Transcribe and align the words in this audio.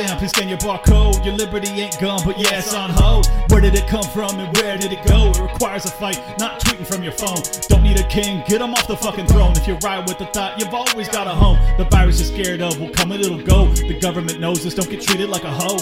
lockdown. 0.00 0.18
Please 0.18 0.30
scan 0.30 0.48
your 0.48 0.58
barcode. 0.58 1.24
Your 1.24 1.34
liberty 1.34 1.68
ain't 1.68 1.98
gone, 2.00 2.20
but 2.24 2.38
yeah, 2.38 2.58
it's 2.58 2.74
on 2.74 2.90
hold. 2.90 3.26
Where 3.50 3.60
did 3.60 3.74
it 3.74 3.86
come 3.86 4.02
from 4.02 4.38
and 4.38 4.54
where 4.56 4.76
did 4.76 4.92
it 4.92 5.04
go? 5.06 5.30
It 5.30 5.40
requires 5.40 5.84
a 5.84 5.90
fight, 5.90 6.20
not 6.38 6.60
tweeting 6.60 6.86
from 6.86 7.02
your 7.02 7.12
phone. 7.12 7.38
Don't 7.68 7.82
need 7.82 7.98
a 7.98 8.08
king, 8.08 8.42
get 8.46 8.60
him 8.60 8.74
off 8.74 8.86
the 8.86 8.96
fucking 8.96 9.26
throne. 9.26 9.52
If 9.52 9.66
you 9.66 9.76
ride 9.82 10.08
with 10.08 10.18
the 10.18 10.26
thought, 10.26 10.58
you've 10.58 10.74
always 10.74 11.08
got 11.08 11.26
a 11.26 11.30
home. 11.30 11.58
The 11.78 11.84
virus 11.84 12.20
you're 12.20 12.42
scared 12.42 12.62
of 12.62 12.80
will 12.80 12.90
come 12.90 13.12
and 13.12 13.20
it'll 13.22 13.42
go. 13.42 13.66
The 13.72 13.98
government 13.98 14.40
knows 14.40 14.62
this, 14.64 14.74
don't 14.74 14.90
get 14.90 15.02
treated 15.02 15.28
like 15.28 15.44
a 15.44 15.52
hoe. 15.52 15.76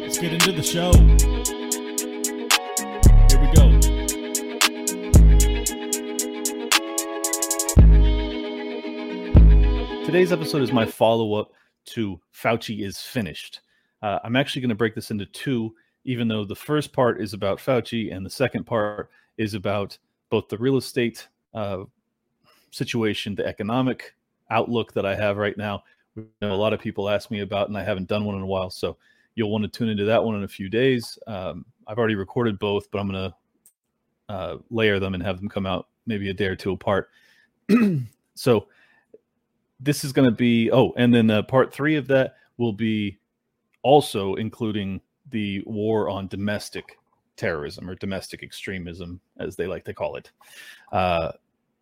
Let's 0.00 0.18
get 0.18 0.32
into 0.32 0.52
the 0.52 0.62
show. 0.62 0.92
Here 3.28 3.40
we 3.40 3.48
go. 3.54 3.62
Today's 10.04 10.32
episode 10.32 10.62
is 10.62 10.72
my 10.72 10.84
follow 10.84 11.34
up 11.34 11.52
to 11.86 12.20
Fauci 12.34 12.84
is 12.84 13.00
finished. 13.00 13.60
Uh, 14.02 14.18
I'm 14.24 14.36
actually 14.36 14.62
going 14.62 14.70
to 14.70 14.74
break 14.74 14.94
this 14.94 15.10
into 15.10 15.26
two, 15.26 15.74
even 16.04 16.28
though 16.28 16.44
the 16.44 16.56
first 16.56 16.92
part 16.92 17.20
is 17.20 17.34
about 17.34 17.58
Fauci 17.58 18.14
and 18.14 18.24
the 18.24 18.30
second 18.30 18.64
part 18.64 19.10
is 19.38 19.54
about 19.54 19.96
both 20.30 20.48
the 20.48 20.58
real 20.58 20.76
estate 20.76 21.28
uh, 21.54 21.84
situation, 22.70 23.34
the 23.34 23.46
economic 23.46 24.14
outlook 24.50 24.92
that 24.92 25.06
I 25.06 25.14
have 25.14 25.36
right 25.36 25.56
now. 25.56 25.84
A 26.42 26.46
lot 26.46 26.72
of 26.72 26.80
people 26.80 27.08
ask 27.08 27.30
me 27.30 27.40
about, 27.40 27.68
and 27.68 27.78
I 27.78 27.82
haven't 27.82 28.08
done 28.08 28.24
one 28.24 28.36
in 28.36 28.42
a 28.42 28.46
while. 28.46 28.70
So 28.70 28.96
you'll 29.34 29.50
want 29.50 29.64
to 29.64 29.68
tune 29.68 29.88
into 29.88 30.04
that 30.04 30.22
one 30.22 30.36
in 30.36 30.44
a 30.44 30.48
few 30.48 30.68
days. 30.68 31.18
Um, 31.26 31.64
I've 31.86 31.98
already 31.98 32.16
recorded 32.16 32.58
both, 32.58 32.90
but 32.90 32.98
I'm 32.98 33.10
going 33.10 33.30
to 33.30 33.36
uh, 34.28 34.56
layer 34.70 34.98
them 34.98 35.14
and 35.14 35.22
have 35.22 35.38
them 35.38 35.48
come 35.48 35.66
out 35.66 35.88
maybe 36.06 36.30
a 36.30 36.34
day 36.34 36.46
or 36.46 36.56
two 36.56 36.72
apart. 36.72 37.10
so 38.34 38.66
this 39.82 40.04
is 40.04 40.12
going 40.12 40.28
to 40.28 40.34
be 40.34 40.70
oh 40.70 40.92
and 40.96 41.12
then 41.12 41.30
uh, 41.30 41.42
part 41.42 41.74
three 41.74 41.96
of 41.96 42.06
that 42.06 42.36
will 42.56 42.72
be 42.72 43.18
also 43.82 44.36
including 44.36 45.00
the 45.30 45.62
war 45.66 46.08
on 46.08 46.28
domestic 46.28 46.96
terrorism 47.36 47.90
or 47.90 47.94
domestic 47.96 48.42
extremism 48.42 49.20
as 49.38 49.56
they 49.56 49.66
like 49.66 49.84
to 49.84 49.94
call 49.94 50.16
it. 50.16 50.30
Uh, 50.92 51.32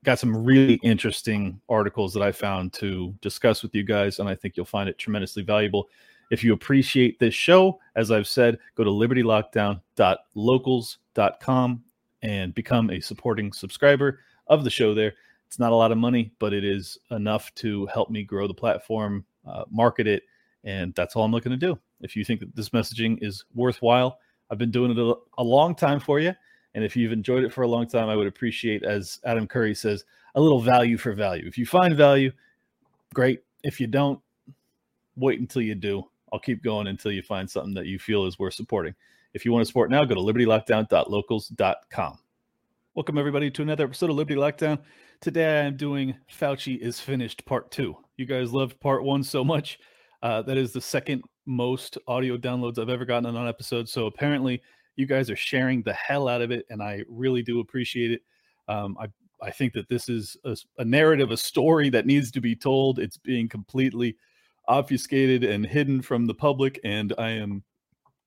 got 0.04 0.18
some 0.18 0.44
really 0.44 0.80
interesting 0.82 1.60
articles 1.68 2.12
that 2.14 2.22
i 2.22 2.32
found 2.32 2.72
to 2.72 3.14
discuss 3.20 3.62
with 3.62 3.74
you 3.74 3.84
guys 3.84 4.18
and 4.18 4.26
i 4.28 4.34
think 4.34 4.56
you'll 4.56 4.64
find 4.64 4.88
it 4.88 4.96
tremendously 4.98 5.42
valuable. 5.42 5.88
If 6.30 6.42
you 6.44 6.54
appreciate 6.54 7.18
this 7.18 7.34
show 7.34 7.78
as 7.96 8.10
i've 8.10 8.28
said 8.28 8.58
go 8.76 8.84
to 8.84 8.90
libertylockdown.locals.com 8.90 11.84
and 12.22 12.54
become 12.54 12.90
a 12.90 13.00
supporting 13.00 13.52
subscriber 13.52 14.20
of 14.46 14.64
the 14.64 14.70
show 14.70 14.94
there 14.94 15.12
it's 15.50 15.58
not 15.58 15.72
a 15.72 15.74
lot 15.74 15.90
of 15.90 15.98
money, 15.98 16.30
but 16.38 16.52
it 16.52 16.64
is 16.64 16.96
enough 17.10 17.52
to 17.56 17.84
help 17.86 18.08
me 18.08 18.22
grow 18.22 18.46
the 18.46 18.54
platform, 18.54 19.24
uh, 19.44 19.64
market 19.68 20.06
it, 20.06 20.22
and 20.62 20.94
that's 20.94 21.16
all 21.16 21.24
I'm 21.24 21.32
looking 21.32 21.50
to 21.50 21.58
do. 21.58 21.76
If 22.02 22.14
you 22.14 22.24
think 22.24 22.38
that 22.38 22.54
this 22.54 22.68
messaging 22.68 23.18
is 23.20 23.44
worthwhile, 23.52 24.20
I've 24.48 24.58
been 24.58 24.70
doing 24.70 24.92
it 24.92 25.16
a, 25.38 25.42
long 25.42 25.74
time 25.74 25.98
for 25.98 26.20
you. 26.20 26.32
And 26.76 26.84
if 26.84 26.94
you've 26.94 27.10
enjoyed 27.10 27.42
it 27.42 27.52
for 27.52 27.62
a 27.62 27.66
long 27.68 27.88
time, 27.88 28.08
I 28.08 28.14
would 28.14 28.28
appreciate, 28.28 28.84
as 28.84 29.18
Adam 29.24 29.48
Curry 29.48 29.74
says, 29.74 30.04
a 30.36 30.40
little 30.40 30.60
value 30.60 30.96
for 30.96 31.14
value. 31.14 31.48
If 31.48 31.58
you 31.58 31.66
find 31.66 31.96
value, 31.96 32.30
great. 33.12 33.42
If 33.64 33.80
you 33.80 33.88
don't, 33.88 34.20
wait 35.16 35.40
until 35.40 35.62
you 35.62 35.74
do. 35.74 36.04
I'll 36.32 36.38
keep 36.38 36.62
going 36.62 36.86
until 36.86 37.10
you 37.10 37.22
find 37.22 37.50
something 37.50 37.74
that 37.74 37.86
you 37.86 37.98
feel 37.98 38.24
is 38.26 38.38
worth 38.38 38.54
supporting. 38.54 38.94
If 39.34 39.44
you 39.44 39.50
want 39.50 39.62
to 39.62 39.66
support 39.66 39.90
now, 39.90 40.04
go 40.04 40.14
to 40.14 40.20
libertylockdown.locals.com. 40.20 42.18
Welcome, 42.94 43.18
everybody, 43.18 43.50
to 43.50 43.62
another 43.62 43.84
episode 43.84 44.10
of 44.10 44.16
Liberty 44.16 44.38
Lockdown. 44.38 44.78
Today 45.20 45.66
I'm 45.66 45.76
doing 45.76 46.14
Fauci 46.32 46.78
is 46.78 46.98
Finished 46.98 47.44
Part 47.44 47.70
2. 47.72 47.94
You 48.16 48.24
guys 48.24 48.54
loved 48.54 48.80
Part 48.80 49.04
1 49.04 49.22
so 49.22 49.44
much. 49.44 49.78
Uh, 50.22 50.40
that 50.40 50.56
is 50.56 50.72
the 50.72 50.80
second 50.80 51.22
most 51.44 51.98
audio 52.08 52.38
downloads 52.38 52.78
I've 52.78 52.88
ever 52.88 53.04
gotten 53.04 53.26
on 53.26 53.36
an 53.36 53.46
episode. 53.46 53.86
So 53.86 54.06
apparently, 54.06 54.62
you 54.96 55.04
guys 55.04 55.28
are 55.28 55.36
sharing 55.36 55.82
the 55.82 55.92
hell 55.92 56.26
out 56.26 56.40
of 56.40 56.50
it, 56.50 56.64
and 56.70 56.82
I 56.82 57.04
really 57.06 57.42
do 57.42 57.60
appreciate 57.60 58.12
it. 58.12 58.22
Um, 58.66 58.96
I, 58.98 59.08
I 59.42 59.50
think 59.50 59.74
that 59.74 59.90
this 59.90 60.08
is 60.08 60.38
a, 60.46 60.56
a 60.78 60.86
narrative, 60.86 61.32
a 61.32 61.36
story 61.36 61.90
that 61.90 62.06
needs 62.06 62.30
to 62.30 62.40
be 62.40 62.56
told. 62.56 62.98
It's 62.98 63.18
being 63.18 63.46
completely 63.46 64.16
obfuscated 64.68 65.44
and 65.44 65.66
hidden 65.66 66.00
from 66.00 66.24
the 66.24 66.34
public, 66.34 66.80
and 66.82 67.12
I 67.18 67.32
am 67.32 67.62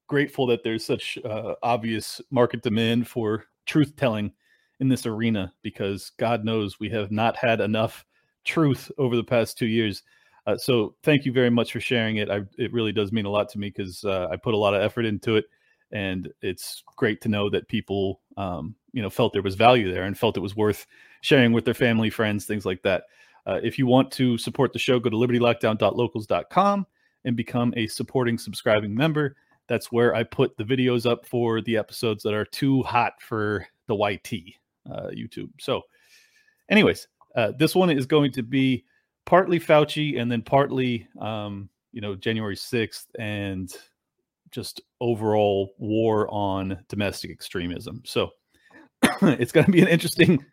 grateful 0.05 0.45
that 0.45 0.63
there's 0.63 0.85
such 0.85 1.17
uh, 1.25 1.55
obvious 1.63 2.21
market 2.29 2.61
demand 2.61 3.07
for 3.07 3.45
truth 3.65 3.95
telling 3.95 4.31
in 4.79 4.89
this 4.89 5.05
arena 5.05 5.53
because 5.61 6.11
God 6.17 6.43
knows 6.43 6.79
we 6.79 6.89
have 6.89 7.11
not 7.11 7.35
had 7.35 7.61
enough 7.61 8.05
truth 8.43 8.91
over 8.97 9.15
the 9.15 9.23
past 9.23 9.57
two 9.57 9.67
years. 9.67 10.03
Uh, 10.45 10.57
so 10.57 10.95
thank 11.03 11.25
you 11.25 11.31
very 11.31 11.49
much 11.49 11.71
for 11.71 11.79
sharing 11.79 12.17
it. 12.17 12.29
I, 12.29 12.41
it 12.57 12.73
really 12.73 12.91
does 12.91 13.11
mean 13.11 13.25
a 13.25 13.29
lot 13.29 13.49
to 13.49 13.59
me 13.59 13.69
because 13.69 14.03
uh, 14.03 14.27
I 14.29 14.35
put 14.35 14.53
a 14.53 14.57
lot 14.57 14.73
of 14.73 14.81
effort 14.81 15.05
into 15.05 15.37
it, 15.37 15.45
and 15.91 16.31
it's 16.41 16.83
great 16.97 17.21
to 17.21 17.29
know 17.29 17.49
that 17.49 17.67
people, 17.67 18.19
um, 18.35 18.75
you 18.91 19.01
know, 19.01 19.09
felt 19.09 19.31
there 19.31 19.41
was 19.41 19.55
value 19.55 19.91
there 19.91 20.03
and 20.03 20.17
felt 20.17 20.37
it 20.37 20.41
was 20.41 20.55
worth 20.55 20.85
sharing 21.21 21.53
with 21.53 21.65
their 21.65 21.73
family, 21.73 22.09
friends, 22.09 22.45
things 22.45 22.65
like 22.65 22.81
that. 22.81 23.03
Uh, 23.45 23.59
if 23.63 23.77
you 23.77 23.87
want 23.87 24.11
to 24.11 24.37
support 24.37 24.73
the 24.73 24.79
show, 24.79 24.99
go 24.99 25.09
to 25.09 25.15
libertylockdown.locals.com 25.15 26.85
and 27.25 27.35
become 27.37 27.73
a 27.77 27.87
supporting, 27.87 28.37
subscribing 28.37 28.93
member. 28.93 29.35
That's 29.67 29.91
where 29.93 30.13
I 30.13 30.23
put 30.23 30.57
the 30.57 30.65
videos 30.65 31.09
up 31.09 31.25
for 31.25 31.61
the 31.61 31.77
episodes 31.77 32.23
that 32.23 32.33
are 32.33 32.45
too 32.45 32.83
hot 32.83 33.21
for 33.21 33.65
the 33.87 33.95
YT 33.95 34.55
uh, 34.89 35.07
YouTube. 35.07 35.49
So, 35.59 35.81
anyways, 36.69 37.07
uh, 37.35 37.53
this 37.57 37.75
one 37.75 37.89
is 37.89 38.05
going 38.05 38.31
to 38.33 38.43
be 38.43 38.85
partly 39.25 39.59
Fauci 39.59 40.19
and 40.19 40.31
then 40.31 40.41
partly, 40.41 41.07
um, 41.19 41.69
you 41.91 42.01
know, 42.01 42.15
January 42.15 42.55
6th 42.55 43.05
and 43.19 43.71
just 44.51 44.81
overall 45.01 45.73
war 45.77 46.27
on 46.29 46.83
domestic 46.89 47.31
extremism. 47.31 48.01
So, 48.05 48.31
it's 49.21 49.51
going 49.51 49.65
to 49.65 49.71
be 49.71 49.81
an 49.81 49.87
interesting 49.87 50.43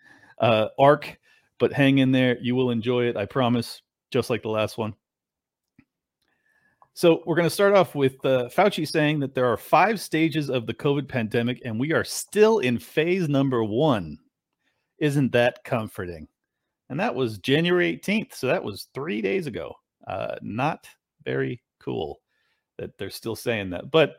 uh, 0.40 0.68
arc, 0.78 1.18
but 1.58 1.72
hang 1.72 1.98
in 1.98 2.12
there. 2.12 2.38
You 2.40 2.54
will 2.54 2.70
enjoy 2.70 3.04
it. 3.04 3.16
I 3.16 3.26
promise, 3.26 3.82
just 4.10 4.30
like 4.30 4.42
the 4.42 4.48
last 4.48 4.78
one. 4.78 4.94
So 6.94 7.22
we're 7.24 7.36
going 7.36 7.46
to 7.46 7.54
start 7.54 7.74
off 7.74 7.94
with 7.94 8.24
uh, 8.24 8.48
Fauci 8.48 8.86
saying 8.86 9.20
that 9.20 9.34
there 9.34 9.46
are 9.46 9.56
five 9.56 10.00
stages 10.00 10.50
of 10.50 10.66
the 10.66 10.74
COVID 10.74 11.08
pandemic, 11.08 11.62
and 11.64 11.78
we 11.78 11.92
are 11.92 12.04
still 12.04 12.58
in 12.58 12.78
phase 12.78 13.28
number 13.28 13.62
one. 13.64 14.18
Isn't 14.98 15.32
that 15.32 15.64
comforting? 15.64 16.28
And 16.90 16.98
that 17.00 17.14
was 17.14 17.38
January 17.38 17.96
18th. 17.96 18.34
So 18.34 18.48
that 18.48 18.62
was 18.62 18.88
three 18.92 19.22
days 19.22 19.46
ago. 19.46 19.74
Uh, 20.06 20.34
not 20.42 20.86
very 21.24 21.62
cool 21.78 22.20
that 22.78 22.96
they're 22.98 23.10
still 23.10 23.36
saying 23.36 23.70
that, 23.70 23.90
but 23.90 24.16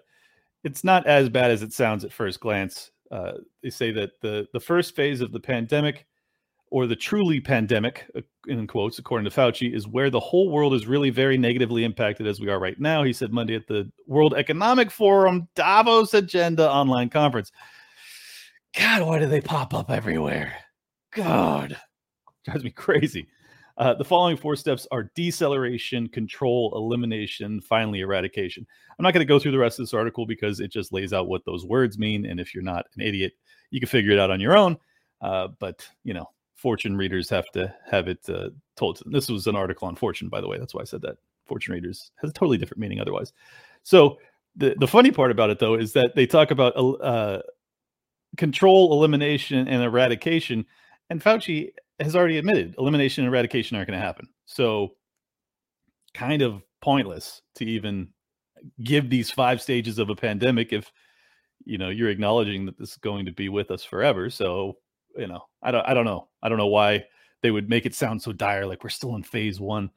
it's 0.64 0.84
not 0.84 1.06
as 1.06 1.30
bad 1.30 1.52
as 1.52 1.64
it 1.64 1.74
sounds 1.74 2.06
at 2.06 2.14
first 2.14 2.40
glance. 2.40 2.92
Uh, 3.12 3.34
they 3.62 3.70
say 3.70 3.92
that 3.92 4.12
the 4.22 4.48
the 4.54 4.60
first 4.60 4.96
phase 4.96 5.20
of 5.20 5.32
the 5.34 5.40
pandemic 5.40 6.06
or 6.72 6.88
the 6.88 6.96
truly 6.96 7.40
pandemic, 7.40 8.10
uh, 8.16 8.22
in 8.48 8.66
quotes, 8.66 8.98
according 8.98 9.30
to 9.30 9.36
Fauci, 9.36 9.76
is 9.76 9.88
where 9.88 10.10
the 10.10 10.20
whole 10.20 10.50
world 10.50 10.74
is 10.74 10.88
really 10.88 11.10
very 11.10 11.38
negatively 11.38 11.84
impacted 11.84 12.26
as 12.26 12.40
we 12.40 12.50
are 12.50 12.60
right 12.60 12.80
now. 12.80 13.04
He 13.04 13.14
said 13.14 13.32
Monday 13.32 13.56
at 13.56 13.68
the 13.68 13.92
World 14.08 14.34
Economic 14.34 14.90
Forum 14.90 15.48
Davos 15.54 16.14
Agenda 16.14 16.72
online 16.72 17.10
conference. 17.10 17.52
God, 18.76 19.04
why 19.04 19.20
do 19.20 19.28
they 19.28 19.42
pop 19.42 19.74
up 19.74 19.92
everywhere? 19.92 20.54
God, 21.14 21.78
drives 22.46 22.64
me 22.64 22.72
crazy. 22.72 23.28
Uh, 23.78 23.94
the 23.94 24.06
following 24.06 24.38
four 24.38 24.56
steps 24.56 24.88
are 24.92 25.12
deceleration, 25.16 26.08
control, 26.08 26.72
elimination, 26.76 27.60
finally 27.62 28.00
eradication. 28.00 28.66
I'm 28.98 29.04
not 29.04 29.14
going 29.14 29.26
to 29.26 29.30
go 29.30 29.40
through 29.40 29.52
the 29.52 29.60
rest 29.60 29.80
of 29.80 29.84
this 29.84 29.94
article 29.94 30.26
because 30.26 30.60
it 30.60 30.72
just 30.72 30.94
lays 30.94 31.12
out 31.14 31.28
what 31.28 31.44
those 31.46 31.66
words 31.66 31.98
mean. 31.98 32.26
And 32.26 32.40
if 32.40 32.54
you're 32.54 32.64
not 32.64 32.86
an 32.96 33.02
idiot, 33.02 33.34
you 33.72 33.80
can 33.80 33.90
figure 33.90 34.12
it 34.12 34.20
out 34.20 34.32
on 34.32 34.40
your 34.40 34.56
own. 34.56 34.78
Uh, 35.22 35.50
but, 35.60 35.88
you 36.04 36.14
know, 36.14 36.30
Fortune 36.62 36.96
readers 36.96 37.28
have 37.30 37.50
to 37.54 37.74
have 37.90 38.08
it 38.08 38.20
uh, 38.30 38.50
told 38.76 38.98
to 38.98 39.04
them. 39.04 39.14
This 39.14 39.30
was 39.30 39.48
an 39.48 39.56
article 39.56 39.88
on 39.88 39.96
Fortune, 39.96 40.30
by 40.30 40.42
the 40.42 40.48
way. 40.48 40.60
That's 40.60 40.76
why 40.76 40.82
I 40.82 40.86
said 40.86 41.02
that. 41.02 41.18
Fortune 41.48 41.74
readers 41.74 42.12
has 42.22 42.30
a 42.30 42.34
totally 42.34 42.58
different 42.60 42.80
meaning 42.80 43.02
otherwise. 43.02 43.34
So 43.84 44.20
the 44.56 44.76
the 44.80 44.88
funny 44.88 45.12
part 45.12 45.32
about 45.32 45.50
it 45.50 45.60
though 45.60 45.74
is 45.74 45.94
that 45.94 46.16
they 46.16 46.28
talk 46.28 46.52
about 46.52 46.74
uh, 46.78 47.42
control, 48.38 48.94
elimination, 48.94 49.68
and 49.68 49.84
eradication, 49.84 50.66
and 51.10 51.22
Fauci 51.22 51.72
has 52.00 52.16
already 52.16 52.38
admitted 52.38 52.76
elimination 52.78 53.26
and 53.26 53.34
eradication 53.34 53.76
aren't 53.76 53.90
going 53.90 54.00
to 54.00 54.06
happen. 54.06 54.30
So 54.46 54.92
kind 56.14 56.44
of 56.44 56.62
pointless 56.80 57.42
to 57.56 57.66
even 57.66 58.10
give 58.84 59.10
these 59.10 59.32
five 59.32 59.62
stages 59.62 59.98
of 59.98 60.10
a 60.10 60.16
pandemic 60.16 60.72
if 60.72 60.92
you 61.66 61.80
know 61.80 61.90
you're 61.90 62.10
acknowledging 62.10 62.66
that 62.68 62.78
this 62.78 62.92
is 62.92 62.98
going 62.98 63.26
to 63.26 63.32
be 63.32 63.50
with 63.50 63.72
us 63.72 63.84
forever. 63.84 64.30
So 64.30 64.78
you 65.18 65.28
know, 65.28 65.44
I 65.62 65.72
don't, 65.72 65.88
I 65.88 65.94
don't 65.94 66.06
know. 66.06 66.28
I 66.42 66.50
don't 66.50 66.58
know 66.58 66.68
why 66.68 67.06
they 67.42 67.52
would 67.52 67.70
make 67.70 67.86
it 67.86 67.96
sound 67.96 68.22
so 68.22 68.32
dire, 68.32 68.66
like 68.66 68.84
we're 68.84 68.90
still 68.90 69.16
in 69.16 69.24
phase 69.24 69.60
one. 69.60 69.90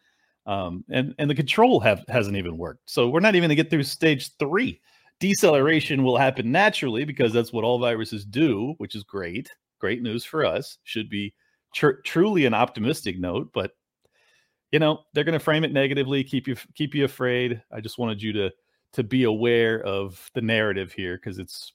Um, 0.46 0.84
and 0.90 1.14
and 1.18 1.30
the 1.30 1.34
control 1.34 1.80
have 1.80 2.04
hasn't 2.08 2.36
even 2.36 2.58
worked. 2.58 2.90
So 2.90 3.08
we're 3.08 3.20
not 3.20 3.34
even 3.34 3.48
gonna 3.48 3.54
get 3.54 3.70
through 3.70 3.84
stage 3.84 4.36
three. 4.38 4.80
Deceleration 5.20 6.02
will 6.02 6.18
happen 6.18 6.52
naturally 6.52 7.04
because 7.04 7.32
that's 7.32 7.52
what 7.52 7.64
all 7.64 7.78
viruses 7.78 8.24
do, 8.24 8.74
which 8.78 8.94
is 8.94 9.04
great. 9.04 9.50
Great 9.78 10.02
news 10.02 10.24
for 10.24 10.44
us. 10.44 10.78
Should 10.84 11.08
be 11.08 11.34
tr- 11.74 12.00
truly 12.04 12.44
an 12.44 12.54
optimistic 12.54 13.18
note, 13.18 13.50
but 13.54 13.72
you 14.70 14.78
know 14.78 15.00
they're 15.12 15.24
going 15.24 15.38
to 15.38 15.44
frame 15.44 15.64
it 15.64 15.72
negatively, 15.72 16.24
keep 16.24 16.46
you 16.46 16.56
keep 16.74 16.94
you 16.94 17.04
afraid. 17.04 17.62
I 17.72 17.80
just 17.80 17.98
wanted 17.98 18.20
you 18.20 18.32
to 18.34 18.50
to 18.94 19.02
be 19.02 19.24
aware 19.24 19.82
of 19.82 20.30
the 20.34 20.40
narrative 20.40 20.92
here 20.92 21.16
because 21.16 21.38
it's 21.38 21.72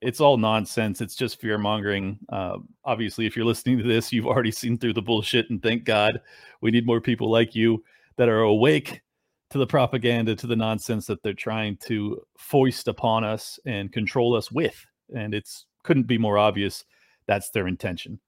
it's 0.00 0.20
all 0.20 0.36
nonsense. 0.36 1.00
It's 1.00 1.14
just 1.14 1.40
fear 1.40 1.58
mongering. 1.58 2.18
Uh, 2.30 2.58
obviously, 2.84 3.26
if 3.26 3.36
you're 3.36 3.44
listening 3.44 3.78
to 3.78 3.84
this, 3.84 4.12
you've 4.12 4.26
already 4.26 4.50
seen 4.50 4.78
through 4.78 4.94
the 4.94 5.02
bullshit, 5.02 5.50
and 5.50 5.62
thank 5.62 5.84
God 5.84 6.20
we 6.60 6.70
need 6.70 6.86
more 6.86 7.00
people 7.00 7.30
like 7.30 7.54
you 7.54 7.84
that 8.16 8.28
are 8.28 8.42
awake 8.42 9.02
to 9.50 9.58
the 9.58 9.66
propaganda, 9.66 10.34
to 10.36 10.46
the 10.46 10.56
nonsense 10.56 11.06
that 11.06 11.22
they're 11.22 11.34
trying 11.34 11.76
to 11.78 12.22
foist 12.38 12.88
upon 12.88 13.24
us 13.24 13.58
and 13.66 13.92
control 13.92 14.34
us 14.34 14.50
with. 14.50 14.86
And 15.14 15.34
it's 15.34 15.66
couldn't 15.82 16.06
be 16.06 16.18
more 16.18 16.38
obvious 16.38 16.84
that's 17.26 17.50
their 17.50 17.66
intention. 17.66 18.20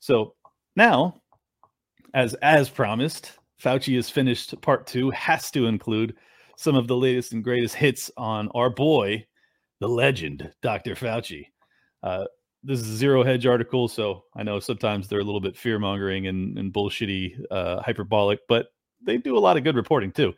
So 0.00 0.34
now, 0.76 1.22
as 2.12 2.34
as 2.34 2.68
promised, 2.68 3.32
Fauci 3.62 3.96
has 3.96 4.10
finished 4.10 4.60
part 4.60 4.86
two, 4.86 5.10
has 5.10 5.50
to 5.52 5.66
include 5.66 6.16
some 6.56 6.76
of 6.76 6.86
the 6.86 6.96
latest 6.96 7.32
and 7.32 7.42
greatest 7.42 7.74
hits 7.74 8.10
on 8.16 8.48
our 8.54 8.70
boy, 8.70 9.24
the 9.84 9.88
legend, 9.88 10.50
Dr. 10.62 10.94
Fauci. 10.94 11.48
Uh, 12.02 12.24
this 12.62 12.80
is 12.80 12.88
a 12.88 12.96
zero 12.96 13.22
hedge 13.22 13.44
article, 13.44 13.86
so 13.86 14.24
I 14.34 14.42
know 14.42 14.58
sometimes 14.58 15.08
they're 15.08 15.20
a 15.20 15.24
little 15.24 15.42
bit 15.42 15.58
fear 15.58 15.78
mongering 15.78 16.26
and, 16.26 16.56
and 16.58 16.72
bullshitty, 16.72 17.38
uh, 17.50 17.82
hyperbolic, 17.82 18.40
but 18.48 18.68
they 19.02 19.18
do 19.18 19.36
a 19.36 19.38
lot 19.38 19.58
of 19.58 19.64
good 19.64 19.76
reporting 19.76 20.10
too, 20.10 20.32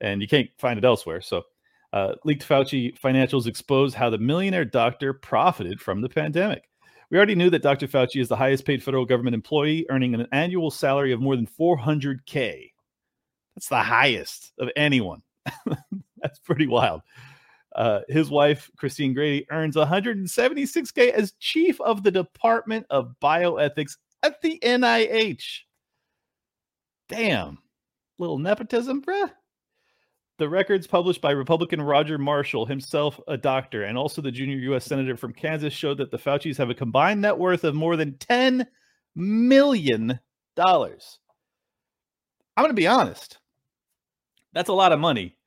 and 0.00 0.20
you 0.20 0.26
can't 0.26 0.50
find 0.58 0.78
it 0.78 0.84
elsewhere. 0.84 1.20
So, 1.20 1.44
uh, 1.92 2.14
leaked 2.24 2.46
Fauci 2.46 2.98
financials 2.98 3.46
expose 3.46 3.94
how 3.94 4.10
the 4.10 4.18
millionaire 4.18 4.64
doctor 4.64 5.12
profited 5.12 5.80
from 5.80 6.00
the 6.00 6.08
pandemic. 6.08 6.64
We 7.12 7.18
already 7.18 7.36
knew 7.36 7.50
that 7.50 7.62
Dr. 7.62 7.86
Fauci 7.86 8.20
is 8.20 8.26
the 8.26 8.34
highest 8.34 8.64
paid 8.64 8.82
federal 8.82 9.06
government 9.06 9.34
employee, 9.34 9.86
earning 9.90 10.12
an 10.12 10.26
annual 10.32 10.72
salary 10.72 11.12
of 11.12 11.20
more 11.20 11.36
than 11.36 11.46
400K. 11.46 12.72
That's 13.54 13.68
the 13.68 13.78
highest 13.78 14.54
of 14.58 14.68
anyone. 14.74 15.22
That's 16.20 16.40
pretty 16.40 16.66
wild. 16.66 17.02
Uh, 17.78 18.00
his 18.08 18.28
wife, 18.28 18.68
Christine 18.76 19.14
Grady, 19.14 19.46
earns 19.52 19.76
176K 19.76 21.12
as 21.12 21.32
chief 21.38 21.80
of 21.80 22.02
the 22.02 22.10
Department 22.10 22.84
of 22.90 23.14
Bioethics 23.22 23.96
at 24.24 24.42
the 24.42 24.58
NIH. 24.64 25.60
Damn. 27.08 27.58
Little 28.18 28.40
nepotism, 28.40 29.00
bruh. 29.00 29.30
The 30.38 30.48
records 30.48 30.88
published 30.88 31.20
by 31.20 31.30
Republican 31.30 31.80
Roger 31.80 32.18
Marshall, 32.18 32.66
himself 32.66 33.20
a 33.28 33.36
doctor, 33.36 33.84
and 33.84 33.96
also 33.96 34.20
the 34.20 34.32
junior 34.32 34.56
U.S. 34.56 34.84
Senator 34.84 35.16
from 35.16 35.32
Kansas, 35.32 35.72
showed 35.72 35.98
that 35.98 36.10
the 36.10 36.18
Faucis 36.18 36.56
have 36.56 36.70
a 36.70 36.74
combined 36.74 37.20
net 37.20 37.38
worth 37.38 37.62
of 37.62 37.76
more 37.76 37.94
than 37.94 38.14
$10 38.14 38.66
million. 39.14 40.18
I'm 40.58 40.98
going 42.56 42.70
to 42.70 42.74
be 42.74 42.88
honest. 42.88 43.38
That's 44.52 44.68
a 44.68 44.74
lot 44.74 44.90
of 44.90 44.98
money. 44.98 45.37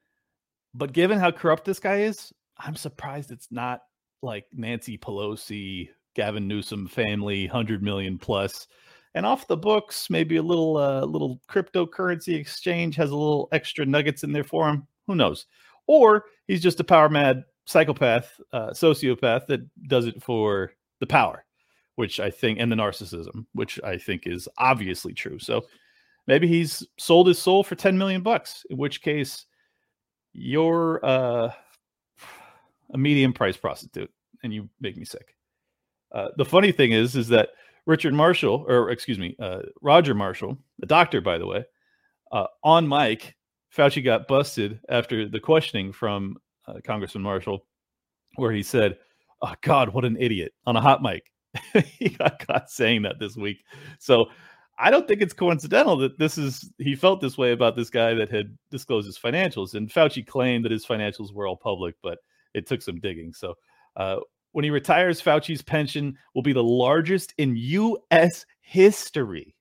But 0.74 0.94
given 0.94 1.20
how 1.20 1.32
corrupt 1.32 1.66
this 1.66 1.80
guy 1.80 2.02
is, 2.02 2.32
I'm 2.58 2.76
surprised 2.76 3.32
it's 3.32 3.52
not 3.52 3.82
like 4.22 4.46
Nancy 4.54 4.98
Pelosi, 4.98 5.90
Gavin 6.16 6.48
Newsom 6.48 6.88
family, 6.88 7.48
100 7.48 7.84
million 7.84 8.18
plus 8.18 8.68
and 9.14 9.26
off 9.26 9.48
the 9.48 9.58
books, 9.58 10.10
maybe 10.10 10.38
a 10.38 10.42
little 10.44 10.78
uh, 10.78 11.04
little 11.04 11.42
cryptocurrency 11.50 12.36
exchange 12.36 12.96
has 12.96 13.12
a 13.12 13.16
little 13.16 13.50
extra 13.52 13.86
nuggets 13.86 14.24
in 14.24 14.32
there 14.32 14.44
for 14.44 14.70
him. 14.70 14.88
Who 15.08 15.16
knows? 15.16 15.48
Or 15.88 16.26
he's 16.48 16.62
just 16.62 16.80
a 16.80 16.86
power 16.86 17.10
mad 17.10 17.44
psychopath, 17.66 18.40
uh, 18.54 18.70
sociopath 18.70 19.48
that 19.48 19.62
does 19.88 20.06
it 20.06 20.22
for 20.24 20.72
the 21.00 21.08
power, 21.08 21.46
which 21.96 22.20
I 22.20 22.30
think, 22.30 22.60
and 22.60 22.72
the 22.72 22.76
narcissism, 22.76 23.46
which 23.54 23.80
I 23.84 23.98
think 23.98 24.24
is 24.26 24.48
obviously 24.58 25.14
true. 25.14 25.40
So 25.40 25.66
maybe 26.28 26.48
he's 26.48 26.86
sold 26.98 27.28
his 27.28 27.40
soul 27.40 27.64
for 27.64 27.76
10 27.76 27.98
million 27.98 28.22
bucks, 28.22 28.66
in 28.70 28.78
which 28.78 29.02
case 29.02 29.46
you're 30.34 31.04
uh, 31.04 31.52
a 32.94 32.98
medium 32.98 33.34
price 33.34 33.58
prostitute 33.58 34.12
and 34.44 34.54
you 34.54 34.70
make 34.80 34.98
me 34.98 35.06
sick. 35.06 35.36
Uh, 36.12 36.30
the 36.38 36.46
funny 36.46 36.72
thing 36.72 36.92
is, 36.92 37.16
is 37.16 37.28
that 37.30 37.50
Richard 37.86 38.14
Marshall, 38.14 38.66
or 38.68 38.90
excuse 38.90 39.18
me, 39.18 39.36
uh, 39.40 39.60
Roger 39.82 40.14
Marshall, 40.14 40.58
the 40.80 40.86
doctor, 40.86 41.22
by 41.22 41.38
the 41.38 41.48
way, 41.48 41.64
uh, 42.32 42.48
on 42.64 42.88
mic, 42.88 43.36
Fauci 43.76 44.04
got 44.04 44.28
busted 44.28 44.80
after 44.90 45.28
the 45.28 45.40
questioning 45.40 45.92
from 45.92 46.38
uh, 46.68 46.80
Congressman 46.84 47.24
Marshall, 47.24 47.66
where 48.36 48.52
he 48.52 48.64
said, 48.64 48.98
"Oh 49.42 49.54
God, 49.62 49.90
what 49.90 50.06
an 50.06 50.18
idiot!" 50.20 50.54
on 50.66 50.76
a 50.76 50.82
hot 50.82 51.02
mic. 51.02 51.32
he 51.86 52.10
got 52.10 52.46
caught 52.46 52.70
saying 52.70 53.04
that 53.04 53.20
this 53.20 53.36
week. 53.36 53.64
So 54.00 54.28
I 54.82 54.90
don't 54.90 55.08
think 55.08 55.22
it's 55.22 55.34
coincidental 55.34 55.96
that 55.98 56.18
this 56.18 56.40
is 56.40 56.72
he 56.80 56.96
felt 56.96 57.22
this 57.22 57.38
way 57.38 57.52
about 57.52 57.76
this 57.76 57.92
guy 57.92 58.16
that 58.16 58.32
had 58.32 58.58
disclosed 58.72 59.06
his 59.06 59.20
financials, 59.20 59.76
and 59.76 59.90
Fauci 59.90 60.26
claimed 60.26 60.66
that 60.66 60.72
his 60.72 60.86
financials 60.86 61.32
were 61.32 61.46
all 61.46 61.56
public, 61.56 61.96
but 62.02 62.18
it 62.56 62.66
took 62.66 62.82
some 62.82 63.00
digging. 63.00 63.32
So 63.32 63.54
uh, 63.96 64.18
when 64.54 64.66
he 64.66 64.72
retires, 64.72 65.22
Fauci's 65.22 65.62
pension 65.62 66.18
will 66.34 66.42
be 66.42 66.54
the 66.54 66.64
largest 66.64 67.34
in 67.38 67.56
U.S. 67.56 68.46
history. 68.62 69.56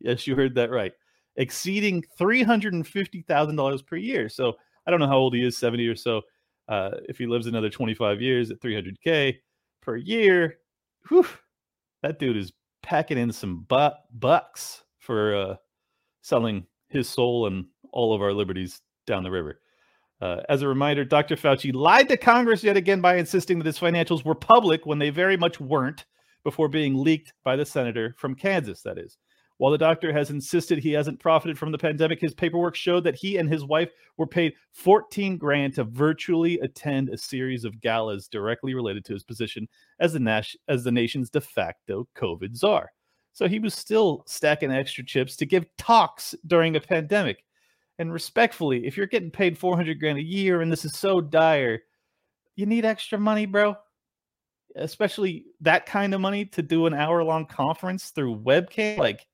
Yes, 0.00 0.26
you 0.26 0.34
heard 0.34 0.54
that 0.54 0.70
right, 0.70 0.92
exceeding 1.36 2.02
three 2.16 2.42
hundred 2.42 2.72
and 2.72 2.86
fifty 2.86 3.20
thousand 3.22 3.56
dollars 3.56 3.82
per 3.82 3.96
year. 3.96 4.30
So 4.30 4.54
I 4.86 4.90
don't 4.90 5.00
know 5.00 5.06
how 5.06 5.18
old 5.18 5.34
he 5.34 5.44
is, 5.44 5.58
seventy 5.58 5.86
or 5.86 5.96
so. 5.96 6.22
Uh, 6.66 6.92
if 7.10 7.18
he 7.18 7.26
lives 7.26 7.46
another 7.46 7.68
twenty-five 7.68 8.22
years 8.22 8.50
at 8.50 8.62
three 8.62 8.74
hundred 8.74 8.98
k 9.02 9.38
per 9.82 9.96
year, 9.96 10.60
whew, 11.08 11.26
that 12.02 12.18
dude 12.18 12.38
is 12.38 12.52
packing 12.82 13.18
in 13.18 13.32
some 13.32 13.64
bu- 13.68 13.96
bucks 14.12 14.82
for 14.98 15.34
uh, 15.34 15.56
selling 16.20 16.66
his 16.88 17.08
soul 17.08 17.46
and 17.46 17.66
all 17.92 18.14
of 18.14 18.22
our 18.22 18.32
liberties 18.32 18.80
down 19.06 19.22
the 19.22 19.30
river. 19.30 19.60
Uh, 20.20 20.40
as 20.48 20.62
a 20.62 20.68
reminder, 20.68 21.04
Dr. 21.04 21.34
Fauci 21.34 21.74
lied 21.74 22.08
to 22.08 22.16
Congress 22.16 22.62
yet 22.62 22.76
again 22.76 23.00
by 23.00 23.16
insisting 23.16 23.58
that 23.58 23.66
his 23.66 23.78
financials 23.78 24.24
were 24.24 24.36
public 24.36 24.86
when 24.86 24.98
they 24.98 25.10
very 25.10 25.36
much 25.36 25.58
weren't 25.58 26.04
before 26.44 26.68
being 26.68 26.94
leaked 26.94 27.32
by 27.44 27.56
the 27.56 27.64
senator 27.64 28.14
from 28.18 28.34
Kansas, 28.34 28.82
that 28.82 28.98
is. 28.98 29.18
While 29.58 29.72
the 29.72 29.78
doctor 29.78 30.12
has 30.12 30.30
insisted 30.30 30.78
he 30.78 30.92
hasn't 30.92 31.20
profited 31.20 31.58
from 31.58 31.72
the 31.72 31.78
pandemic, 31.78 32.20
his 32.20 32.34
paperwork 32.34 32.74
showed 32.74 33.04
that 33.04 33.14
he 33.14 33.36
and 33.36 33.48
his 33.48 33.64
wife 33.64 33.90
were 34.16 34.26
paid 34.26 34.54
14 34.72 35.36
grand 35.38 35.74
to 35.74 35.84
virtually 35.84 36.58
attend 36.60 37.08
a 37.08 37.18
series 37.18 37.64
of 37.64 37.80
galas 37.80 38.28
directly 38.28 38.74
related 38.74 39.04
to 39.04 39.12
his 39.12 39.22
position 39.22 39.68
as 40.00 40.12
the, 40.12 40.56
as 40.68 40.84
the 40.84 40.90
nation's 40.90 41.30
de 41.30 41.40
facto 41.40 42.08
COVID 42.16 42.56
czar. 42.56 42.90
So 43.32 43.48
he 43.48 43.58
was 43.58 43.74
still 43.74 44.24
stacking 44.26 44.72
extra 44.72 45.04
chips 45.04 45.36
to 45.36 45.46
give 45.46 45.64
talks 45.78 46.34
during 46.46 46.76
a 46.76 46.80
pandemic. 46.80 47.44
And 47.98 48.12
respectfully, 48.12 48.86
if 48.86 48.96
you're 48.96 49.06
getting 49.06 49.30
paid 49.30 49.56
400 49.56 49.98
grand 50.00 50.18
a 50.18 50.22
year 50.22 50.60
and 50.60 50.70
this 50.70 50.84
is 50.84 50.98
so 50.98 51.20
dire, 51.20 51.80
you 52.56 52.66
need 52.66 52.84
extra 52.84 53.18
money, 53.18 53.46
bro. 53.46 53.76
Especially 54.76 55.46
that 55.60 55.86
kind 55.86 56.14
of 56.14 56.20
money 56.20 56.46
to 56.46 56.62
do 56.62 56.86
an 56.86 56.94
hour 56.94 57.22
long 57.22 57.46
conference 57.46 58.10
through 58.10 58.40
webcam. 58.40 58.98
Like, 58.98 59.26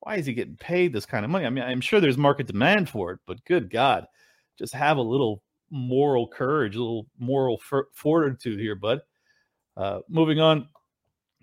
why 0.00 0.16
is 0.16 0.26
he 0.26 0.32
getting 0.32 0.56
paid 0.56 0.92
this 0.92 1.06
kind 1.06 1.24
of 1.24 1.30
money? 1.30 1.44
I 1.44 1.50
mean, 1.50 1.64
I'm 1.64 1.80
sure 1.80 2.00
there's 2.00 2.18
market 2.18 2.46
demand 2.46 2.88
for 2.88 3.12
it, 3.12 3.20
but 3.26 3.44
good 3.44 3.70
God, 3.70 4.06
just 4.58 4.74
have 4.74 4.96
a 4.96 5.02
little 5.02 5.42
moral 5.70 6.28
courage, 6.28 6.76
a 6.76 6.80
little 6.80 7.06
moral 7.18 7.60
fortitude 7.92 8.60
here, 8.60 8.74
bud. 8.74 9.00
Uh, 9.76 10.00
moving 10.08 10.40
on, 10.40 10.68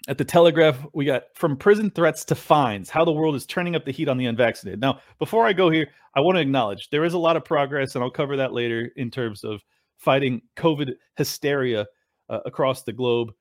at 0.08 0.18
the 0.18 0.26
Telegraph, 0.26 0.86
we 0.94 1.06
got 1.06 1.24
from 1.34 1.58
prison 1.58 1.90
threats 1.90 2.24
to 2.26 2.36
fines, 2.36 2.90
how 2.90 3.04
the 3.04 3.12
world 3.12 3.36
is 3.36 3.46
turning 3.46 3.76
up 3.76 3.86
the 3.86 3.92
heat 3.92 4.08
on 4.08 4.18
the 4.18 4.28
unvaccinated. 4.28 4.80
Now, 4.80 5.00
before 5.20 5.48
I 5.48 5.54
go 5.54 5.70
here, 5.70 5.88
I 6.14 6.20
want 6.20 6.36
to 6.36 6.42
acknowledge 6.42 6.90
there 6.90 7.06
is 7.06 7.14
a 7.14 7.20
lot 7.20 7.36
of 7.36 7.44
progress, 7.44 7.96
and 7.96 8.04
I'll 8.04 8.12
cover 8.12 8.38
that 8.38 8.54
later 8.54 8.92
in 8.98 9.10
terms 9.10 9.44
of 9.44 9.62
fighting 9.98 10.42
COVID 10.58 10.94
hysteria 11.18 11.88
uh, 12.30 12.40
across 12.46 12.84
the 12.84 12.94
globe, 12.94 13.32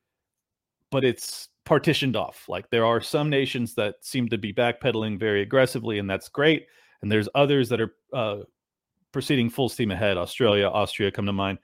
but 0.91 1.05
it's 1.05 1.49
partitioned 1.65 2.17
off. 2.17 2.45
Like 2.49 2.69
there 2.71 2.85
are 2.85 3.01
some 3.01 3.31
nations 3.31 3.75
that 3.75 3.97
seem 4.03 4.29
to 4.29 4.39
be 4.39 4.53
backpedaling 4.53 5.19
very 5.19 5.43
aggressively, 5.43 5.99
and 5.99 6.09
that's 6.09 6.29
great. 6.29 6.67
And 7.03 7.11
there's 7.11 7.29
others 7.35 7.69
that 7.69 7.81
are 7.81 7.95
uh, 8.13 8.39
proceeding 9.13 9.51
full 9.51 9.69
steam 9.69 9.91
ahead. 9.91 10.17
Australia, 10.17 10.69
Austria 10.69 11.11
come 11.11 11.27
to 11.27 11.33
mind, 11.33 11.59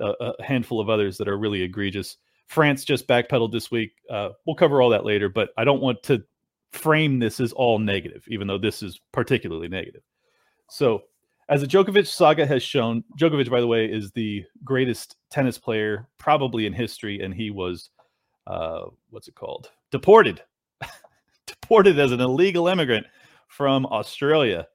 uh, 0.00 0.12
a 0.20 0.42
handful 0.42 0.80
of 0.80 0.88
others 0.88 1.18
that 1.18 1.28
are 1.28 1.38
really 1.38 1.62
egregious. 1.62 2.16
France 2.46 2.84
just 2.84 3.08
backpedaled 3.08 3.52
this 3.52 3.70
week. 3.70 3.92
Uh, 4.10 4.30
we'll 4.46 4.56
cover 4.56 4.82
all 4.82 4.90
that 4.90 5.04
later, 5.04 5.28
but 5.28 5.50
I 5.56 5.64
don't 5.64 5.82
want 5.82 6.02
to 6.04 6.22
frame 6.72 7.18
this 7.18 7.40
as 7.40 7.52
all 7.52 7.78
negative, 7.78 8.24
even 8.28 8.46
though 8.46 8.58
this 8.58 8.82
is 8.82 9.00
particularly 9.12 9.68
negative. 9.68 10.02
So, 10.68 11.02
as 11.48 11.60
the 11.60 11.66
Djokovic 11.66 12.06
saga 12.06 12.46
has 12.46 12.62
shown, 12.62 13.04
Djokovic, 13.18 13.50
by 13.50 13.60
the 13.60 13.66
way, 13.66 13.84
is 13.84 14.10
the 14.12 14.44
greatest 14.64 15.16
tennis 15.30 15.58
player 15.58 16.08
probably 16.18 16.66
in 16.66 16.72
history, 16.72 17.20
and 17.20 17.34
he 17.34 17.50
was, 17.50 17.90
uh, 18.46 18.84
what's 19.10 19.28
it 19.28 19.34
called? 19.34 19.70
Deported, 19.90 20.42
deported 21.46 21.98
as 21.98 22.12
an 22.12 22.20
illegal 22.20 22.68
immigrant 22.68 23.06
from 23.48 23.86
Australia 23.86 24.66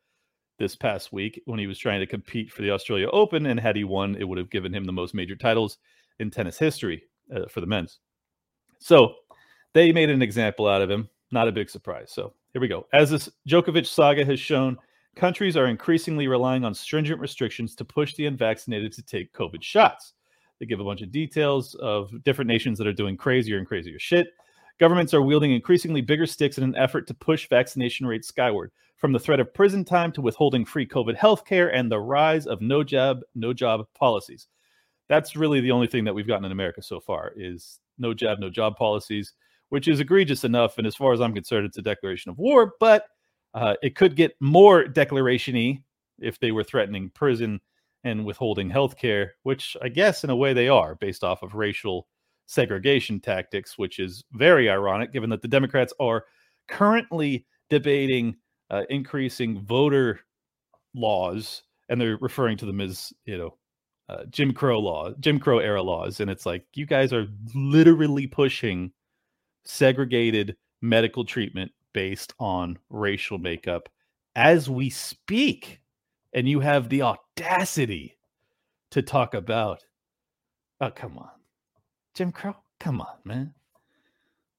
this 0.58 0.76
past 0.76 1.12
week 1.14 1.42
when 1.46 1.60
he 1.60 1.68
was 1.68 1.80
trying 1.80 2.00
to 2.00 2.06
compete 2.06 2.52
for 2.52 2.62
the 2.62 2.72
Australia 2.72 3.08
Open. 3.12 3.46
And 3.46 3.60
had 3.60 3.76
he 3.76 3.84
won, 3.84 4.16
it 4.16 4.28
would 4.28 4.38
have 4.38 4.50
given 4.50 4.74
him 4.74 4.86
the 4.86 4.92
most 4.92 5.14
major 5.14 5.36
titles 5.36 5.78
in 6.20 6.30
tennis 6.30 6.60
history 6.60 7.04
uh, 7.34 7.48
for 7.50 7.62
the 7.62 7.68
men's. 7.68 8.00
So 8.80 9.16
they 9.74 9.92
made 9.92 10.10
an 10.10 10.22
example 10.22 10.68
out 10.68 10.82
of 10.82 10.90
him. 10.90 11.10
Not 11.32 11.48
a 11.48 11.52
big 11.52 11.70
surprise. 11.70 12.12
So 12.12 12.34
here 12.54 12.62
we 12.62 12.68
go. 12.68 12.88
As 12.94 13.10
this 13.10 13.30
Djokovic 13.48 13.86
saga 13.86 14.26
has 14.26 14.40
shown, 14.40 14.78
countries 15.16 15.56
are 15.56 15.68
increasingly 15.68 16.28
relying 16.28 16.66
on 16.66 16.74
stringent 16.74 17.20
restrictions 17.20 17.76
to 17.76 17.86
push 17.86 18.16
the 18.16 18.26
unvaccinated 18.26 18.92
to 18.94 19.04
take 19.04 19.34
COVID 19.34 19.62
shots. 19.62 20.14
They 20.60 20.66
give 20.66 20.80
a 20.80 20.84
bunch 20.84 21.02
of 21.02 21.12
details 21.12 21.76
of 21.76 22.12
different 22.24 22.48
nations 22.48 22.78
that 22.78 22.88
are 22.88 22.94
doing 22.94 23.18
crazier 23.18 23.58
and 23.58 23.68
crazier 23.68 24.00
shit. 24.00 24.28
Governments 24.80 25.14
are 25.14 25.22
wielding 25.22 25.52
increasingly 25.52 26.02
bigger 26.02 26.26
sticks 26.26 26.58
in 26.58 26.64
an 26.64 26.76
effort 26.76 27.08
to 27.08 27.14
push 27.14 27.48
vaccination 27.50 28.06
rates 28.06 28.28
skyward, 28.28 28.72
from 28.98 29.14
the 29.14 29.20
threat 29.20 29.40
of 29.40 29.54
prison 29.54 29.86
time 29.86 30.12
to 30.12 30.22
withholding 30.22 30.66
free 30.66 30.86
COVID 30.86 31.16
health 31.16 31.46
care 31.46 31.74
and 31.74 31.90
the 31.90 32.00
rise 32.00 32.46
of 32.46 32.62
no 32.62 32.84
job, 32.84 33.22
no 33.36 33.54
job 33.54 33.86
policies. 33.98 34.48
That's 35.08 35.36
really 35.36 35.62
the 35.62 35.72
only 35.72 35.88
thing 35.88 36.04
that 36.04 36.14
we've 36.14 36.28
gotten 36.28 36.46
in 36.46 36.52
America 36.52 36.82
so 36.82 37.00
far 37.00 37.34
is 37.36 37.80
no 37.98 38.14
jab, 38.14 38.40
no 38.40 38.50
job 38.50 38.76
policies, 38.76 39.34
which 39.70 39.88
is 39.88 40.00
egregious 40.00 40.44
enough. 40.44 40.78
And 40.78 40.86
as 40.86 40.96
far 40.96 41.14
as 41.14 41.22
I'm 41.22 41.34
concerned, 41.34 41.66
it's 41.66 41.78
a 41.78 41.82
declaration 41.82 42.30
of 42.30 42.38
war, 42.38 42.74
but 42.80 43.06
uh, 43.54 43.76
it 43.82 43.96
could 43.96 44.16
get 44.16 44.36
more 44.40 44.86
declaration 44.86 45.56
y 45.56 45.82
if 46.20 46.40
they 46.40 46.52
were 46.52 46.64
threatening 46.64 47.10
prison 47.16 47.60
and 48.04 48.26
withholding 48.26 48.70
health 48.70 48.98
care, 48.98 49.36
which 49.44 49.76
I 49.82 49.90
guess 49.90 50.24
in 50.24 50.30
a 50.30 50.36
way 50.36 50.54
they 50.54 50.70
are 50.70 50.96
based 50.96 51.24
off 51.24 51.44
of 51.44 51.56
racial 51.56 52.08
segregation 52.46 53.20
tactics, 53.20 53.78
which 53.78 54.00
is 54.00 54.24
very 54.34 54.70
ironic 54.70 55.14
given 55.14 55.30
that 55.30 55.42
the 55.42 55.48
Democrats 55.48 55.94
are 56.00 56.26
currently 56.68 57.46
debating 57.70 58.36
uh, 58.72 58.84
increasing 58.90 59.62
voter 59.62 60.20
laws 60.94 61.64
and 61.90 62.00
they're 62.00 62.18
referring 62.22 62.58
to 62.58 62.66
them 62.66 62.82
as, 62.82 63.12
you 63.26 63.38
know, 63.38 63.58
uh, 64.10 64.26
Jim 64.30 64.54
Crow 64.54 64.80
law, 64.80 65.12
Jim 65.20 65.40
Crow 65.40 65.60
era 65.60 65.82
laws. 65.82 66.20
And 66.20 66.30
it's 66.32 66.46
like, 66.46 66.66
you 66.74 66.86
guys 66.86 67.14
are 67.14 67.28
literally 67.54 68.28
pushing 68.28 68.92
segregated 69.66 70.56
medical 70.82 71.26
treatment 71.26 71.72
based 71.94 72.34
on 72.40 72.78
racial 72.90 73.38
makeup 73.38 73.90
as 74.36 74.70
we 74.70 74.90
speak. 74.90 75.79
And 76.34 76.48
you 76.48 76.60
have 76.60 76.90
the 76.90 77.02
audacity 77.02 78.18
to 78.92 79.02
talk 79.02 79.34
about, 79.34 79.84
oh, 80.82 80.92
come 80.92 81.18
on, 81.18 81.30
Jim 82.14 82.32
Crow? 82.32 82.56
Come 82.80 83.02
on, 83.02 83.16
man. 83.26 83.54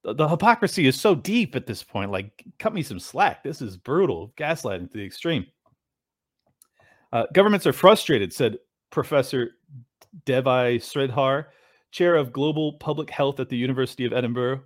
The, 0.03 0.13
the 0.13 0.27
hypocrisy 0.27 0.87
is 0.87 0.99
so 0.99 1.15
deep 1.15 1.55
at 1.55 1.65
this 1.65 1.83
point. 1.83 2.11
Like, 2.11 2.43
cut 2.59 2.73
me 2.73 2.83
some 2.83 2.99
slack. 2.99 3.43
This 3.43 3.61
is 3.61 3.77
brutal, 3.77 4.33
gaslighting 4.37 4.91
to 4.91 4.97
the 4.97 5.05
extreme. 5.05 5.45
Uh, 7.13 7.25
governments 7.33 7.67
are 7.67 7.73
frustrated, 7.73 8.33
said 8.33 8.57
Professor 8.89 9.51
Devi 10.25 10.79
Sridhar, 10.79 11.47
chair 11.91 12.15
of 12.15 12.31
global 12.31 12.73
public 12.73 13.09
health 13.09 13.39
at 13.39 13.49
the 13.49 13.57
University 13.57 14.05
of 14.05 14.13
Edinburgh. 14.13 14.61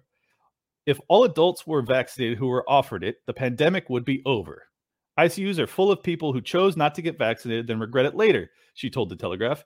If 0.86 1.00
all 1.08 1.24
adults 1.24 1.66
were 1.66 1.82
vaccinated 1.82 2.38
who 2.38 2.48
were 2.48 2.70
offered 2.70 3.04
it, 3.04 3.18
the 3.26 3.34
pandemic 3.34 3.90
would 3.90 4.06
be 4.06 4.22
over. 4.26 4.64
ICUs 5.17 5.60
are 5.60 5.67
full 5.67 5.91
of 5.91 6.03
people 6.03 6.34
who 6.34 6.41
chose 6.41 6.75
not 6.75 6.93
to 6.95 7.01
get 7.01 7.17
vaccinated 7.17 7.67
then 7.67 7.79
regret 7.79 8.05
it 8.05 8.15
later, 8.15 8.51
she 8.74 8.89
told 8.89 9.10
the 9.10 9.15
Telegraph. 9.15 9.65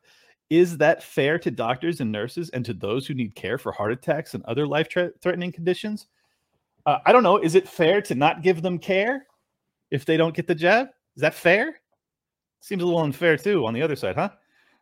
Is 0.49 0.77
that 0.77 1.03
fair 1.03 1.37
to 1.39 1.51
doctors 1.51 2.01
and 2.01 2.11
nurses 2.11 2.49
and 2.49 2.65
to 2.65 2.73
those 2.73 3.05
who 3.05 3.13
need 3.13 3.35
care 3.35 3.57
for 3.57 3.71
heart 3.71 3.91
attacks 3.91 4.33
and 4.33 4.43
other 4.45 4.65
life 4.65 4.87
threatening 5.21 5.51
conditions? 5.51 6.07
Uh, 6.85 6.97
I 7.05 7.11
don't 7.11 7.23
know. 7.23 7.37
Is 7.37 7.55
it 7.55 7.67
fair 7.67 8.01
to 8.03 8.15
not 8.15 8.41
give 8.41 8.61
them 8.61 8.79
care 8.79 9.27
if 9.91 10.05
they 10.05 10.17
don't 10.17 10.35
get 10.35 10.47
the 10.47 10.55
jab? 10.55 10.87
Is 11.15 11.21
that 11.21 11.35
fair? 11.35 11.81
Seems 12.61 12.81
a 12.81 12.85
little 12.85 13.01
unfair 13.01 13.37
too 13.37 13.65
on 13.65 13.73
the 13.73 13.81
other 13.81 13.95
side, 13.95 14.15
huh? 14.15 14.29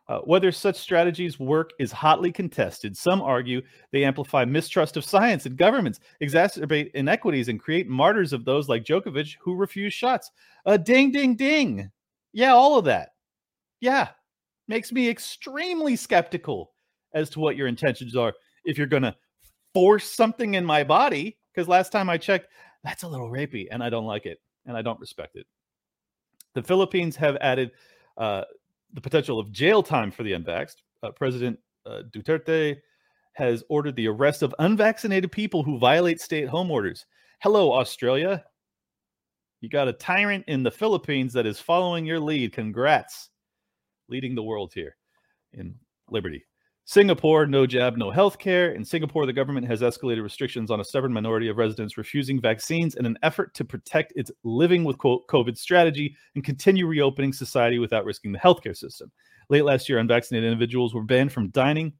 Uh, 0.08 0.20
whether 0.20 0.50
such 0.50 0.76
strategies 0.76 1.38
work 1.38 1.72
is 1.78 1.92
hotly 1.92 2.32
contested. 2.32 2.96
Some 2.96 3.20
argue 3.20 3.60
they 3.92 4.04
amplify 4.04 4.46
mistrust 4.46 4.96
of 4.96 5.04
science 5.04 5.44
and 5.44 5.56
governments, 5.56 6.00
exacerbate 6.22 6.90
inequities, 6.94 7.48
and 7.48 7.60
create 7.60 7.88
martyrs 7.88 8.32
of 8.32 8.46
those 8.46 8.70
like 8.70 8.84
Djokovic 8.84 9.36
who 9.38 9.54
refuse 9.54 9.92
shots. 9.92 10.30
Uh, 10.64 10.78
ding, 10.78 11.12
ding, 11.12 11.36
ding. 11.36 11.90
Yeah, 12.32 12.52
all 12.52 12.78
of 12.78 12.86
that. 12.86 13.10
Yeah, 13.80 14.08
makes 14.66 14.92
me 14.92 15.10
extremely 15.10 15.94
skeptical 15.94 16.72
as 17.12 17.28
to 17.30 17.40
what 17.40 17.56
your 17.56 17.66
intentions 17.66 18.16
are 18.16 18.32
if 18.64 18.78
you're 18.78 18.86
going 18.86 19.02
to 19.02 19.16
force 19.74 20.10
something 20.10 20.54
in 20.54 20.64
my 20.64 20.84
body. 20.84 21.36
Because 21.52 21.68
last 21.68 21.92
time 21.92 22.08
I 22.08 22.16
checked, 22.16 22.48
that's 22.82 23.02
a 23.02 23.08
little 23.08 23.30
rapey 23.30 23.66
and 23.70 23.82
I 23.82 23.90
don't 23.90 24.06
like 24.06 24.24
it 24.24 24.40
and 24.64 24.76
I 24.76 24.80
don't 24.80 25.00
respect 25.00 25.36
it. 25.36 25.46
The 26.54 26.62
Philippines 26.62 27.16
have 27.16 27.36
added 27.40 27.72
uh, 28.16 28.44
the 28.92 29.00
potential 29.00 29.38
of 29.38 29.52
jail 29.52 29.82
time 29.82 30.10
for 30.10 30.22
the 30.22 30.32
unvaxxed. 30.32 30.76
Uh, 31.02 31.10
President 31.10 31.58
uh, 31.86 32.02
Duterte 32.10 32.76
has 33.34 33.62
ordered 33.68 33.94
the 33.96 34.08
arrest 34.08 34.42
of 34.42 34.54
unvaccinated 34.58 35.30
people 35.30 35.62
who 35.62 35.78
violate 35.78 36.20
stay 36.20 36.42
at 36.42 36.48
home 36.48 36.70
orders. 36.70 37.06
Hello, 37.40 37.72
Australia. 37.72 38.44
You 39.60 39.68
got 39.68 39.88
a 39.88 39.92
tyrant 39.92 40.44
in 40.48 40.62
the 40.62 40.70
Philippines 40.70 41.32
that 41.34 41.46
is 41.46 41.60
following 41.60 42.04
your 42.04 42.20
lead. 42.20 42.52
Congrats. 42.52 43.30
Leading 44.08 44.34
the 44.34 44.42
world 44.42 44.72
here 44.74 44.96
in 45.52 45.74
liberty. 46.10 46.44
Singapore, 46.88 47.44
no 47.44 47.66
jab, 47.66 47.98
no 47.98 48.10
health 48.10 48.38
care. 48.38 48.72
In 48.72 48.82
Singapore, 48.82 49.26
the 49.26 49.32
government 49.34 49.66
has 49.66 49.82
escalated 49.82 50.22
restrictions 50.22 50.70
on 50.70 50.80
a 50.80 50.84
stubborn 50.84 51.12
minority 51.12 51.48
of 51.48 51.58
residents 51.58 51.98
refusing 51.98 52.40
vaccines 52.40 52.94
in 52.94 53.04
an 53.04 53.18
effort 53.22 53.52
to 53.56 53.64
protect 53.66 54.14
its 54.16 54.30
living 54.42 54.84
with 54.84 54.96
quote, 54.96 55.26
COVID 55.26 55.58
strategy 55.58 56.16
and 56.34 56.42
continue 56.42 56.86
reopening 56.86 57.34
society 57.34 57.78
without 57.78 58.06
risking 58.06 58.32
the 58.32 58.38
healthcare 58.38 58.74
system. 58.74 59.12
Late 59.50 59.66
last 59.66 59.86
year, 59.86 59.98
unvaccinated 59.98 60.50
individuals 60.50 60.94
were 60.94 61.02
banned 61.02 61.30
from 61.30 61.50
dining 61.50 61.92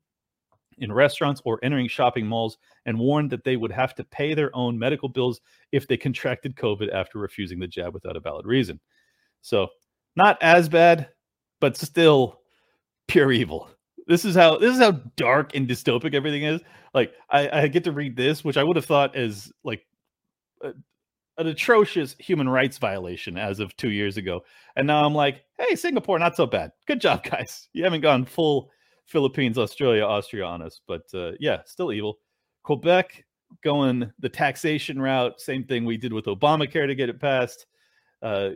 in 0.78 0.90
restaurants 0.90 1.42
or 1.44 1.60
entering 1.62 1.86
shopping 1.86 2.26
malls 2.26 2.56
and 2.86 2.98
warned 2.98 3.28
that 3.28 3.44
they 3.44 3.58
would 3.58 3.72
have 3.72 3.94
to 3.96 4.04
pay 4.04 4.32
their 4.32 4.56
own 4.56 4.78
medical 4.78 5.10
bills 5.10 5.42
if 5.70 5.86
they 5.86 5.98
contracted 5.98 6.56
COVID 6.56 6.90
after 6.94 7.18
refusing 7.18 7.58
the 7.58 7.68
jab 7.68 7.92
without 7.92 8.16
a 8.16 8.20
valid 8.20 8.46
reason. 8.46 8.80
So, 9.42 9.68
not 10.16 10.38
as 10.40 10.66
bad, 10.66 11.10
but 11.60 11.76
still 11.76 12.40
pure 13.06 13.32
evil. 13.32 13.68
This 14.08 14.24
is 14.24 14.34
how 14.34 14.56
this 14.56 14.74
is 14.74 14.80
how 14.80 14.92
dark 15.16 15.54
and 15.54 15.68
dystopic 15.68 16.14
everything 16.14 16.42
is. 16.42 16.60
Like 16.94 17.12
I, 17.30 17.62
I 17.62 17.68
get 17.68 17.84
to 17.84 17.92
read 17.92 18.16
this, 18.16 18.42
which 18.42 18.56
I 18.56 18.64
would 18.64 18.76
have 18.76 18.86
thought 18.86 19.14
as 19.14 19.52
like 19.62 19.82
a, 20.62 20.72
an 21.36 21.46
atrocious 21.46 22.16
human 22.18 22.48
rights 22.48 22.78
violation 22.78 23.36
as 23.36 23.60
of 23.60 23.76
two 23.76 23.90
years 23.90 24.16
ago, 24.16 24.40
and 24.76 24.86
now 24.86 25.04
I'm 25.04 25.14
like, 25.14 25.44
hey, 25.58 25.76
Singapore, 25.76 26.18
not 26.18 26.36
so 26.36 26.46
bad. 26.46 26.72
Good 26.86 27.02
job, 27.02 27.22
guys. 27.30 27.68
You 27.74 27.84
haven't 27.84 28.00
gone 28.00 28.24
full 28.24 28.70
Philippines, 29.04 29.58
Australia, 29.58 30.04
Austria 30.04 30.44
on 30.44 30.62
us, 30.62 30.80
but 30.88 31.02
uh, 31.14 31.32
yeah, 31.38 31.58
still 31.66 31.92
evil. 31.92 32.18
Quebec 32.62 33.24
going 33.62 34.10
the 34.18 34.28
taxation 34.28 35.00
route, 35.00 35.40
same 35.40 35.64
thing 35.64 35.84
we 35.84 35.96
did 35.96 36.12
with 36.12 36.26
Obamacare 36.26 36.86
to 36.86 36.94
get 36.94 37.08
it 37.08 37.20
passed. 37.20 37.66
Uh, 38.22 38.50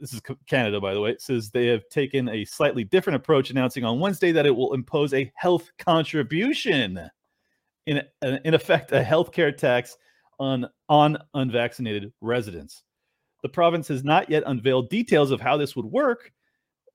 this 0.00 0.14
is 0.14 0.22
Canada, 0.48 0.80
by 0.80 0.94
the 0.94 1.00
way, 1.00 1.14
says 1.18 1.50
they 1.50 1.66
have 1.66 1.86
taken 1.90 2.28
a 2.30 2.44
slightly 2.46 2.84
different 2.84 3.16
approach, 3.16 3.50
announcing 3.50 3.84
on 3.84 4.00
Wednesday 4.00 4.32
that 4.32 4.46
it 4.46 4.56
will 4.56 4.72
impose 4.72 5.12
a 5.12 5.30
health 5.36 5.70
contribution, 5.78 6.98
in 7.86 7.98
uh, 8.22 8.38
in 8.44 8.54
effect, 8.54 8.92
a 8.92 9.02
healthcare 9.02 9.54
tax 9.54 9.96
on 10.38 10.66
on 10.88 11.18
unvaccinated 11.34 12.12
residents. 12.22 12.82
The 13.42 13.48
province 13.50 13.88
has 13.88 14.02
not 14.02 14.30
yet 14.30 14.42
unveiled 14.46 14.88
details 14.88 15.30
of 15.30 15.40
how 15.40 15.56
this 15.56 15.76
would 15.76 15.86
work. 15.86 16.32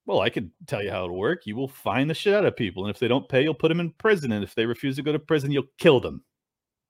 Well, 0.07 0.21
I 0.21 0.29
can 0.29 0.51
tell 0.67 0.83
you 0.83 0.91
how 0.91 1.05
it'll 1.05 1.17
work. 1.17 1.45
You 1.45 1.55
will 1.55 1.67
fine 1.67 2.07
the 2.07 2.13
shit 2.13 2.33
out 2.33 2.45
of 2.45 2.55
people, 2.55 2.85
and 2.85 2.93
if 2.93 3.00
they 3.00 3.07
don't 3.07 3.29
pay, 3.29 3.43
you'll 3.43 3.53
put 3.53 3.69
them 3.69 3.79
in 3.79 3.91
prison. 3.91 4.31
And 4.31 4.43
if 4.43 4.55
they 4.55 4.65
refuse 4.65 4.95
to 4.95 5.03
go 5.03 5.12
to 5.12 5.19
prison, 5.19 5.51
you'll 5.51 5.63
kill 5.77 6.00
them, 6.00 6.24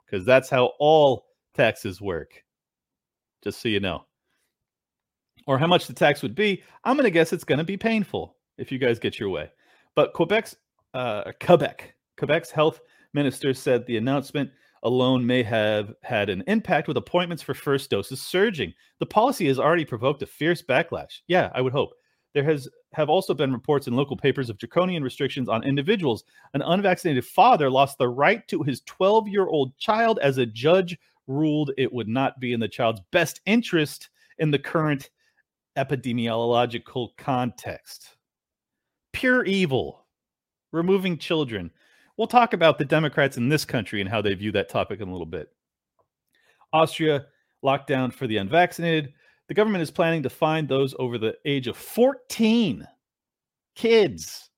because 0.06 0.26
that's 0.26 0.50
how 0.50 0.72
all 0.80 1.26
taxes 1.54 2.00
work. 2.00 2.42
Just 3.44 3.62
so 3.62 3.68
you 3.68 3.82
know 3.82 4.06
or 5.48 5.58
how 5.58 5.68
much 5.68 5.88
the 5.88 5.94
tax 5.94 6.22
would 6.22 6.36
be, 6.36 6.64
I'm 6.84 6.96
going 6.96 7.06
to 7.06 7.12
guess 7.12 7.34
it's 7.34 7.44
going 7.44 7.60
to 7.60 7.64
be 7.64 7.78
painful 7.78 8.36
if 8.58 8.72
you 8.72 8.78
guys 8.78 9.00
get 9.00 9.20
your 9.20 9.30
way. 9.30 9.52
But 9.96 10.14
Quebec's 10.14 10.56
uh, 10.94 11.32
Quebec 11.40 11.94
Quebec's 12.18 12.52
health 12.52 12.80
minister 13.14 13.54
said 13.54 13.86
the 13.86 13.98
announcement 13.98 14.50
alone 14.84 15.26
may 15.26 15.44
have 15.44 15.94
had 16.04 16.30
an 16.30 16.44
impact 16.48 16.88
with 16.88 16.96
appointments 16.96 17.44
for 17.44 17.54
first 17.54 17.90
doses 17.90 18.22
surging. 18.22 18.74
The 19.00 19.06
policy 19.06 19.48
has 19.48 19.60
already 19.60 19.86
provoked 19.86 20.22
a 20.22 20.28
fierce 20.28 20.62
backlash. 20.62 21.22
Yeah, 21.28 21.50
I 21.54 21.62
would 21.62 21.74
hope. 21.74 21.94
There 22.34 22.44
has 22.44 22.68
have 22.94 23.10
also 23.10 23.34
been 23.34 23.52
reports 23.52 23.88
in 23.88 23.96
local 23.96 24.16
papers 24.16 24.50
of 24.50 24.58
draconian 24.58 25.04
restrictions 25.04 25.50
on 25.50 25.64
individuals. 25.64 26.24
An 26.54 26.62
unvaccinated 26.62 27.26
father 27.26 27.70
lost 27.70 27.98
the 27.98 28.08
right 28.08 28.48
to 28.48 28.64
his 28.64 28.82
12-year-old 28.82 29.78
child 29.78 30.20
as 30.22 30.38
a 30.38 30.46
judge 30.46 30.98
ruled 31.28 31.72
it 31.78 31.92
would 31.92 32.08
not 32.08 32.40
be 32.40 32.54
in 32.54 32.60
the 32.60 32.68
child's 32.68 33.02
best 33.12 33.42
interest 33.46 34.10
in 34.38 34.52
the 34.52 34.60
current 34.60 35.10
epidemiological 35.78 37.10
context. 37.18 38.16
Pure 39.14 39.46
evil, 39.46 40.06
removing 40.72 41.18
children. 41.18 41.72
We'll 42.18 42.28
talk 42.28 42.54
about 42.54 42.78
the 42.78 42.86
Democrats 42.86 43.38
in 43.38 43.50
this 43.50 43.66
country 43.66 44.02
and 44.02 44.10
how 44.10 44.22
they 44.22 44.34
view 44.34 44.52
that 44.54 44.70
topic 44.70 45.02
in 45.02 45.08
a 45.08 45.12
little 45.12 45.26
bit. 45.26 45.50
Austria, 46.74 47.26
lockdown 47.64 48.14
for 48.14 48.28
the 48.28 48.38
unvaccinated. 48.38 49.14
The 49.48 49.54
government 49.54 49.82
is 49.82 49.92
planning 49.92 50.24
to 50.24 50.30
fine 50.30 50.68
those 50.68 50.96
over 50.98 51.18
the 51.18 51.36
age 51.46 51.68
of 51.68 51.78
14 51.78 52.88
kids. 53.76 54.50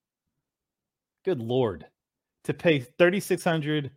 Good 1.26 1.40
Lord. 1.40 1.86
To 2.46 2.54
pay 2.54 2.80
3,600, 2.80 3.92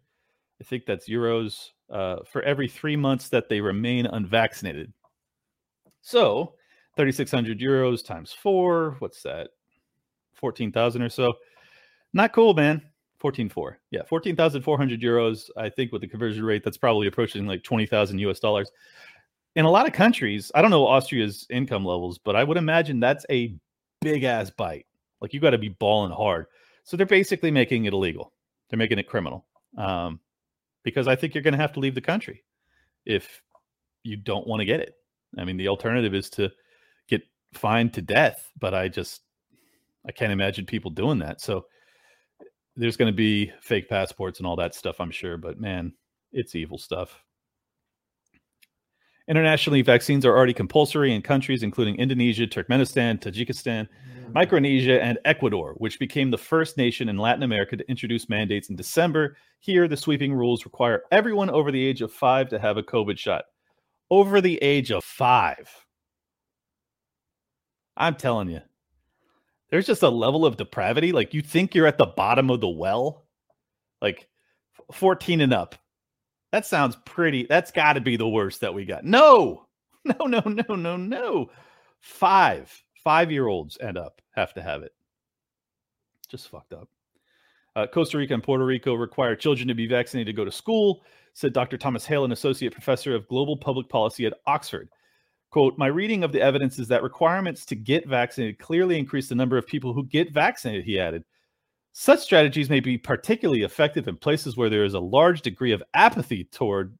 I 0.61 0.65
think 0.65 0.85
that's 0.85 1.09
euros, 1.09 1.69
uh, 1.91 2.17
for 2.31 2.43
every 2.43 2.67
three 2.67 2.97
months 2.97 3.29
that 3.29 3.49
they 3.49 3.61
remain 3.61 4.07
unvaccinated. 4.07 4.93
So 6.03 6.55
3,600 6.97 7.59
euros 7.61 8.05
times 8.05 8.33
four. 8.33 8.97
What's 8.99 9.23
that? 9.23 9.51
14,000 10.35 11.03
or 11.03 11.09
so. 11.09 11.33
Not 12.13 12.33
cool, 12.33 12.55
man. 12.55 12.83
14.4. 13.23 13.77
Yeah, 13.91 14.03
14,400 14.09 15.01
euros. 15.01 15.51
I 15.57 15.69
think 15.69 15.93
with 15.93 16.01
the 16.01 16.09
conversion 16.09 16.45
rate, 16.45 16.65
that's 16.65 16.79
probably 16.79 17.07
approaching 17.07 17.47
like 17.47 17.63
20,000 17.63 18.19
US 18.21 18.41
dollars. 18.41 18.71
In 19.57 19.65
a 19.65 19.71
lot 19.71 19.87
of 19.87 19.93
countries, 19.93 20.51
I 20.55 20.63
don't 20.63 20.71
know 20.71 20.87
Austria's 20.87 21.47
income 21.51 21.85
levels, 21.85 22.19
but 22.19 22.37
I 22.37 22.45
would 22.45 22.57
imagine 22.57 23.01
that's 23.01 23.27
a 23.31 23.55
big 24.01 24.25
ass 24.25 24.51
bite. 24.51 24.87
Like 25.21 25.35
you 25.35 25.41
got 25.41 25.51
to 25.51 25.59
be 25.59 25.69
balling 25.69 26.13
hard. 26.13 26.47
So 26.85 26.97
they're 26.97 27.07
basically 27.07 27.51
making 27.51 27.85
it 27.85 27.93
illegal. 27.93 28.33
They're 28.69 28.79
making 28.79 28.99
it 28.99 29.09
criminal. 29.09 29.45
Um, 29.77 30.21
because 30.83 31.09
I 31.09 31.17
think 31.17 31.35
you're 31.35 31.43
going 31.43 31.53
to 31.53 31.61
have 31.61 31.73
to 31.75 31.81
leave 31.81 31.95
the 31.95 32.01
country 32.01 32.43
if 33.05 33.43
you 34.03 34.17
don't 34.17 34.47
want 34.47 34.61
to 34.61 34.65
get 34.65 34.81
it. 34.81 34.95
I 35.39 35.45
mean, 35.45 35.57
the 35.57 35.69
alternative 35.69 36.15
is 36.15 36.31
to 36.31 36.51
get 37.53 37.61
fined 37.61 37.95
to 37.95 38.03
death, 38.03 38.51
but 38.59 38.75
I 38.75 38.89
just 38.89 39.23
I 40.07 40.13
can't 40.13 40.33
imagine 40.33 40.67
people 40.67 40.91
doing 40.91 41.19
that. 41.19 41.41
So 41.41 41.67
there's 42.77 42.97
going 42.97 43.13
to 43.13 43.17
be 43.17 43.53
fake 43.61 43.89
passports 43.89 44.39
and 44.39 44.47
all 44.47 44.57
that 44.57 44.75
stuff, 44.75 45.01
I'm 45.01 45.11
sure, 45.11 45.37
but 45.37 45.61
man, 45.61 45.93
it's 46.33 46.55
evil 46.55 46.79
stuff. 46.79 47.23
Internationally, 49.29 49.83
vaccines 49.83 50.25
are 50.25 50.37
already 50.37 50.55
compulsory 50.55 51.15
in 51.15 51.23
countries 51.23 51.63
including 51.63 51.97
Indonesia, 51.97 52.47
Turkmenistan, 52.47 53.21
Tajikistan, 53.21 53.87
mm. 53.87 54.33
Micronesia, 54.33 55.01
and 55.03 55.19
Ecuador, 55.25 55.75
which 55.77 56.01
became 56.01 56.31
the 56.31 56.39
first 56.39 56.77
nation 56.77 57.09
in 57.09 57.17
Latin 57.17 57.45
America 57.45 57.77
to 57.77 57.89
introduce 57.89 58.29
mandates 58.29 58.71
in 58.71 58.77
December. 58.77 59.37
Here, 59.61 59.87
the 59.87 59.97
sweeping 59.97 60.33
rules 60.33 60.65
require 60.65 61.05
everyone 61.13 61.51
over 61.51 61.71
the 61.71 61.85
age 61.85 62.03
of 62.03 62.13
five 62.13 62.49
to 62.49 62.59
have 62.59 62.77
a 62.77 62.83
COVID 62.83 63.19
shot. 63.19 63.45
Over 64.11 64.41
the 64.41 64.57
age 64.63 64.91
of 64.91 65.05
five. 65.05 65.71
I'm 68.01 68.17
telling 68.17 68.49
you, 68.49 68.63
there's 69.71 69.87
just 69.87 70.03
a 70.03 70.09
level 70.09 70.47
of 70.47 70.57
depravity. 70.57 71.13
Like 71.13 71.35
you 71.35 71.43
think 71.43 71.75
you're 71.75 71.87
at 71.87 71.99
the 71.99 72.07
bottom 72.07 72.51
of 72.51 72.61
the 72.61 72.69
well, 72.69 73.27
like 74.01 74.27
14 74.91 75.43
and 75.43 75.53
up. 75.53 75.77
That 76.51 76.67
sounds 76.67 76.97
pretty. 77.05 77.47
That's 77.49 77.71
got 77.71 77.93
to 77.93 78.01
be 78.01 78.17
the 78.17 78.29
worst 78.29 78.63
that 78.63 78.75
we 78.75 78.87
got. 78.87 79.05
No, 79.05 79.67
no, 80.05 80.27
no, 80.27 80.41
no, 80.41 80.75
no, 80.75 80.97
no. 80.97 81.51
Five, 82.01 82.83
five 83.05 83.31
year 83.31 83.47
olds 83.47 83.77
and 83.77 83.99
up 83.99 84.23
have 84.33 84.55
to 84.55 84.63
have 84.63 84.83
it. 84.83 84.93
Just 86.29 86.49
fucked 86.49 86.73
up. 86.73 86.89
Uh, 87.77 87.87
Costa 87.87 88.17
Rica 88.19 88.35
and 88.35 88.43
Puerto 88.43 88.65
Rico 88.65 88.95
require 88.95 89.37
children 89.37 89.69
to 89.69 89.75
be 89.75 89.87
vaccinated 89.87 90.35
to 90.35 90.37
go 90.37 90.45
to 90.45 90.51
school, 90.51 91.03
said 91.35 91.53
Dr. 91.53 91.77
Thomas 91.77 92.07
Hale, 92.07 92.25
an 92.25 92.33
associate 92.33 92.73
professor 92.73 93.15
of 93.15 93.29
global 93.29 93.57
public 93.57 93.89
policy 93.89 94.27
at 94.27 94.35
Oxford. 94.47 94.89
Quote, 95.51 95.77
my 95.77 95.89
reading 95.89 96.23
of 96.23 96.31
the 96.31 96.41
evidence 96.41 96.79
is 96.79 96.87
that 96.89 97.03
requirements 97.03 97.65
to 97.67 97.75
get 97.75 98.07
vaccinated 98.07 98.59
clearly 98.61 98.99
increase 98.99 99.29
the 99.29 99.35
number 99.35 99.59
of 99.59 99.67
people 99.67 99.93
who 99.93 100.05
get 100.05 100.33
vaccinated, 100.33 100.85
he 100.85 101.01
added. 101.01 101.25
Such 101.93 102.21
strategies 102.21 102.71
may 102.71 102.79
be 102.79 102.97
particularly 102.97 103.63
effective 103.63 104.07
in 104.07 104.17
places 104.17 104.57
where 104.57 104.71
there 104.71 104.85
is 104.85 104.95
a 104.95 105.01
large 105.01 105.43
degree 105.43 105.73
of 105.73 105.83
apathy 105.95 106.45
toward 106.45 106.97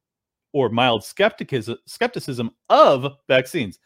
or 0.53 0.69
mild 0.69 1.05
skepticism, 1.05 1.77
skepticism 1.87 2.51
of 2.69 3.15
vaccines. 3.29 3.79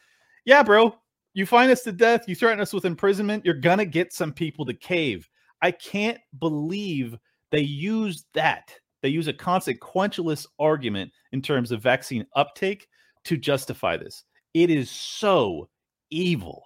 Yeah, 0.47 0.63
bro, 0.63 0.95
you 1.35 1.45
find 1.45 1.71
us 1.71 1.83
to 1.83 1.93
death, 1.93 2.25
you 2.27 2.35
threaten 2.35 2.61
us 2.61 2.73
with 2.73 2.87
imprisonment, 2.87 3.45
you're 3.45 3.61
to 3.61 3.85
get 3.85 4.15
some 4.15 4.33
people 4.33 4.65
to 4.65 4.73
cave. 4.73 5.29
I 5.61 5.73
can't 5.73 6.19
believe 6.39 7.17
they 7.51 7.61
use 7.61 8.25
that. 8.33 8.75
They 9.03 9.11
use 9.11 9.29
a 9.29 9.35
consequentialist 9.35 10.47
argument 10.59 11.13
in 11.33 11.43
terms 11.43 11.71
of 11.71 11.83
vaccine 11.83 12.27
uptake 12.35 12.89
to 13.25 13.37
justify 13.37 13.99
this. 13.99 14.25
It 14.55 14.71
is 14.71 14.91
so 14.91 15.69
evil. 16.11 16.65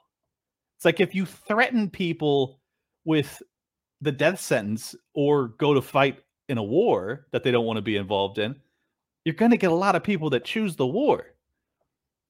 It's 0.76 0.85
like 0.85 1.00
if 1.00 1.14
you 1.14 1.26
threaten 1.26 1.90
people 1.90 2.61
with 3.04 3.42
the 4.00 4.12
death 4.12 4.40
sentence 4.40 4.95
or 5.14 5.49
go 5.49 5.75
to 5.75 5.83
fight 5.83 6.21
in 6.49 6.59
a 6.59 6.62
war 6.62 7.26
that 7.33 7.42
they 7.42 7.50
don't 7.50 7.66
want 7.66 7.78
to 7.78 7.82
be 7.82 7.97
involved 7.97 8.39
in, 8.39 8.54
you're 9.25 9.34
going 9.34 9.50
to 9.50 9.56
get 9.56 9.73
a 9.73 9.75
lot 9.75 9.97
of 9.97 10.04
people 10.04 10.30
that 10.30 10.45
choose 10.45 10.76
the 10.76 10.86
war. 10.86 11.34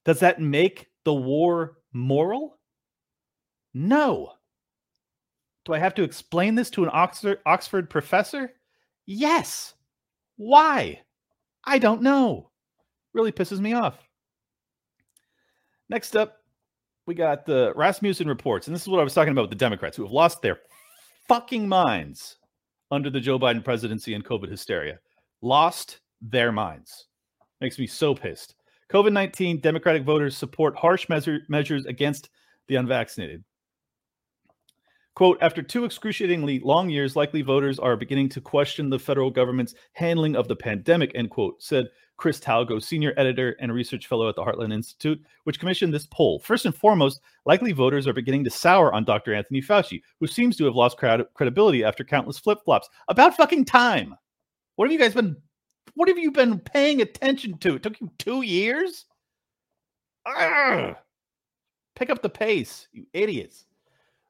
Does 0.04 0.20
that 0.20 0.40
make 0.40 0.88
the 1.04 1.12
war 1.12 1.78
moral? 1.92 2.58
No. 3.74 4.32
Do 5.64 5.74
I 5.74 5.78
have 5.78 5.94
to 5.96 6.02
explain 6.02 6.54
this 6.54 6.70
to 6.70 6.84
an 6.84 6.90
Oxford, 6.92 7.40
Oxford 7.44 7.90
professor? 7.90 8.52
Yes. 9.04 9.74
Why? 10.36 11.02
I 11.64 11.78
don't 11.78 12.00
know. 12.00 12.50
Really 13.12 13.32
pisses 13.32 13.60
me 13.60 13.74
off. 13.74 14.07
Next 15.88 16.16
up, 16.16 16.38
we 17.06 17.14
got 17.14 17.46
the 17.46 17.72
Rasmussen 17.74 18.28
reports. 18.28 18.66
And 18.66 18.74
this 18.74 18.82
is 18.82 18.88
what 18.88 19.00
I 19.00 19.04
was 19.04 19.14
talking 19.14 19.32
about 19.32 19.42
with 19.42 19.50
the 19.50 19.56
Democrats 19.56 19.96
who 19.96 20.02
have 20.02 20.12
lost 20.12 20.42
their 20.42 20.60
fucking 21.26 21.68
minds 21.68 22.36
under 22.90 23.10
the 23.10 23.20
Joe 23.20 23.38
Biden 23.38 23.64
presidency 23.64 24.14
and 24.14 24.24
COVID 24.24 24.50
hysteria. 24.50 24.98
Lost 25.40 26.00
their 26.20 26.52
minds. 26.52 27.06
Makes 27.60 27.78
me 27.78 27.86
so 27.86 28.14
pissed. 28.14 28.54
COVID 28.92 29.12
19 29.12 29.60
Democratic 29.60 30.02
voters 30.04 30.36
support 30.36 30.76
harsh 30.76 31.08
measure, 31.08 31.40
measures 31.48 31.86
against 31.86 32.30
the 32.68 32.76
unvaccinated. 32.76 33.44
Quote, 35.18 35.38
after 35.40 35.64
two 35.64 35.84
excruciatingly 35.84 36.60
long 36.60 36.88
years, 36.88 37.16
likely 37.16 37.42
voters 37.42 37.80
are 37.80 37.96
beginning 37.96 38.28
to 38.28 38.40
question 38.40 38.88
the 38.88 39.00
federal 39.00 39.32
government's 39.32 39.74
handling 39.94 40.36
of 40.36 40.46
the 40.46 40.54
pandemic, 40.54 41.10
end 41.16 41.28
quote, 41.28 41.60
said 41.60 41.88
Chris 42.16 42.38
Talgo, 42.38 42.80
senior 42.80 43.14
editor 43.16 43.56
and 43.58 43.74
research 43.74 44.06
fellow 44.06 44.28
at 44.28 44.36
the 44.36 44.44
Heartland 44.44 44.72
Institute, 44.72 45.20
which 45.42 45.58
commissioned 45.58 45.92
this 45.92 46.06
poll. 46.06 46.38
First 46.38 46.66
and 46.66 46.74
foremost, 46.76 47.20
likely 47.46 47.72
voters 47.72 48.06
are 48.06 48.12
beginning 48.12 48.44
to 48.44 48.50
sour 48.50 48.94
on 48.94 49.04
Dr. 49.04 49.34
Anthony 49.34 49.60
Fauci, 49.60 50.02
who 50.20 50.28
seems 50.28 50.56
to 50.56 50.64
have 50.66 50.76
lost 50.76 50.98
credibility 50.98 51.82
after 51.82 52.04
countless 52.04 52.38
flip 52.38 52.60
flops. 52.64 52.88
About 53.08 53.36
fucking 53.36 53.64
time. 53.64 54.14
What 54.76 54.84
have 54.84 54.92
you 54.92 55.00
guys 55.00 55.14
been? 55.14 55.34
What 55.94 56.06
have 56.06 56.18
you 56.18 56.30
been 56.30 56.60
paying 56.60 57.02
attention 57.02 57.58
to? 57.58 57.74
It 57.74 57.82
took 57.82 58.00
you 58.00 58.08
two 58.18 58.42
years. 58.42 59.04
Arrgh. 60.28 60.94
Pick 61.96 62.08
up 62.08 62.22
the 62.22 62.30
pace, 62.30 62.86
you 62.92 63.04
idiots. 63.12 63.64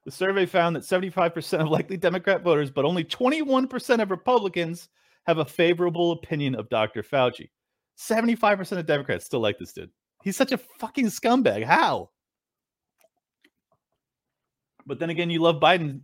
The 0.09 0.15
survey 0.15 0.47
found 0.47 0.75
that 0.75 0.81
75% 0.81 1.61
of 1.61 1.69
likely 1.69 1.95
Democrat 1.95 2.41
voters, 2.41 2.71
but 2.71 2.83
only 2.83 3.03
21% 3.03 4.01
of 4.01 4.09
Republicans 4.09 4.89
have 5.27 5.37
a 5.37 5.45
favorable 5.45 6.13
opinion 6.13 6.55
of 6.55 6.67
Dr. 6.67 7.03
Fauci. 7.03 7.51
75% 7.95 8.79
of 8.79 8.87
Democrats 8.87 9.25
still 9.25 9.39
like 9.39 9.59
this 9.59 9.71
dude. 9.71 9.91
He's 10.23 10.35
such 10.35 10.51
a 10.51 10.57
fucking 10.57 11.05
scumbag. 11.05 11.63
How? 11.63 12.09
But 14.87 14.97
then 14.97 15.11
again, 15.11 15.29
you 15.29 15.43
love 15.43 15.57
Biden. 15.57 16.01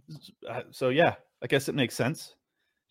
Uh, 0.48 0.62
so 0.70 0.90
yeah, 0.90 1.16
I 1.42 1.48
guess 1.48 1.68
it 1.68 1.74
makes 1.74 1.96
sense. 1.96 2.36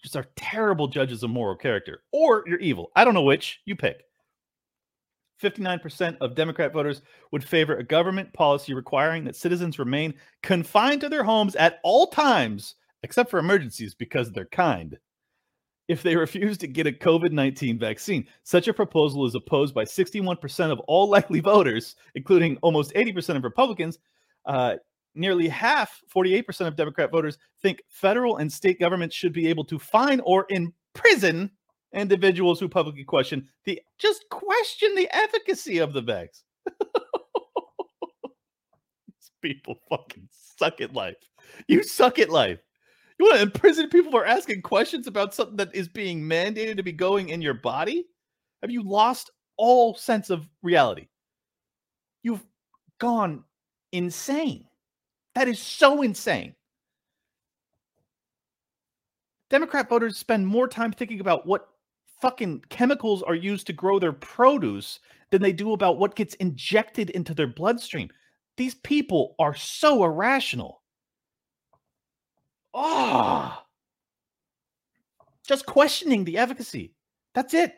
Just 0.02 0.16
are 0.16 0.26
terrible 0.34 0.88
judges 0.88 1.22
of 1.22 1.30
moral 1.30 1.54
character, 1.54 2.02
or 2.10 2.42
you're 2.48 2.58
evil. 2.58 2.90
I 2.96 3.04
don't 3.04 3.14
know 3.14 3.22
which. 3.22 3.60
You 3.66 3.76
pick. 3.76 4.02
59% 5.44 6.16
of 6.20 6.34
Democrat 6.34 6.72
voters 6.72 7.02
would 7.30 7.44
favor 7.44 7.76
a 7.76 7.84
government 7.84 8.32
policy 8.32 8.72
requiring 8.72 9.24
that 9.24 9.36
citizens 9.36 9.78
remain 9.78 10.14
confined 10.42 11.00
to 11.02 11.08
their 11.08 11.22
homes 11.22 11.54
at 11.56 11.80
all 11.84 12.06
times, 12.06 12.76
except 13.02 13.30
for 13.30 13.38
emergencies, 13.38 13.94
because 13.94 14.32
they're 14.32 14.46
kind. 14.46 14.98
If 15.86 16.02
they 16.02 16.16
refuse 16.26 16.56
to 16.58 16.66
get 16.66 16.86
a 16.86 16.92
COVID 16.92 17.32
19 17.32 17.78
vaccine, 17.78 18.26
such 18.42 18.68
a 18.68 18.74
proposal 18.74 19.26
is 19.26 19.34
opposed 19.34 19.74
by 19.74 19.84
61% 19.84 20.70
of 20.72 20.80
all 20.80 21.08
likely 21.08 21.40
voters, 21.40 21.96
including 22.14 22.56
almost 22.62 22.94
80% 22.94 23.36
of 23.36 23.44
Republicans. 23.44 23.98
Uh, 24.46 24.76
nearly 25.14 25.48
half, 25.48 26.02
48% 26.14 26.66
of 26.66 26.76
Democrat 26.76 27.10
voters, 27.10 27.38
think 27.62 27.82
federal 27.88 28.38
and 28.38 28.52
state 28.52 28.80
governments 28.80 29.14
should 29.14 29.32
be 29.32 29.46
able 29.46 29.64
to 29.64 29.78
fine 29.78 30.20
or 30.20 30.46
imprison 30.48 31.50
individuals 31.94 32.60
who 32.60 32.68
publicly 32.68 33.04
question 33.04 33.48
the 33.64 33.80
just 33.98 34.24
question 34.30 34.94
the 34.94 35.08
efficacy 35.14 35.78
of 35.78 35.92
the 35.92 36.02
vax. 36.02 36.42
These 39.06 39.30
people 39.42 39.76
fucking 39.88 40.28
suck 40.30 40.80
at 40.80 40.92
life. 40.92 41.16
You 41.68 41.82
suck 41.82 42.18
at 42.18 42.30
life. 42.30 42.58
You 43.18 43.26
want 43.26 43.36
to 43.36 43.42
imprison 43.42 43.88
people 43.90 44.10
for 44.10 44.26
asking 44.26 44.62
questions 44.62 45.06
about 45.06 45.34
something 45.34 45.56
that 45.56 45.74
is 45.74 45.88
being 45.88 46.22
mandated 46.22 46.76
to 46.76 46.82
be 46.82 46.92
going 46.92 47.28
in 47.28 47.40
your 47.40 47.54
body? 47.54 48.06
Have 48.60 48.70
you 48.70 48.82
lost 48.82 49.30
all 49.56 49.94
sense 49.94 50.30
of 50.30 50.48
reality? 50.62 51.06
You've 52.22 52.44
gone 52.98 53.44
insane. 53.92 54.66
That 55.34 55.48
is 55.48 55.58
so 55.58 56.02
insane. 56.02 56.54
Democrat 59.50 59.88
voters 59.88 60.16
spend 60.16 60.46
more 60.46 60.66
time 60.66 60.90
thinking 60.90 61.20
about 61.20 61.46
what 61.46 61.68
fucking 62.24 62.64
chemicals 62.70 63.22
are 63.22 63.34
used 63.34 63.66
to 63.66 63.74
grow 63.74 63.98
their 63.98 64.10
produce 64.10 64.98
than 65.30 65.42
they 65.42 65.52
do 65.52 65.74
about 65.74 65.98
what 65.98 66.16
gets 66.16 66.32
injected 66.36 67.10
into 67.10 67.34
their 67.34 67.46
bloodstream. 67.46 68.08
These 68.56 68.76
people 68.76 69.34
are 69.38 69.54
so 69.54 70.02
irrational. 70.02 70.80
Ah, 72.72 73.62
oh, 73.62 75.26
just 75.46 75.66
questioning 75.66 76.24
the 76.24 76.38
efficacy. 76.38 76.94
That's 77.34 77.52
it. 77.52 77.74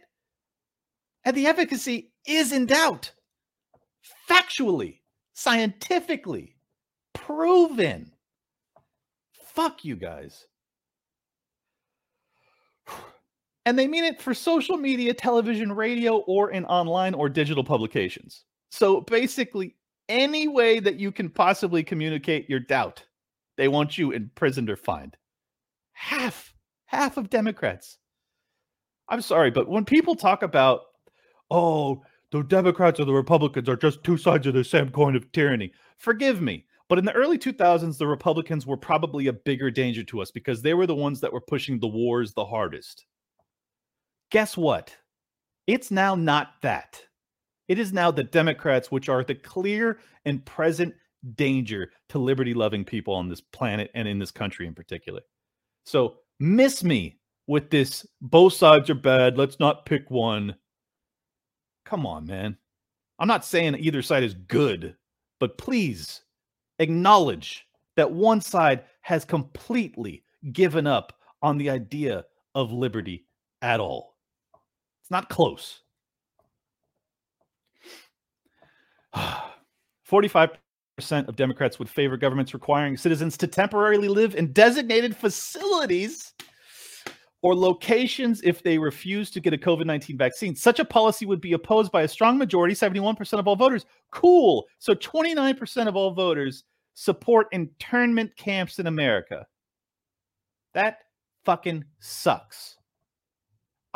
And 1.24 1.36
the 1.36 1.48
efficacy 1.48 2.12
is 2.24 2.52
in 2.52 2.66
doubt. 2.66 3.10
Factually, 4.30 5.00
scientifically 5.34 6.54
proven. 7.14 8.12
Fuck 9.32 9.84
you 9.84 9.96
guys. 9.96 10.46
And 13.66 13.76
they 13.76 13.88
mean 13.88 14.04
it 14.04 14.22
for 14.22 14.32
social 14.32 14.76
media, 14.76 15.12
television, 15.12 15.72
radio, 15.72 16.18
or 16.18 16.52
in 16.52 16.64
online 16.66 17.14
or 17.14 17.28
digital 17.28 17.64
publications. 17.64 18.44
So 18.70 19.00
basically, 19.00 19.74
any 20.08 20.46
way 20.46 20.78
that 20.78 21.00
you 21.00 21.10
can 21.10 21.28
possibly 21.28 21.82
communicate 21.82 22.48
your 22.48 22.60
doubt, 22.60 23.04
they 23.56 23.66
want 23.66 23.98
you 23.98 24.12
imprisoned 24.12 24.70
or 24.70 24.76
fined. 24.76 25.16
Half, 25.94 26.54
half 26.84 27.16
of 27.16 27.28
Democrats. 27.28 27.98
I'm 29.08 29.20
sorry, 29.20 29.50
but 29.50 29.68
when 29.68 29.84
people 29.84 30.14
talk 30.14 30.44
about, 30.44 30.82
oh, 31.50 32.02
the 32.30 32.44
Democrats 32.44 33.00
or 33.00 33.04
the 33.04 33.12
Republicans 33.12 33.68
are 33.68 33.76
just 33.76 34.04
two 34.04 34.16
sides 34.16 34.46
of 34.46 34.54
the 34.54 34.62
same 34.62 34.90
coin 34.90 35.16
of 35.16 35.30
tyranny, 35.32 35.72
forgive 35.98 36.40
me. 36.40 36.66
But 36.88 36.98
in 36.98 37.04
the 37.04 37.12
early 37.14 37.36
2000s, 37.36 37.98
the 37.98 38.06
Republicans 38.06 38.64
were 38.64 38.76
probably 38.76 39.26
a 39.26 39.32
bigger 39.32 39.72
danger 39.72 40.04
to 40.04 40.22
us 40.22 40.30
because 40.30 40.62
they 40.62 40.74
were 40.74 40.86
the 40.86 40.94
ones 40.94 41.20
that 41.20 41.32
were 41.32 41.40
pushing 41.40 41.80
the 41.80 41.88
wars 41.88 42.32
the 42.32 42.44
hardest. 42.44 43.06
Guess 44.30 44.56
what? 44.56 44.96
It's 45.66 45.90
now 45.90 46.14
not 46.14 46.54
that. 46.62 47.02
It 47.68 47.78
is 47.78 47.92
now 47.92 48.10
the 48.10 48.24
Democrats, 48.24 48.90
which 48.90 49.08
are 49.08 49.24
the 49.24 49.34
clear 49.34 49.98
and 50.24 50.44
present 50.44 50.94
danger 51.34 51.90
to 52.08 52.18
liberty 52.18 52.54
loving 52.54 52.84
people 52.84 53.14
on 53.14 53.28
this 53.28 53.40
planet 53.40 53.90
and 53.94 54.06
in 54.06 54.18
this 54.18 54.30
country 54.30 54.66
in 54.66 54.74
particular. 54.74 55.20
So 55.84 56.18
miss 56.38 56.84
me 56.84 57.18
with 57.46 57.70
this 57.70 58.06
both 58.20 58.52
sides 58.52 58.90
are 58.90 58.94
bad. 58.94 59.36
Let's 59.36 59.58
not 59.58 59.86
pick 59.86 60.10
one. 60.10 60.56
Come 61.84 62.06
on, 62.06 62.26
man. 62.26 62.56
I'm 63.18 63.28
not 63.28 63.44
saying 63.44 63.76
either 63.76 64.02
side 64.02 64.24
is 64.24 64.34
good, 64.34 64.96
but 65.40 65.58
please 65.58 66.22
acknowledge 66.78 67.66
that 67.96 68.10
one 68.10 68.40
side 68.40 68.84
has 69.00 69.24
completely 69.24 70.22
given 70.52 70.86
up 70.86 71.14
on 71.42 71.56
the 71.56 71.70
idea 71.70 72.24
of 72.54 72.72
liberty 72.72 73.26
at 73.62 73.80
all. 73.80 74.15
It's 75.06 75.10
not 75.12 75.28
close. 75.28 75.82
45% 80.10 80.58
of 81.28 81.36
Democrats 81.36 81.78
would 81.78 81.88
favor 81.88 82.16
governments 82.16 82.52
requiring 82.52 82.96
citizens 82.96 83.36
to 83.36 83.46
temporarily 83.46 84.08
live 84.08 84.34
in 84.34 84.52
designated 84.52 85.16
facilities 85.16 86.34
or 87.42 87.54
locations 87.54 88.42
if 88.42 88.64
they 88.64 88.78
refuse 88.78 89.30
to 89.30 89.38
get 89.38 89.54
a 89.54 89.56
COVID 89.56 89.86
19 89.86 90.18
vaccine. 90.18 90.56
Such 90.56 90.80
a 90.80 90.84
policy 90.84 91.24
would 91.24 91.40
be 91.40 91.52
opposed 91.52 91.92
by 91.92 92.02
a 92.02 92.08
strong 92.08 92.36
majority, 92.36 92.74
71% 92.74 93.38
of 93.38 93.46
all 93.46 93.54
voters. 93.54 93.86
Cool. 94.10 94.66
So 94.80 94.92
29% 94.92 95.86
of 95.86 95.94
all 95.94 96.10
voters 96.10 96.64
support 96.94 97.46
internment 97.52 98.36
camps 98.36 98.80
in 98.80 98.88
America. 98.88 99.46
That 100.74 100.98
fucking 101.44 101.84
sucks. 102.00 102.75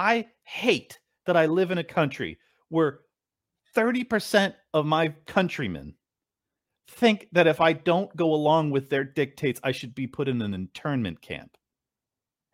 I 0.00 0.28
hate 0.44 0.98
that 1.26 1.36
I 1.36 1.44
live 1.44 1.70
in 1.70 1.76
a 1.76 1.84
country 1.84 2.38
where 2.70 3.00
30% 3.76 4.54
of 4.72 4.86
my 4.86 5.12
countrymen 5.26 5.94
think 6.88 7.28
that 7.32 7.46
if 7.46 7.60
I 7.60 7.74
don't 7.74 8.16
go 8.16 8.32
along 8.32 8.70
with 8.70 8.88
their 8.88 9.04
dictates, 9.04 9.60
I 9.62 9.72
should 9.72 9.94
be 9.94 10.06
put 10.06 10.26
in 10.26 10.40
an 10.40 10.54
internment 10.54 11.20
camp. 11.20 11.54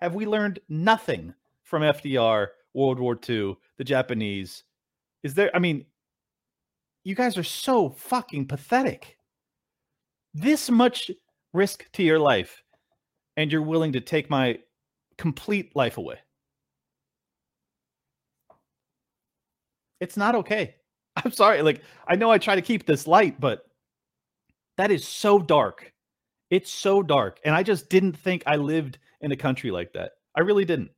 Have 0.01 0.17
we 0.17 0.27
learned 0.27 0.59
nothing 0.69 1.35
from 1.63 1.83
FDR, 1.83 2.49
World 2.75 2.99
War 2.99 3.17
II, 3.29 3.57
the 3.79 3.85
Japanese? 3.85 4.65
Is 5.23 5.35
there, 5.35 5.55
I 5.55 5.61
mean, 5.61 5.87
you 7.05 7.15
guys 7.15 7.39
are 7.39 7.45
so 7.45 7.91
fucking 7.91 8.49
pathetic. 8.49 9.19
This 10.35 10.69
much 10.69 11.13
risk 11.53 11.89
to 11.93 12.03
your 12.03 12.19
life, 12.19 12.61
and 13.37 13.53
you're 13.53 13.63
willing 13.63 13.93
to 13.93 14.01
take 14.01 14.29
my 14.29 14.59
complete 15.17 15.77
life 15.77 15.97
away. 15.97 16.19
It's 20.01 20.17
not 20.17 20.35
okay. 20.37 20.75
I'm 21.17 21.33
sorry. 21.33 21.63
Like, 21.63 21.83
I 22.07 22.17
know 22.17 22.31
I 22.31 22.39
try 22.39 22.55
to 22.55 22.63
keep 22.63 22.87
this 22.87 23.07
light, 23.07 23.41
but 23.41 23.67
that 24.77 24.91
is 24.91 25.07
so 25.07 25.39
dark. 25.39 25.93
It's 26.51 26.71
so 26.71 27.03
dark. 27.03 27.41
And 27.45 27.55
I 27.55 27.63
just 27.63 27.89
didn't 27.89 28.17
think 28.17 28.43
I 28.47 28.57
lived 28.57 28.99
in 29.21 29.33
a 29.33 29.37
country 29.37 29.71
like 29.71 29.93
that. 29.95 30.13
I 30.35 30.41
really 30.41 30.65
didn't. 30.65 30.91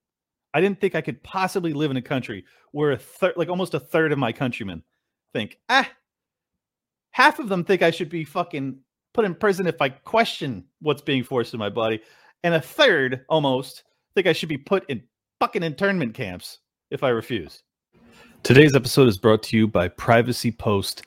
I 0.54 0.60
didn't 0.60 0.80
think 0.80 0.94
I 0.94 1.00
could 1.00 1.22
possibly 1.22 1.72
live 1.72 1.90
in 1.90 1.96
a 1.96 2.02
country 2.02 2.44
where 2.72 2.92
a 2.92 2.98
third, 2.98 3.34
like 3.36 3.48
almost 3.48 3.74
a 3.74 3.80
third 3.80 4.12
of 4.12 4.18
my 4.18 4.32
countrymen 4.32 4.82
think, 5.32 5.58
ah, 5.68 5.88
half 7.12 7.38
of 7.38 7.48
them 7.48 7.64
think 7.64 7.82
I 7.82 7.90
should 7.90 8.08
be 8.08 8.24
fucking 8.24 8.78
put 9.14 9.24
in 9.24 9.34
prison 9.34 9.66
if 9.66 9.80
I 9.80 9.90
question 9.90 10.64
what's 10.80 11.02
being 11.02 11.22
forced 11.22 11.54
in 11.54 11.60
my 11.60 11.68
body. 11.68 12.00
And 12.42 12.54
a 12.54 12.60
third 12.60 13.24
almost 13.28 13.84
think 14.14 14.26
I 14.26 14.32
should 14.32 14.48
be 14.48 14.58
put 14.58 14.88
in 14.88 15.02
fucking 15.40 15.62
internment 15.62 16.14
camps 16.14 16.58
if 16.90 17.02
I 17.02 17.10
refuse. 17.10 17.62
Today's 18.42 18.74
episode 18.74 19.08
is 19.08 19.18
brought 19.18 19.42
to 19.44 19.56
you 19.56 19.68
by 19.68 19.88
privacypost.io. 19.88 21.04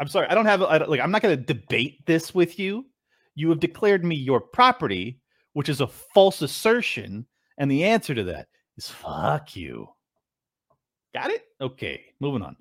I'm 0.00 0.08
sorry, 0.08 0.26
I 0.28 0.34
don't 0.34 0.46
have 0.46 0.62
I 0.62 0.78
don't, 0.78 0.90
like 0.90 1.00
I'm 1.00 1.10
not 1.10 1.22
going 1.22 1.36
to 1.36 1.44
debate 1.44 2.06
this 2.06 2.34
with 2.34 2.58
you. 2.58 2.86
You 3.34 3.50
have 3.50 3.60
declared 3.60 4.04
me 4.04 4.16
your 4.16 4.40
property 4.40 5.20
which 5.56 5.70
is 5.70 5.80
a 5.80 5.86
false 5.86 6.42
assertion. 6.42 7.24
And 7.56 7.70
the 7.70 7.84
answer 7.84 8.14
to 8.14 8.24
that 8.24 8.48
is 8.76 8.90
fuck 8.90 9.56
you. 9.56 9.88
Got 11.14 11.30
it? 11.30 11.44
Okay, 11.62 12.04
moving 12.20 12.42
on. 12.42 12.56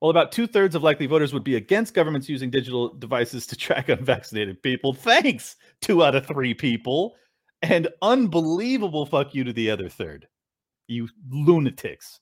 Well, 0.00 0.10
about 0.10 0.32
two 0.32 0.48
thirds 0.48 0.74
of 0.74 0.82
likely 0.82 1.06
voters 1.06 1.32
would 1.32 1.44
be 1.44 1.54
against 1.54 1.94
governments 1.94 2.28
using 2.28 2.50
digital 2.50 2.94
devices 2.94 3.46
to 3.46 3.56
track 3.56 3.88
unvaccinated 3.90 4.60
people. 4.60 4.92
Thanks, 4.92 5.54
two 5.80 6.02
out 6.02 6.16
of 6.16 6.26
three 6.26 6.52
people. 6.52 7.14
And 7.62 7.86
unbelievable 8.02 9.06
fuck 9.06 9.32
you 9.32 9.44
to 9.44 9.52
the 9.52 9.70
other 9.70 9.88
third. 9.88 10.26
You 10.88 11.08
lunatics. 11.30 12.18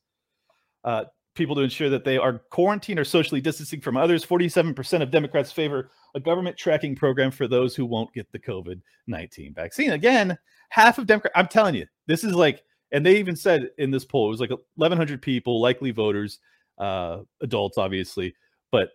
Uh, 0.84 1.04
people 1.36 1.54
to 1.54 1.62
ensure 1.62 1.90
that 1.90 2.04
they 2.04 2.18
are 2.18 2.40
quarantined 2.50 2.98
or 2.98 3.04
socially 3.04 3.40
distancing 3.40 3.80
from 3.80 3.96
others. 3.96 4.24
47% 4.24 5.02
of 5.02 5.10
Democrats 5.10 5.52
favor 5.52 5.90
a 6.14 6.20
government 6.20 6.56
tracking 6.56 6.96
program 6.96 7.30
for 7.30 7.46
those 7.46 7.76
who 7.76 7.86
won't 7.86 8.12
get 8.12 8.30
the 8.32 8.38
COVID 8.38 8.80
19 9.06 9.54
vaccine. 9.54 9.92
Again, 9.92 10.36
half 10.70 10.98
of 10.98 11.06
Democrats, 11.06 11.34
I'm 11.36 11.46
telling 11.46 11.74
you, 11.74 11.86
this 12.06 12.24
is 12.24 12.34
like, 12.34 12.62
and 12.92 13.04
they 13.04 13.16
even 13.18 13.36
said 13.36 13.70
in 13.78 13.90
this 13.90 14.04
poll, 14.04 14.26
it 14.26 14.30
was 14.30 14.40
like 14.40 14.50
1,100 14.50 15.20
people, 15.22 15.60
likely 15.60 15.90
voters, 15.90 16.38
uh, 16.78 17.20
adults, 17.40 17.78
obviously, 17.78 18.34
but 18.72 18.90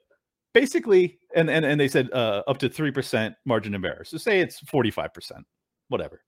basically, 0.54 1.20
and, 1.36 1.50
and, 1.50 1.66
and 1.66 1.80
they 1.80 1.88
said 1.88 2.12
uh, 2.12 2.44
up 2.48 2.58
to 2.60 2.70
3% 2.70 3.36
margin 3.46 3.76
of 3.76 3.86
error. 3.86 4.04
So 4.04 4.18
say 4.18 4.40
it's 4.40 4.62
45%, 4.62 5.44
whatever. 5.90 6.22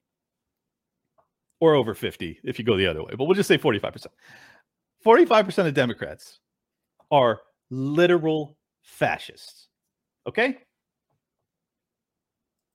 Or 1.60 1.76
over 1.76 1.94
50 1.94 2.40
if 2.44 2.60
you 2.60 2.66
go 2.66 2.76
the 2.76 2.88
other 2.88 3.04
way, 3.04 3.14
but 3.18 3.26
we'll 3.26 3.36
just 3.36 3.48
say 3.48 3.58
45%. 3.58 4.08
45% 5.06 5.68
of 5.68 5.74
Democrats 5.74 6.40
are 7.12 7.42
literal 7.70 8.58
fascists. 8.82 9.68
Okay? 10.28 10.58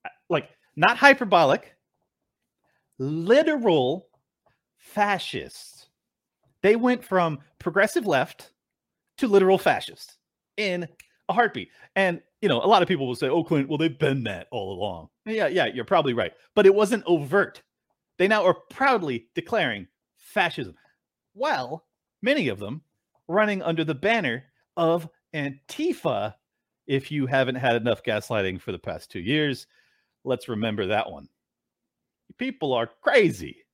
Uh, 0.05 0.09
like, 0.29 0.49
not 0.77 0.97
hyperbolic, 0.97 1.75
literal 2.99 4.09
fascists. 4.77 5.89
They 6.63 6.77
went 6.77 7.05
from 7.05 7.39
progressive 7.59 8.07
left 8.07 8.53
to 9.19 9.29
literal 9.29 9.59
fascist 9.59 10.19
in 10.57 10.89
a 11.29 11.33
heartbeat. 11.33 11.69
And, 11.97 12.21
you 12.41 12.49
know, 12.49 12.61
a 12.63 12.67
lot 12.67 12.83
of 12.83 12.89
people 12.89 13.07
will 13.07 13.15
say, 13.15 13.29
oh, 13.29 13.45
Clint, 13.45 13.69
well, 13.69 13.79
they've 13.79 13.99
been 13.99 14.25
that 14.25 14.47
all 14.51 14.73
along. 14.73 15.09
Yeah, 15.27 15.47
yeah, 15.47 15.67
you're 15.67 15.85
probably 15.85 16.15
right. 16.15 16.33
But 16.55 16.67
it 16.67 16.75
wasn't 16.75 17.05
overt. 17.07 17.63
They 18.19 18.29
now 18.29 18.45
are 18.45 18.57
proudly 18.71 19.29
declaring 19.35 19.87
fascism. 20.17 20.75
Well, 21.35 21.85
many 22.23 22.49
of 22.49 22.59
them 22.59 22.83
running 23.27 23.63
under 23.63 23.85
the 23.85 23.95
banner 23.95 24.45
of 24.77 25.09
Antifa 25.35 26.35
if 26.87 27.11
you 27.11 27.27
haven't 27.27 27.57
had 27.57 27.77
enough 27.77 28.03
gaslighting 28.03 28.61
for 28.61 28.73
the 28.73 28.79
past 28.79 29.11
two 29.11 29.21
years. 29.21 29.67
Let's 30.25 30.49
remember 30.49 30.87
that 30.87 31.11
one. 31.11 31.29
People 32.39 32.73
are 32.73 32.89
crazy. 33.03 33.65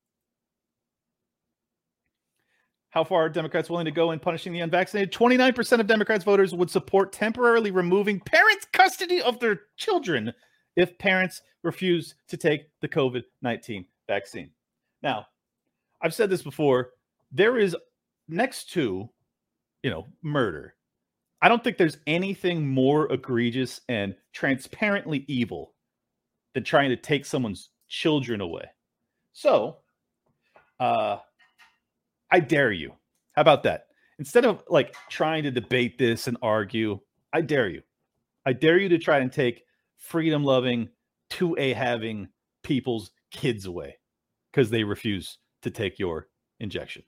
How 2.91 3.03
far 3.03 3.25
are 3.25 3.29
Democrats 3.29 3.69
willing 3.69 3.87
to 3.87 3.91
go 3.91 4.13
in 4.13 4.21
punishing 4.21 4.53
the 4.53 4.61
unvaccinated? 4.61 5.13
29% 5.13 5.81
of 5.81 5.87
Democrats 5.89 6.23
voters 6.23 6.55
would 6.55 6.71
support 6.71 7.13
temporarily 7.13 7.73
removing 7.73 8.21
parents' 8.21 8.69
custody 8.73 9.21
of 9.21 9.41
their 9.41 9.63
children 9.77 10.33
if 10.77 10.97
parents 10.99 11.43
refuse 11.65 12.15
to 12.29 12.37
take 12.37 12.69
the 12.81 12.89
COVID 12.89 13.25
19 13.43 13.85
vaccine. 14.07 14.51
Now, 15.03 15.27
I've 16.03 16.15
said 16.15 16.31
this 16.31 16.43
before. 16.43 16.91
There 17.33 17.59
is 17.59 17.77
next 18.29 18.71
to, 18.73 19.09
you 19.83 19.91
know, 19.91 20.07
murder. 20.23 20.75
I 21.43 21.49
don't 21.49 21.63
think 21.63 21.77
there's 21.77 21.99
anything 22.07 22.67
more 22.67 23.13
egregious 23.13 23.81
and 23.89 24.15
transparently 24.33 25.25
evil 25.29 25.75
than 26.55 26.65
trying 26.65 26.91
to 26.91 26.97
take 26.97 27.27
someone's 27.27 27.71
children 27.89 28.41
away. 28.41 28.65
So, 29.33 29.79
uh, 30.81 31.19
I 32.31 32.41
dare 32.41 32.73
you. 32.73 32.93
How 33.33 33.43
about 33.43 33.63
that? 33.65 33.89
Instead 34.19 34.45
of 34.45 34.63
like 34.69 34.95
trying 35.11 35.43
to 35.43 35.51
debate 35.51 35.99
this 35.99 36.29
and 36.29 36.37
argue, 36.41 37.01
I 37.33 37.41
dare 37.41 37.69
you. 37.69 37.83
I 38.47 38.53
dare 38.53 38.79
you 38.79 38.89
to 38.91 38.99
try 38.99 39.19
and 39.19 39.33
take 39.33 39.65
freedom 39.99 40.45
loving, 40.45 40.89
2A 41.31 41.75
having 41.75 42.29
people's 42.63 43.11
kids 43.31 43.67
away 43.67 43.99
because 44.51 44.71
they 44.71 44.85
refuse 44.85 45.39
to 45.63 45.71
take 45.71 45.99
your 45.99 46.29
injection. 46.61 47.03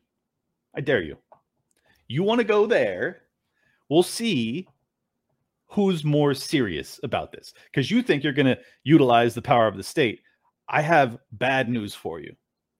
I 0.76 0.80
dare 0.80 1.02
you. 1.02 1.16
You 2.08 2.22
want 2.22 2.40
to 2.40 2.44
go 2.44 2.66
there? 2.66 3.22
We'll 3.88 4.02
see 4.02 4.68
who's 5.68 6.04
more 6.04 6.34
serious 6.34 7.00
about 7.02 7.32
this 7.32 7.52
because 7.66 7.90
you 7.90 8.02
think 8.02 8.22
you're 8.22 8.32
going 8.32 8.46
to 8.46 8.58
utilize 8.84 9.34
the 9.34 9.42
power 9.42 9.66
of 9.66 9.76
the 9.76 9.82
state. 9.82 10.20
I 10.68 10.82
have 10.82 11.18
bad 11.32 11.68
news 11.68 11.94
for 11.94 12.20
you 12.20 12.34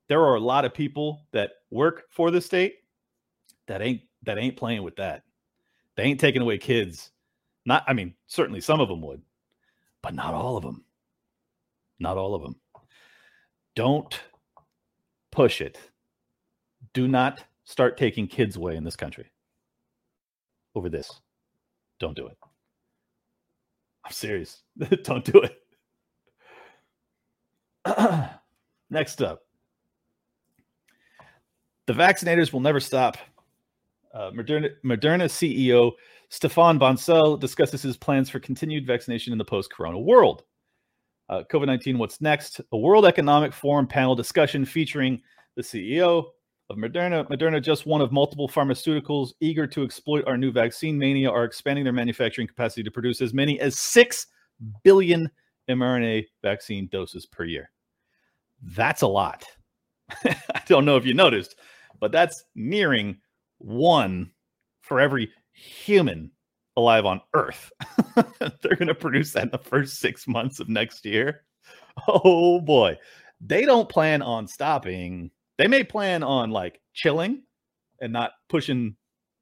there 0.09 0.23
are 0.23 0.37
a 0.37 0.41
lot 0.41 0.65
of 0.65 0.75
people 0.75 1.27
that 1.33 1.53
work 1.71 2.05
for 2.11 2.31
the 2.31 2.41
state 2.41 2.77
that 3.67 3.83
ain't 3.83 4.03
that 4.23 4.39
ain't 4.39 4.57
playing 4.57 4.83
with 4.83 4.97
that. 4.97 5.23
They 5.97 6.05
ain't 6.05 6.21
taking 6.21 6.43
away 6.43 6.59
kids. 6.59 7.11
Not 7.65 7.85
I 7.87 7.93
mean, 7.93 8.15
certainly 8.27 8.61
some 8.61 8.81
of 8.81 8.89
them 8.89 9.03
would, 9.03 9.23
but 10.03 10.15
not 10.15 10.35
all 10.35 10.57
of 10.57 10.63
them. 10.63 10.85
Not 11.99 12.17
all 12.17 12.35
of 12.35 12.43
them. 12.43 12.57
Don't 13.75 14.19
push 15.33 15.61
it. 15.61 15.79
Do 16.93 17.09
not 17.09 17.43
start 17.67 17.99
taking 17.99 18.27
kids 18.27 18.57
away 18.57 18.77
in 18.77 18.85
this 18.85 18.97
country 18.97 19.31
over 20.75 20.89
this. 20.89 21.21
Don't 22.01 22.17
do 22.17 22.29
it. 22.29 22.39
I'm 24.05 24.13
serious. 24.13 24.63
Don't 25.03 25.25
do 25.25 25.43
it. 25.43 25.61
Next 28.91 29.21
up, 29.21 29.43
the 31.87 31.93
vaccinators 31.93 32.53
will 32.53 32.61
never 32.61 32.81
stop. 32.81 33.17
Uh, 34.15 34.31
Moderna, 34.31 34.71
Moderna 34.85 35.25
CEO 35.25 35.93
Stéphane 36.31 36.79
Bancel 36.79 37.39
discusses 37.39 37.83
his 37.83 37.97
plans 37.97 38.31
for 38.31 38.41
continued 38.41 38.87
vaccination 38.87 39.33
in 39.33 39.39
the 39.39 39.45
post 39.45 39.73
corona 39.73 39.99
world. 39.99 40.45
Uh, 41.29 41.43
COVID 41.51 41.67
19, 41.67 41.99
what's 41.99 42.21
next? 42.21 42.61
A 42.73 42.77
World 42.77 43.05
Economic 43.05 43.53
Forum 43.53 43.87
panel 43.87 44.15
discussion 44.15 44.65
featuring 44.65 45.21
the 45.57 45.63
CEO 45.63 46.27
of 46.69 46.77
Moderna. 46.77 47.29
Moderna, 47.29 47.63
just 47.63 47.87
one 47.87 48.01
of 48.01 48.13
multiple 48.13 48.49
pharmaceuticals 48.49 49.33
eager 49.41 49.67
to 49.67 49.83
exploit 49.83 50.25
our 50.27 50.37
new 50.37 50.51
vaccine 50.53 50.99
mania, 50.99 51.31
are 51.31 51.45
expanding 51.45 51.85
their 51.85 51.93
manufacturing 51.93 52.47
capacity 52.47 52.83
to 52.83 52.91
produce 52.91 53.21
as 53.21 53.33
many 53.33 53.61
as 53.61 53.79
6 53.79 54.27
billion 54.83 55.31
mRNA 55.69 56.27
vaccine 56.43 56.89
doses 56.91 57.27
per 57.27 57.45
year. 57.45 57.71
That's 58.63 59.03
a 59.03 59.07
lot. 59.07 59.45
I 60.25 60.63
don't 60.67 60.85
know 60.85 60.97
if 60.97 61.07
you 61.07 61.15
noticed, 61.15 61.57
but 62.01 62.13
that's 62.13 62.45
nearing 62.55 63.19
one 63.59 64.31
for 64.83 65.01
every 65.01 65.31
human 65.53 66.31
alive 66.77 67.07
on 67.07 67.21
Earth. 67.35 67.73
They're 68.15 68.77
going 68.77 68.89
to 68.89 68.95
produce 68.95 69.33
that 69.33 69.45
in 69.45 69.51
the 69.51 69.59
first 69.59 69.99
six 69.99 70.29
months 70.29 70.61
of 70.61 70.69
next 70.69 71.05
year. 71.05 71.43
Oh 72.09 72.61
boy. 72.61 72.99
They 73.41 73.65
don't 73.65 73.89
plan 73.89 74.21
on 74.21 74.47
stopping. 74.47 75.31
They 75.59 75.69
may 75.69 75.85
plan 75.85 76.23
on 76.23 76.51
like 76.51 76.81
chilling 76.93 77.43
and 78.01 78.13
not 78.13 78.33
pushing 78.49 78.97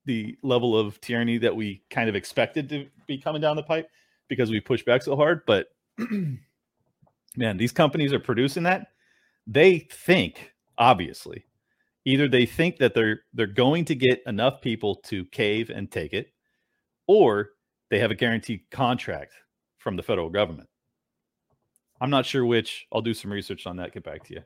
the 0.06 0.36
level 0.42 0.78
of 0.78 1.00
tyranny 1.00 1.38
that 1.38 1.56
we 1.56 1.82
kind 1.90 2.08
of 2.08 2.14
expected 2.14 2.68
to 2.68 2.86
be 3.06 3.18
coming 3.18 3.40
down 3.40 3.56
the 3.56 3.62
pipe 3.62 3.88
because 4.28 4.50
we 4.50 4.60
pushed 4.60 4.86
back 4.86 5.02
so 5.02 5.16
hard. 5.16 5.42
But 5.46 5.68
man, 7.36 7.56
these 7.56 7.72
companies 7.72 8.12
are 8.12 8.20
producing 8.20 8.64
that. 8.64 8.88
They 9.46 9.80
think, 9.90 10.52
obviously, 10.78 11.46
either 12.04 12.28
they 12.28 12.46
think 12.46 12.78
that 12.78 12.94
they're 12.94 13.22
they're 13.32 13.46
going 13.46 13.84
to 13.86 13.94
get 13.94 14.22
enough 14.26 14.60
people 14.60 14.96
to 14.96 15.24
cave 15.26 15.70
and 15.70 15.90
take 15.90 16.12
it 16.12 16.32
or 17.06 17.50
they 17.90 17.98
have 17.98 18.10
a 18.10 18.14
guaranteed 18.14 18.60
contract 18.70 19.32
from 19.78 19.96
the 19.96 20.02
federal 20.02 20.30
government 20.30 20.68
i'm 22.00 22.10
not 22.10 22.26
sure 22.26 22.44
which 22.44 22.86
i'll 22.92 23.00
do 23.00 23.14
some 23.14 23.32
research 23.32 23.66
on 23.66 23.76
that 23.76 23.92
get 23.92 24.04
back 24.04 24.22
to 24.24 24.34
you 24.34 24.42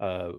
uh, 0.00 0.32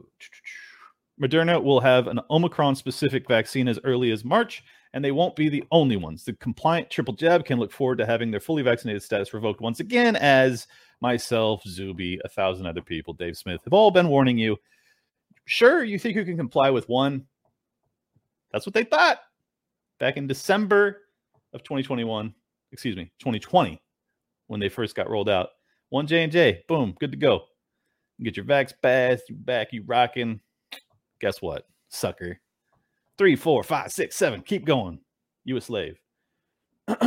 moderna 1.21 1.61
will 1.61 1.79
have 1.79 2.07
an 2.07 2.19
omicron 2.29 2.75
specific 2.75 3.27
vaccine 3.27 3.67
as 3.67 3.79
early 3.83 4.11
as 4.11 4.23
march 4.23 4.63
and 4.93 5.03
they 5.03 5.11
won't 5.11 5.35
be 5.35 5.49
the 5.49 5.63
only 5.71 5.97
ones 5.97 6.23
the 6.23 6.33
compliant 6.33 6.89
triple 6.89 7.13
jab 7.13 7.43
can 7.45 7.59
look 7.59 7.71
forward 7.71 7.97
to 7.97 8.05
having 8.05 8.31
their 8.31 8.39
fully 8.39 8.61
vaccinated 8.61 9.01
status 9.01 9.33
revoked 9.33 9.61
once 9.61 9.79
again 9.79 10.15
as 10.15 10.67
myself 11.01 11.63
zuby 11.67 12.19
a 12.23 12.29
thousand 12.29 12.65
other 12.65 12.81
people 12.81 13.13
dave 13.13 13.35
smith 13.35 13.61
have 13.63 13.73
all 13.73 13.91
been 13.91 14.07
warning 14.07 14.37
you 14.37 14.57
sure, 15.47 15.83
you 15.83 15.97
think 15.97 16.15
you 16.15 16.25
can 16.25 16.37
comply 16.37 16.69
with 16.69 16.87
one. 16.87 17.25
That's 18.51 18.65
what 18.65 18.73
they 18.73 18.83
thought 18.83 19.19
back 19.99 20.17
in 20.17 20.27
December 20.27 21.01
of 21.53 21.63
2021, 21.63 22.33
excuse 22.71 22.95
me, 22.95 23.11
2020, 23.19 23.81
when 24.47 24.59
they 24.59 24.69
first 24.69 24.95
got 24.95 25.09
rolled 25.09 25.29
out. 25.29 25.49
One 25.89 26.05
J 26.05 26.23
and 26.23 26.31
J, 26.31 26.63
boom, 26.67 26.95
good 26.99 27.11
to 27.11 27.17
go. 27.17 27.45
Get 28.21 28.37
your 28.37 28.45
Vax 28.45 28.73
pass, 28.81 29.21
you 29.29 29.35
back, 29.35 29.69
you 29.71 29.83
rocking. 29.85 30.39
Guess 31.19 31.41
what, 31.41 31.67
sucker? 31.89 32.39
Three, 33.17 33.35
four, 33.35 33.63
five, 33.63 33.91
six, 33.91 34.15
seven. 34.15 34.41
Keep 34.41 34.65
going. 34.65 34.99
You 35.43 35.57
a 35.57 35.61
slave. 35.61 35.99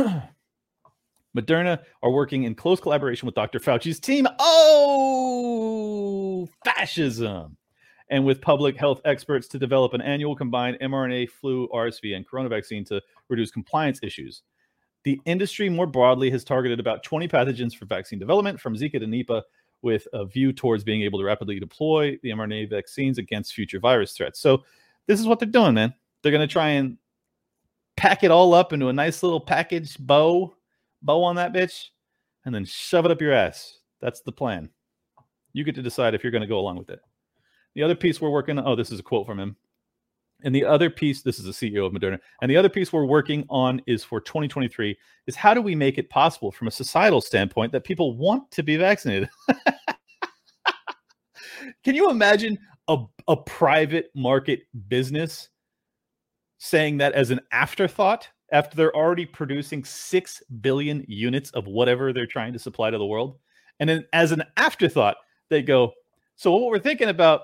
Moderna 1.35 1.79
are 2.03 2.11
working 2.11 2.43
in 2.43 2.55
close 2.55 2.79
collaboration 2.79 3.25
with 3.25 3.35
Dr. 3.35 3.59
Fauci's 3.59 3.99
team. 3.99 4.27
Oh, 4.39 6.49
fascism 6.65 7.57
and 8.11 8.25
with 8.25 8.41
public 8.41 8.77
health 8.77 9.01
experts 9.05 9.47
to 9.47 9.57
develop 9.57 9.93
an 9.93 10.01
annual 10.01 10.35
combined 10.35 10.77
mRNA, 10.81 11.29
flu, 11.29 11.67
RSV, 11.69 12.15
and 12.15 12.27
corona 12.27 12.49
vaccine 12.49 12.83
to 12.85 13.01
reduce 13.29 13.51
compliance 13.51 13.99
issues. 14.03 14.43
The 15.03 15.19
industry 15.25 15.69
more 15.69 15.87
broadly 15.87 16.29
has 16.29 16.43
targeted 16.43 16.79
about 16.79 17.03
20 17.03 17.27
pathogens 17.27 17.73
for 17.73 17.85
vaccine 17.85 18.19
development, 18.19 18.59
from 18.59 18.75
Zika 18.75 18.99
to 18.99 19.07
Nipah, 19.07 19.41
with 19.81 20.07
a 20.13 20.25
view 20.25 20.53
towards 20.53 20.83
being 20.83 21.01
able 21.01 21.19
to 21.19 21.25
rapidly 21.25 21.59
deploy 21.59 22.17
the 22.23 22.29
mRNA 22.29 22.69
vaccines 22.69 23.17
against 23.17 23.53
future 23.53 23.79
virus 23.79 24.13
threats. 24.13 24.39
So, 24.39 24.63
this 25.07 25.19
is 25.19 25.27
what 25.27 25.39
they're 25.39 25.49
doing, 25.49 25.73
man. 25.73 25.93
They're 26.21 26.31
going 26.31 26.47
to 26.47 26.51
try 26.51 26.69
and 26.69 26.97
pack 27.97 28.23
it 28.23 28.31
all 28.31 28.53
up 28.53 28.73
into 28.73 28.87
a 28.87 28.93
nice 28.93 29.23
little 29.23 29.39
package 29.39 29.97
bow, 29.99 30.55
bow 31.01 31.23
on 31.23 31.35
that 31.35 31.53
bitch, 31.53 31.87
and 32.45 32.53
then 32.53 32.65
shove 32.65 33.05
it 33.05 33.11
up 33.11 33.21
your 33.21 33.33
ass. 33.33 33.79
That's 33.99 34.21
the 34.21 34.31
plan. 34.31 34.69
You 35.53 35.63
get 35.63 35.75
to 35.75 35.81
decide 35.81 36.13
if 36.13 36.23
you're 36.23 36.31
going 36.31 36.41
to 36.41 36.47
go 36.47 36.59
along 36.59 36.77
with 36.77 36.89
it. 36.89 36.99
The 37.75 37.83
other 37.83 37.95
piece 37.95 38.19
we're 38.19 38.29
working 38.29 38.57
on, 38.57 38.67
oh, 38.67 38.75
this 38.75 38.91
is 38.91 38.99
a 38.99 39.03
quote 39.03 39.25
from 39.25 39.39
him. 39.39 39.55
And 40.43 40.53
the 40.55 40.65
other 40.65 40.89
piece, 40.89 41.21
this 41.21 41.39
is 41.39 41.45
the 41.45 41.51
CEO 41.51 41.85
of 41.85 41.93
Moderna, 41.93 42.19
and 42.41 42.49
the 42.49 42.57
other 42.57 42.69
piece 42.69 42.91
we're 42.91 43.05
working 43.05 43.45
on 43.49 43.81
is 43.87 44.03
for 44.03 44.19
2023 44.19 44.97
is 45.27 45.35
how 45.35 45.53
do 45.53 45.61
we 45.61 45.75
make 45.75 45.97
it 45.97 46.09
possible 46.09 46.51
from 46.51 46.67
a 46.67 46.71
societal 46.71 47.21
standpoint 47.21 47.71
that 47.71 47.83
people 47.83 48.17
want 48.17 48.49
to 48.51 48.63
be 48.63 48.77
vaccinated? 48.77 49.29
Can 51.83 51.95
you 51.95 52.09
imagine 52.09 52.57
a, 52.87 52.97
a 53.27 53.37
private 53.37 54.09
market 54.15 54.61
business 54.87 55.49
saying 56.57 56.97
that 56.97 57.13
as 57.13 57.31
an 57.31 57.39
afterthought 57.51 58.27
after 58.51 58.75
they're 58.75 58.95
already 58.95 59.25
producing 59.25 59.83
6 59.83 60.43
billion 60.61 61.05
units 61.07 61.51
of 61.51 61.67
whatever 61.67 62.11
they're 62.11 62.25
trying 62.25 62.53
to 62.53 62.59
supply 62.59 62.89
to 62.89 62.97
the 62.97 63.05
world? 63.05 63.37
And 63.79 63.89
then 63.89 64.05
as 64.13 64.31
an 64.31 64.43
afterthought, 64.57 65.17
they 65.49 65.61
go, 65.61 65.93
so 66.35 66.51
what 66.51 66.63
we're 66.63 66.79
thinking 66.79 67.09
about 67.09 67.41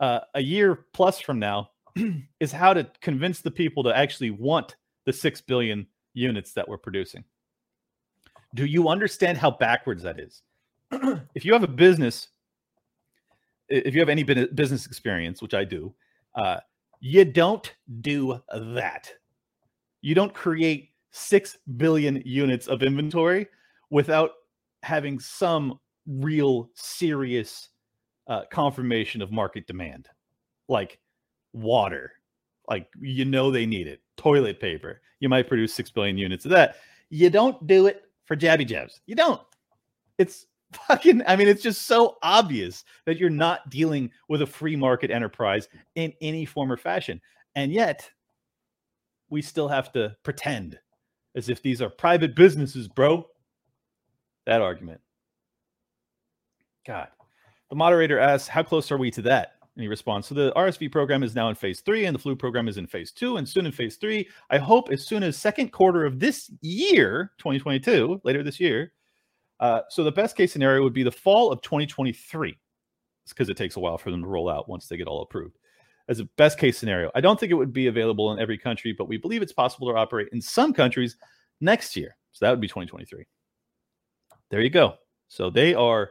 uh, 0.00 0.20
a 0.34 0.40
year 0.40 0.86
plus 0.92 1.20
from 1.20 1.38
now 1.38 1.70
is 2.40 2.52
how 2.52 2.74
to 2.74 2.90
convince 3.00 3.40
the 3.40 3.50
people 3.50 3.82
to 3.84 3.96
actually 3.96 4.30
want 4.30 4.76
the 5.04 5.12
6 5.12 5.40
billion 5.42 5.86
units 6.14 6.52
that 6.52 6.68
we're 6.68 6.78
producing. 6.78 7.24
Do 8.54 8.66
you 8.66 8.88
understand 8.88 9.38
how 9.38 9.50
backwards 9.50 10.02
that 10.02 10.20
is? 10.20 10.42
if 11.34 11.44
you 11.44 11.52
have 11.52 11.62
a 11.62 11.68
business, 11.68 12.28
if 13.68 13.94
you 13.94 14.00
have 14.00 14.08
any 14.08 14.22
business 14.22 14.86
experience, 14.86 15.40
which 15.40 15.54
I 15.54 15.64
do, 15.64 15.94
uh, 16.34 16.58
you 17.00 17.24
don't 17.24 17.74
do 18.00 18.40
that. 18.54 19.10
You 20.02 20.14
don't 20.14 20.34
create 20.34 20.90
6 21.12 21.58
billion 21.76 22.22
units 22.24 22.68
of 22.68 22.82
inventory 22.82 23.46
without 23.90 24.30
having 24.82 25.18
some 25.18 25.78
real 26.06 26.70
serious 26.74 27.68
uh, 28.28 28.42
confirmation 28.50 29.22
of 29.22 29.30
market 29.30 29.66
demand, 29.66 30.08
like 30.68 30.98
water. 31.52 32.12
Like 32.68 32.88
you 33.00 33.24
know 33.24 33.50
they 33.50 33.66
need 33.66 33.86
it. 33.86 34.00
Toilet 34.16 34.60
paper. 34.60 35.00
You 35.20 35.28
might 35.28 35.48
produce 35.48 35.74
six 35.74 35.90
billion 35.90 36.18
units 36.18 36.44
of 36.44 36.50
that. 36.52 36.76
You 37.10 37.30
don't 37.30 37.66
do 37.66 37.86
it 37.86 38.04
for 38.24 38.36
jabby 38.36 38.66
jabs. 38.66 39.00
You 39.06 39.14
don't. 39.14 39.40
It's 40.18 40.46
fucking. 40.88 41.22
I 41.26 41.36
mean, 41.36 41.48
it's 41.48 41.62
just 41.62 41.82
so 41.82 42.18
obvious 42.22 42.84
that 43.06 43.18
you're 43.18 43.30
not 43.30 43.68
dealing 43.70 44.10
with 44.28 44.42
a 44.42 44.46
free 44.46 44.76
market 44.76 45.10
enterprise 45.10 45.68
in 45.94 46.12
any 46.20 46.44
form 46.44 46.70
or 46.70 46.76
fashion, 46.76 47.20
and 47.54 47.72
yet 47.72 48.10
we 49.28 49.42
still 49.42 49.68
have 49.68 49.92
to 49.92 50.14
pretend 50.22 50.78
as 51.34 51.48
if 51.48 51.62
these 51.62 51.80
are 51.80 51.88
private 51.88 52.34
businesses, 52.34 52.88
bro. 52.88 53.26
That 54.46 54.60
argument. 54.60 55.00
God. 56.86 57.08
The 57.70 57.76
moderator 57.76 58.18
asks, 58.18 58.48
How 58.48 58.62
close 58.62 58.90
are 58.90 58.98
we 58.98 59.10
to 59.12 59.22
that? 59.22 59.54
And 59.76 59.82
he 59.82 59.88
responds, 59.88 60.26
So 60.26 60.34
the 60.34 60.52
RSV 60.52 60.92
program 60.92 61.22
is 61.22 61.34
now 61.34 61.48
in 61.48 61.54
phase 61.54 61.80
three, 61.80 62.04
and 62.04 62.14
the 62.14 62.18
flu 62.18 62.36
program 62.36 62.68
is 62.68 62.76
in 62.76 62.86
phase 62.86 63.10
two, 63.10 63.38
and 63.38 63.48
soon 63.48 63.66
in 63.66 63.72
phase 63.72 63.96
three. 63.96 64.28
I 64.50 64.58
hope 64.58 64.90
as 64.90 65.06
soon 65.06 65.22
as 65.22 65.36
second 65.36 65.72
quarter 65.72 66.04
of 66.04 66.20
this 66.20 66.50
year, 66.60 67.32
2022, 67.38 68.20
later 68.24 68.42
this 68.42 68.60
year. 68.60 68.92
Uh, 69.60 69.82
so 69.88 70.04
the 70.04 70.12
best 70.12 70.36
case 70.36 70.52
scenario 70.52 70.82
would 70.82 70.92
be 70.92 71.04
the 71.04 71.10
fall 71.10 71.52
of 71.52 71.62
2023. 71.62 72.58
It's 73.24 73.32
because 73.32 73.48
it 73.48 73.56
takes 73.56 73.76
a 73.76 73.80
while 73.80 73.96
for 73.96 74.10
them 74.10 74.22
to 74.22 74.28
roll 74.28 74.48
out 74.48 74.68
once 74.68 74.88
they 74.88 74.96
get 74.96 75.06
all 75.06 75.22
approved. 75.22 75.56
As 76.08 76.20
a 76.20 76.24
best 76.36 76.58
case 76.58 76.76
scenario, 76.76 77.10
I 77.14 77.20
don't 77.20 77.38
think 77.38 77.52
it 77.52 77.54
would 77.56 77.72
be 77.72 77.86
available 77.86 78.32
in 78.32 78.40
every 78.40 78.58
country, 78.58 78.92
but 78.92 79.08
we 79.08 79.16
believe 79.16 79.40
it's 79.40 79.52
possible 79.52 79.88
to 79.88 79.96
operate 79.96 80.28
in 80.32 80.40
some 80.40 80.72
countries 80.72 81.16
next 81.60 81.96
year. 81.96 82.16
So 82.32 82.44
that 82.44 82.50
would 82.50 82.60
be 82.60 82.66
2023. 82.66 83.24
There 84.50 84.60
you 84.60 84.70
go. 84.70 84.94
So 85.28 85.48
they 85.48 85.74
are 85.74 86.10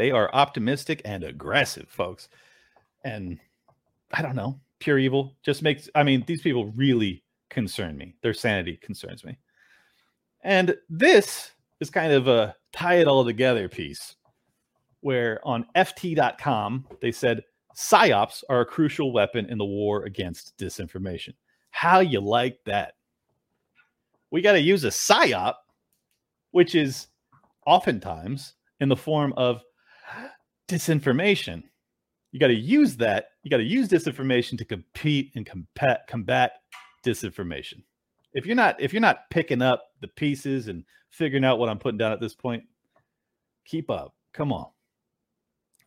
they 0.00 0.10
are 0.10 0.30
optimistic 0.32 1.02
and 1.04 1.22
aggressive, 1.22 1.86
folks. 1.86 2.30
And 3.04 3.38
I 4.14 4.22
don't 4.22 4.34
know, 4.34 4.58
pure 4.78 4.98
evil 4.98 5.36
just 5.42 5.62
makes, 5.62 5.90
I 5.94 6.04
mean, 6.04 6.24
these 6.26 6.40
people 6.40 6.72
really 6.72 7.22
concern 7.50 7.98
me. 7.98 8.14
Their 8.22 8.32
sanity 8.32 8.78
concerns 8.78 9.26
me. 9.26 9.36
And 10.42 10.74
this 10.88 11.50
is 11.80 11.90
kind 11.90 12.14
of 12.14 12.28
a 12.28 12.56
tie 12.72 12.94
it 12.94 13.08
all 13.08 13.26
together 13.26 13.68
piece 13.68 14.16
where 15.00 15.38
on 15.46 15.66
FT.com 15.76 16.86
they 17.02 17.12
said 17.12 17.44
psyops 17.76 18.42
are 18.48 18.62
a 18.62 18.66
crucial 18.66 19.12
weapon 19.12 19.44
in 19.50 19.58
the 19.58 19.66
war 19.66 20.04
against 20.04 20.56
disinformation. 20.56 21.34
How 21.72 22.00
you 22.00 22.22
like 22.22 22.58
that? 22.64 22.94
We 24.30 24.40
got 24.40 24.52
to 24.52 24.60
use 24.60 24.84
a 24.84 24.88
psyop, 24.88 25.56
which 26.52 26.74
is 26.74 27.08
oftentimes 27.66 28.54
in 28.80 28.88
the 28.88 28.96
form 28.96 29.34
of 29.36 29.62
disinformation. 30.68 31.62
You 32.32 32.38
got 32.38 32.48
to 32.48 32.54
use 32.54 32.96
that. 32.98 33.30
You 33.42 33.50
got 33.50 33.58
to 33.58 33.64
use 33.64 33.88
disinformation 33.88 34.56
to 34.58 34.64
compete 34.64 35.32
and 35.34 35.44
combat 35.44 36.06
combat 36.08 36.52
disinformation. 37.04 37.82
If 38.32 38.46
you're 38.46 38.56
not 38.56 38.80
if 38.80 38.92
you're 38.92 39.00
not 39.00 39.28
picking 39.30 39.62
up 39.62 39.82
the 40.00 40.08
pieces 40.08 40.68
and 40.68 40.84
figuring 41.10 41.44
out 41.44 41.58
what 41.58 41.68
I'm 41.68 41.78
putting 41.78 41.98
down 41.98 42.12
at 42.12 42.20
this 42.20 42.34
point, 42.34 42.62
keep 43.64 43.90
up. 43.90 44.14
Come 44.32 44.52
on. 44.52 44.66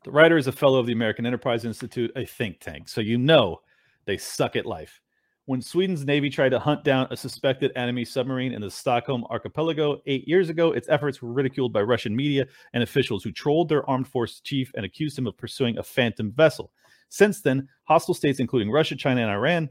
The 0.04 0.12
writer 0.12 0.38
is 0.38 0.48
a 0.48 0.52
fellow 0.52 0.80
of 0.80 0.86
the 0.86 0.92
American 0.92 1.26
Enterprise 1.26 1.64
Institute, 1.64 2.12
a 2.18 2.26
think 2.26 2.60
tank, 2.60 2.90
so 2.90 3.00
you 3.00 3.18
know 3.18 3.62
they 4.06 4.18
suck 4.18 4.58
at 4.58 4.66
life 4.66 5.00
when 5.46 5.62
Sweden's 5.62 6.06
Navy 6.06 6.30
tried 6.30 6.50
to 6.50 6.60
hunt 6.60 6.84
down 6.84 7.08
a 7.12 7.18
suspected 7.18 7.72
enemy 7.76 8.06
submarine 8.06 8.54
in 8.54 8.62
the 8.62 8.72
Stockholm 8.72 9.26
archipelago 9.30 10.02
eight 10.06 10.28
years 10.28 10.50
ago, 10.50 10.72
its 10.72 10.88
efforts 10.88 11.22
were 11.22 11.34
ridiculed 11.34 11.74
by 11.74 11.82
Russian 11.82 12.16
media 12.16 12.46
and 12.74 12.82
officials 12.82 13.24
who 13.24 13.32
trolled 13.32 13.68
their 13.68 13.88
armed 13.90 14.08
force 14.08 14.40
chief 14.40 14.72
and 14.76 14.86
accused 14.86 15.18
him 15.18 15.28
of 15.28 15.38
pursuing 15.38 15.78
a 15.78 15.84
phantom 15.84 16.32
vessel. 16.32 16.72
Since 17.10 17.42
then, 17.42 17.68
hostile 17.84 18.14
states, 18.14 18.40
including 18.40 18.72
Russia, 18.72 18.96
China, 18.96 19.22
and 19.22 19.32
Iran, 19.32 19.70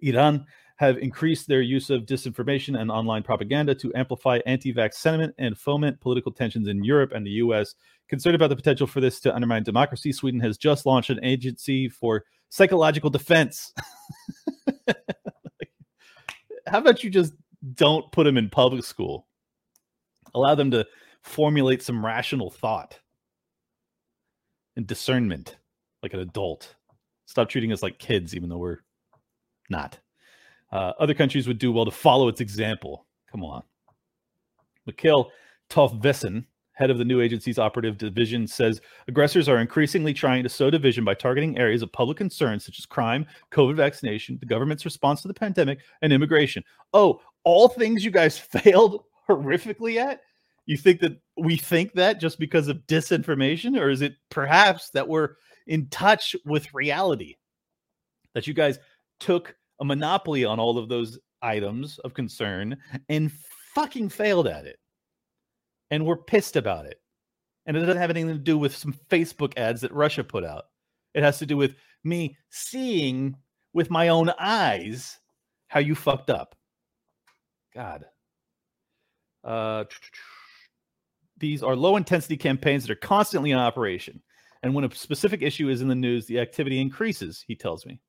Iran, 0.00 0.46
have 0.76 0.98
increased 0.98 1.48
their 1.48 1.62
use 1.62 1.90
of 1.90 2.02
disinformation 2.02 2.78
and 2.78 2.90
online 2.90 3.22
propaganda 3.22 3.74
to 3.76 3.92
amplify 3.94 4.40
anti 4.46 4.74
vax 4.74 4.94
sentiment 4.94 5.34
and 5.38 5.56
foment 5.56 6.00
political 6.00 6.32
tensions 6.32 6.68
in 6.68 6.84
Europe 6.84 7.12
and 7.14 7.24
the 7.24 7.30
US. 7.30 7.74
Concerned 8.08 8.34
about 8.34 8.48
the 8.48 8.56
potential 8.56 8.86
for 8.86 9.00
this 9.00 9.20
to 9.20 9.34
undermine 9.34 9.62
democracy, 9.62 10.12
Sweden 10.12 10.40
has 10.40 10.58
just 10.58 10.84
launched 10.84 11.10
an 11.10 11.22
agency 11.24 11.88
for 11.88 12.24
psychological 12.48 13.10
defense. 13.10 13.72
How 16.66 16.78
about 16.78 17.04
you 17.04 17.10
just 17.10 17.34
don't 17.74 18.10
put 18.12 18.24
them 18.24 18.36
in 18.36 18.50
public 18.50 18.84
school? 18.84 19.26
Allow 20.34 20.54
them 20.54 20.70
to 20.70 20.86
formulate 21.22 21.82
some 21.82 22.04
rational 22.04 22.50
thought 22.50 22.98
and 24.76 24.86
discernment 24.86 25.56
like 26.02 26.14
an 26.14 26.20
adult. 26.20 26.74
Stop 27.26 27.48
treating 27.48 27.72
us 27.72 27.82
like 27.82 27.98
kids, 27.98 28.34
even 28.34 28.48
though 28.48 28.58
we're 28.58 28.78
not. 29.70 29.98
Uh, 30.70 30.92
other 30.98 31.14
countries 31.14 31.46
would 31.46 31.58
do 31.58 31.70
well 31.72 31.84
to 31.84 31.90
follow 31.90 32.28
its 32.28 32.40
example. 32.40 33.06
Come 33.30 33.44
on. 33.44 33.62
Mikael 34.86 35.30
Tofvesson 35.70 36.44
head 36.74 36.90
of 36.90 36.98
the 36.98 37.04
new 37.04 37.20
agency's 37.20 37.58
operative 37.58 37.98
division, 37.98 38.46
says 38.46 38.80
aggressors 39.08 39.48
are 39.48 39.58
increasingly 39.58 40.14
trying 40.14 40.42
to 40.42 40.48
sow 40.48 40.70
division 40.70 41.04
by 41.04 41.14
targeting 41.14 41.58
areas 41.58 41.82
of 41.82 41.92
public 41.92 42.16
concern 42.16 42.58
such 42.58 42.78
as 42.78 42.86
crime, 42.86 43.26
COVID 43.50 43.76
vaccination, 43.76 44.38
the 44.38 44.46
government's 44.46 44.84
response 44.84 45.22
to 45.22 45.28
the 45.28 45.34
pandemic, 45.34 45.80
and 46.00 46.12
immigration. 46.12 46.64
Oh, 46.92 47.20
all 47.44 47.68
things 47.68 48.04
you 48.04 48.10
guys 48.10 48.38
failed 48.38 49.04
horrifically 49.28 49.96
at? 49.96 50.20
You 50.66 50.76
think 50.76 51.00
that 51.00 51.20
we 51.36 51.56
think 51.56 51.92
that 51.94 52.20
just 52.20 52.38
because 52.38 52.68
of 52.68 52.86
disinformation, 52.86 53.78
or 53.78 53.90
is 53.90 54.00
it 54.00 54.14
perhaps 54.30 54.90
that 54.90 55.08
we're 55.08 55.30
in 55.66 55.88
touch 55.88 56.36
with 56.44 56.72
reality? 56.72 57.34
That 58.34 58.46
you 58.46 58.54
guys 58.54 58.78
took 59.18 59.56
a 59.80 59.84
monopoly 59.84 60.44
on 60.44 60.60
all 60.60 60.78
of 60.78 60.88
those 60.88 61.18
items 61.42 61.98
of 61.98 62.14
concern 62.14 62.78
and 63.08 63.32
fucking 63.74 64.08
failed 64.08 64.46
at 64.46 64.64
it 64.64 64.78
and 65.92 66.06
we're 66.06 66.16
pissed 66.16 66.56
about 66.56 66.86
it. 66.86 66.98
And 67.66 67.76
it 67.76 67.80
doesn't 67.80 67.98
have 67.98 68.08
anything 68.08 68.32
to 68.32 68.38
do 68.38 68.56
with 68.56 68.74
some 68.74 68.94
Facebook 69.10 69.56
ads 69.58 69.82
that 69.82 69.92
Russia 69.92 70.24
put 70.24 70.42
out. 70.42 70.64
It 71.14 71.22
has 71.22 71.38
to 71.38 71.46
do 71.46 71.56
with 71.56 71.74
me 72.02 72.36
seeing 72.48 73.36
with 73.74 73.90
my 73.90 74.08
own 74.08 74.32
eyes 74.40 75.18
how 75.68 75.80
you 75.80 75.94
fucked 75.94 76.30
up. 76.30 76.56
God. 77.74 78.06
Uh, 79.44 79.84
these 81.36 81.62
are 81.62 81.76
low 81.76 81.96
intensity 81.96 82.38
campaigns 82.38 82.84
that 82.84 82.92
are 82.92 82.96
constantly 82.96 83.50
in 83.50 83.58
operation. 83.58 84.22
And 84.62 84.74
when 84.74 84.84
a 84.84 84.94
specific 84.94 85.42
issue 85.42 85.68
is 85.68 85.82
in 85.82 85.88
the 85.88 85.94
news, 85.94 86.24
the 86.24 86.40
activity 86.40 86.80
increases, 86.80 87.44
he 87.46 87.54
tells 87.54 87.84
me. 87.84 88.00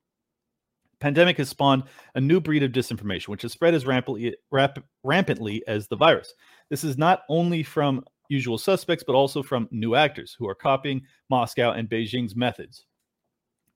Pandemic 1.04 1.38
has 1.38 1.50
spawned 1.50 1.84
a 2.15 2.22
new 2.22 2.39
breed 2.39 2.63
of 2.63 2.72
disinformation, 2.72 3.28
which 3.28 3.41
has 3.41 3.52
spread 3.52 3.74
as 3.74 3.86
rampantly, 3.86 4.38
rap, 4.52 4.80
rampantly 5.04 5.62
as 5.67 5.89
the 5.89 5.98
virus. 5.98 6.34
This 6.74 6.84
is 6.84 6.98
not 6.98 7.22
only 7.30 7.62
from 7.62 8.04
usual 8.30 8.58
suspects, 8.58 9.04
but 9.06 9.14
also 9.14 9.44
from 9.44 9.68
new 9.70 9.94
actors 9.94 10.36
who 10.40 10.50
are 10.50 10.56
copying 10.56 11.04
Moscow 11.30 11.74
and 11.74 11.88
Beijing's 11.88 12.36
methods. 12.36 12.88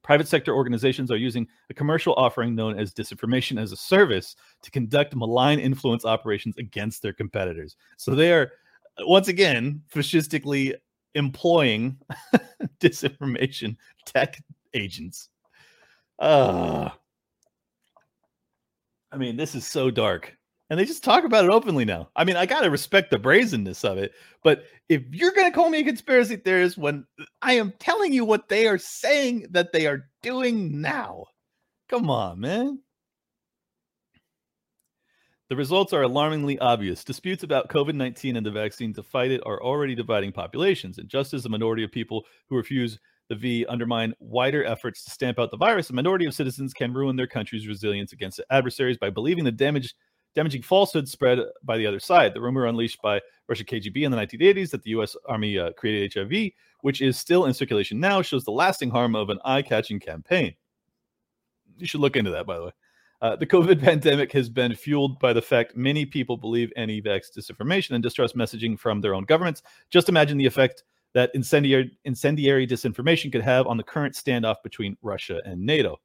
Private 0.02 0.28
sector 0.28 0.56
organizations 0.56 1.12
are 1.12 1.18
using 1.18 1.48
a 1.70 1.76
commercial 1.76 2.16
offering 2.16 2.56
known 2.56 2.80
as 2.80 2.96
disinformation 2.96 3.62
as 3.62 3.72
a 3.72 3.78
service 3.78 4.36
to 4.64 4.72
conduct 4.72 5.16
malign 5.16 5.60
influence 5.60 6.06
operations 6.06 6.58
against 6.58 7.04
their 7.04 7.14
competitors. 7.14 7.76
So 7.98 8.16
they 8.16 8.34
are, 8.34 8.52
once 9.02 9.28
again, 9.28 9.84
fascistically 9.94 10.74
employing 11.14 12.00
disinformation 12.80 13.78
tech 14.08 14.42
agents. 14.74 15.30
Uh, 16.18 16.90
I 19.12 19.18
mean, 19.18 19.38
this 19.38 19.54
is 19.54 19.68
so 19.68 19.92
dark. 19.92 20.37
And 20.70 20.78
they 20.78 20.86
just 20.86 21.04
talk 21.04 21.24
about 21.24 21.46
it 21.46 21.52
openly 21.52 21.86
now. 21.86 22.10
I 22.16 22.26
mean, 22.26 22.36
I 22.36 22.46
got 22.46 22.62
to 22.62 22.70
respect 22.70 23.10
the 23.10 23.20
brazenness 23.20 23.86
of 23.86 23.98
it. 23.98 24.12
But 24.44 24.64
if 24.90 25.02
you're 25.12 25.32
to 25.32 25.52
call 25.52 25.70
me 25.70 25.80
a 25.80 25.86
conspiracy 25.86 26.36
theorist 26.36 26.78
when 26.78 27.06
I 27.42 27.54
am 27.54 27.74
telling 27.80 28.12
you 28.12 28.26
what 28.26 28.50
they 28.50 28.68
are 28.68 28.78
saying 28.78 29.48
that 29.52 29.72
they 29.72 29.88
are 29.88 30.10
doing 30.22 30.82
now, 30.82 31.26
come 31.88 32.10
on, 32.10 32.42
man. 32.42 32.80
The 35.50 35.56
results 35.56 35.94
are 35.94 36.02
alarmingly 36.02 36.60
obvious. 36.60 37.06
Disputes 37.06 37.44
about 37.44 37.70
COVID 37.70 37.96
19 37.96 38.36
and 38.36 38.46
the 38.46 38.52
vaccine 38.52 38.94
to 38.96 39.04
fight 39.04 39.32
it 39.32 39.42
are 39.46 39.64
already 39.64 39.96
dividing 39.96 40.34
populations. 40.34 40.98
And 40.98 41.08
just 41.08 41.34
as 41.34 41.44
the 41.44 41.50
minority 41.50 41.86
of 41.86 41.92
people 41.94 42.26
who 42.50 42.58
refuse 42.58 43.00
the 43.30 43.36
V 43.36 43.66
undermine 43.68 44.14
wider 44.20 44.64
efforts 44.64 45.04
to 45.04 45.12
stamp 45.12 45.40
out 45.40 45.52
the 45.52 45.58
virus. 45.58 45.90
A 45.90 45.94
minority 45.94 46.26
of 46.26 46.34
citizens 46.34 46.74
can 46.74 46.94
ruin 46.94 47.16
their 47.16 47.28
country's 47.28 47.68
resilience 47.68 48.14
against 48.14 48.42
adversaries 48.50 48.98
by 48.98 49.10
believing 49.10 49.44
the 49.44 49.52
damage, 49.52 49.94
damaging 50.38 50.62
falsehood 50.62 51.10
spread 51.10 51.40
by 51.64 51.78
the 51.78 51.88
other 51.88 52.00
side. 52.00 52.32
The 52.32 52.40
rumor 52.40 52.68
unleashed 52.68 53.02
by 53.02 53.20
Russian 53.50 53.66
KGB 53.66 54.04
in 54.04 54.12
the 54.12 54.18
1980s 54.18 54.70
that 54.70 54.84
the 54.84 54.92
U.S. 54.92 55.16
Army 55.26 55.58
uh, 55.58 55.72
created 55.72 56.14
HIV, 56.14 56.52
which 56.82 57.02
is 57.02 57.18
still 57.18 57.46
in 57.46 57.56
circulation 57.56 58.00
now, 58.00 58.22
shows 58.22 58.46
the 58.46 58.52
lasting 58.52 58.92
harm 58.92 59.16
of 59.16 59.32
an 59.32 59.40
eye-catching 59.46 60.00
campaign. 60.00 60.54
You 61.80 61.88
should 61.88 62.02
look 62.02 62.16
into 62.16 62.30
that, 62.30 62.46
by 62.46 62.60
the 62.60 62.66
way. 62.66 62.72
Uh, 63.20 63.36
the 63.36 63.48
COVID 63.48 63.82
pandemic 63.84 64.32
has 64.32 64.48
been 64.48 64.76
fueled 64.76 65.18
by 65.20 65.34
the 65.34 65.42
fact 65.42 65.76
many 65.76 66.06
people 66.06 66.38
believe 66.38 66.72
anti 66.78 67.02
vax 67.02 67.36
disinformation 67.36 67.96
and 67.96 68.04
distrust 68.04 68.38
messaging 68.38 68.78
from 68.78 69.02
their 69.02 69.16
own 69.16 69.24
governments. 69.24 69.64
Just 69.90 70.08
imagine 70.08 70.38
the 70.38 70.46
effect 70.46 70.84
that 71.16 71.32
incendiary, 71.34 71.98
incendiary 72.06 72.68
disinformation 72.68 73.32
could 73.32 73.42
have 73.42 73.66
on 73.66 73.76
the 73.76 73.84
current 73.84 74.14
standoff 74.14 74.58
between 74.64 74.98
Russia 75.02 75.42
and 75.46 75.66
NATO. 75.66 76.00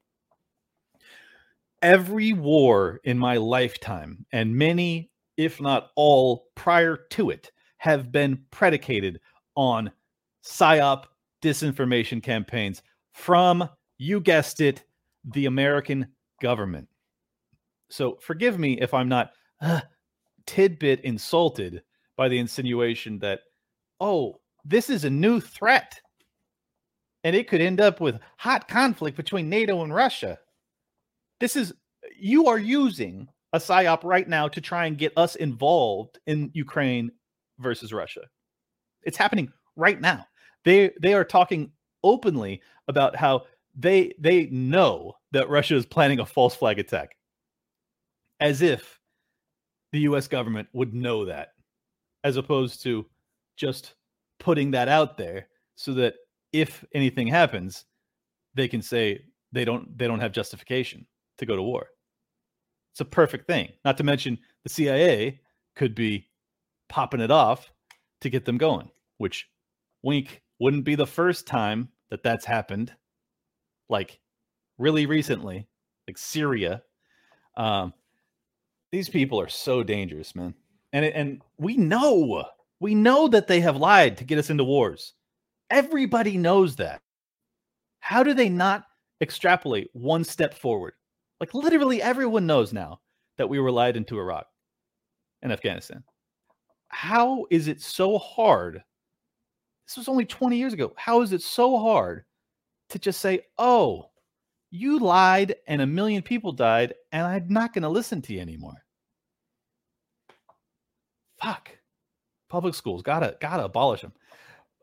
Every 1.83 2.33
war 2.33 3.01
in 3.05 3.19
my 3.19 3.37
lifetime, 3.37 4.25
and 4.33 4.55
many, 4.55 5.11
if 5.37 5.61
not 5.61 5.91
all, 5.97 6.47
prior 6.55 6.97
to 7.11 7.31
it, 7.31 7.51
have 7.79 8.13
been 8.13 8.41
predicated 8.53 9.21
on 9.57 9.91
psyop 10.45 11.05
disinformation 11.43 12.23
campaigns 12.23 12.83
from, 13.13 13.69
you 13.99 14.21
guessed 14.21 14.61
it, 14.61 14.85
the 15.25 15.47
American 15.47 16.07
government. 16.41 16.89
So 17.91 18.17
forgive 18.21 18.59
me 18.59 18.81
if 18.81 18.95
I'm 18.95 19.09
not 19.09 19.33
uh, 19.61 19.81
tidbit 20.47 21.01
insulted 21.01 21.83
by 22.17 22.29
the 22.29 22.39
insinuation 22.39 23.19
that, 23.19 23.41
oh, 24.01 24.41
this 24.65 24.89
is 24.89 25.05
a 25.05 25.11
new 25.11 25.41
threat. 25.41 26.01
And 27.25 27.35
it 27.37 27.49
could 27.49 27.61
end 27.61 27.81
up 27.81 28.01
with 28.01 28.21
hot 28.37 28.69
conflict 28.69 29.17
between 29.17 29.49
NATO 29.49 29.83
and 29.83 29.95
Russia. 29.95 30.39
This 31.43 31.57
is, 31.57 31.75
you 32.17 32.47
are 32.47 32.57
using 32.57 33.27
a 33.53 33.59
psyop 33.59 34.05
right 34.05 34.29
now 34.29 34.47
to 34.47 34.61
try 34.61 34.87
and 34.87 34.97
get 34.97 35.13
us 35.17 35.35
involved 35.35 36.21
in 36.29 36.53
Ukraine 36.55 37.11
versus 37.59 37.93
Russia. 37.93 38.21
It's 39.03 39.17
happening 39.17 39.53
right 39.75 40.01
now. 40.01 40.25
They 40.65 40.93
they 41.03 41.15
are 41.15 41.25
talking 41.25 41.73
openly 42.05 42.63
about 42.87 43.17
how 43.17 43.43
they 43.75 44.13
they 44.21 44.47
know 44.51 45.15
that 45.33 45.49
Russia 45.49 45.75
is 45.75 45.85
planning 45.85 46.21
a 46.21 46.27
false 46.27 46.55
flag 46.55 46.79
attack. 46.79 47.17
As 48.39 48.63
if 48.63 49.01
the 49.91 50.03
US 50.11 50.29
government 50.29 50.69
would 50.73 50.95
know 50.95 51.25
that 51.25 51.55
as 52.23 52.37
opposed 52.37 52.85
to 52.85 53.05
just 53.57 53.95
putting 54.39 54.71
that 54.71 54.87
out 54.87 55.19
there 55.19 55.49
so 55.75 55.93
that 55.95 56.15
if 56.53 56.85
anything 56.95 57.27
happens 57.27 57.85
they 58.55 58.69
can 58.69 58.81
say 58.81 59.25
they 59.51 59.65
don't 59.65 59.99
they 59.99 60.07
don't 60.07 60.21
have 60.21 60.31
justification 60.31 61.05
to 61.43 61.47
go 61.47 61.57
to 61.57 61.63
war. 61.63 61.89
It's 62.93 63.01
a 63.01 63.05
perfect 63.05 63.47
thing. 63.47 63.73
Not 63.85 63.97
to 63.99 64.05
mention 64.05 64.39
the 64.63 64.69
CIA 64.69 65.41
could 65.77 65.95
be 65.95 66.29
popping 66.89 67.21
it 67.21 67.31
off 67.31 67.71
to 68.21 68.31
get 68.31 68.45
them 68.45 68.59
going, 68.59 68.91
which 69.19 69.49
wink 70.03 70.43
wouldn't 70.59 70.85
be 70.85 70.95
the 70.95 71.07
first 71.07 71.47
time 71.47 71.89
that 72.11 72.23
that's 72.23 72.45
happened. 72.45 72.93
Like 73.89 74.21
really 74.79 75.07
recently, 75.07 75.67
like 76.07 76.19
Syria. 76.19 76.83
Um, 77.57 77.93
these 78.91 79.09
people 79.09 79.41
are 79.41 79.49
so 79.49 79.83
dangerous, 79.83 80.35
man. 80.35 80.55
And 80.93 81.05
and 81.07 81.43
we 81.59 81.77
know, 81.77 82.45
we 82.81 82.95
know 82.95 83.29
that 83.29 83.47
they 83.47 83.61
have 83.61 83.77
lied 83.77 84.19
to 84.19 84.25
get 84.25 84.39
us 84.39 84.51
into 84.51 84.65
wars. 84.65 85.15
Everybody 85.71 86.37
knows 86.37 86.77
that. 86.77 87.01
How 88.01 88.23
do 88.23 88.35
they 88.35 88.51
not 88.51 88.85
extrapolate 89.23 89.89
one 89.95 90.25
step 90.25 90.53
forward? 90.53 90.93
Like 91.43 91.55
literally 91.55 92.01
everyone 92.01 92.47
knows 92.47 92.73
now 92.73 93.01
that 93.37 93.49
we 93.49 93.59
were 93.59 93.73
lied 93.73 93.97
into 93.97 94.17
Iraq 94.17 94.47
and 95.43 95.51
Afghanistan. 95.51 96.05
How 96.87 97.47
is 97.51 97.67
it 97.67 97.81
so 97.81 98.17
hard? 98.17 98.81
This 99.85 99.97
was 99.97 100.07
only 100.07 100.25
20 100.25 100.57
years 100.57 100.73
ago. 100.73 100.93
How 100.97 101.21
is 101.21 101.33
it 101.33 101.43
so 101.43 101.81
hard 101.81 102.25
to 102.91 102.99
just 103.01 103.21
say, 103.21 103.41
oh, 103.59 104.11
you 104.71 105.01
lied 105.01 105.57
and 105.67 105.83
a 105.83 105.87
million 105.87 106.23
people 106.23 106.53
died, 106.53 106.95
and 107.11 107.27
I'm 107.27 107.49
not 107.49 107.75
going 107.75 107.83
to 107.83 107.89
listen 107.89 108.23
to 108.23 108.35
you 108.35 108.39
anymore? 108.41 108.85
Fuck. 111.43 111.77
Public 112.51 112.77
schools 112.77 113.03
gotta 113.03 113.37
gotta 113.41 113.65
abolish 113.65 114.03
them. 114.03 114.13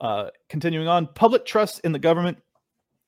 Uh, 0.01 0.30
continuing 0.49 0.89
on, 0.89 1.07
public 1.07 1.45
trust 1.45 1.80
in 1.86 1.93
the 1.93 1.99
government 1.99 2.38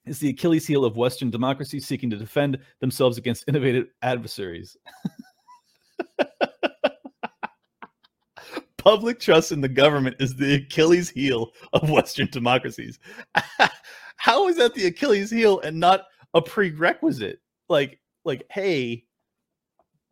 is 0.04 0.18
the 0.18 0.30
Achilles 0.30 0.66
heel 0.66 0.84
of 0.84 0.96
Western 0.96 1.30
democracies 1.30 1.86
seeking 1.86 2.10
to 2.10 2.16
defend 2.16 2.58
themselves 2.80 3.18
against 3.18 3.44
innovative 3.48 3.86
adversaries. 4.02 4.76
public 8.82 9.20
trust 9.20 9.52
in 9.52 9.60
the 9.60 9.68
government 9.68 10.16
is 10.18 10.34
the 10.34 10.54
Achilles 10.54 11.08
heel 11.08 11.52
of 11.72 11.88
Western 11.90 12.26
democracies. 12.30 12.98
How 14.16 14.48
is 14.48 14.56
that 14.56 14.74
the 14.74 14.86
Achilles 14.86 15.30
heel 15.30 15.60
and 15.60 15.78
not 15.78 16.06
a 16.34 16.42
prerequisite? 16.42 17.40
Like, 17.68 18.00
like, 18.24 18.44
hey, 18.50 19.04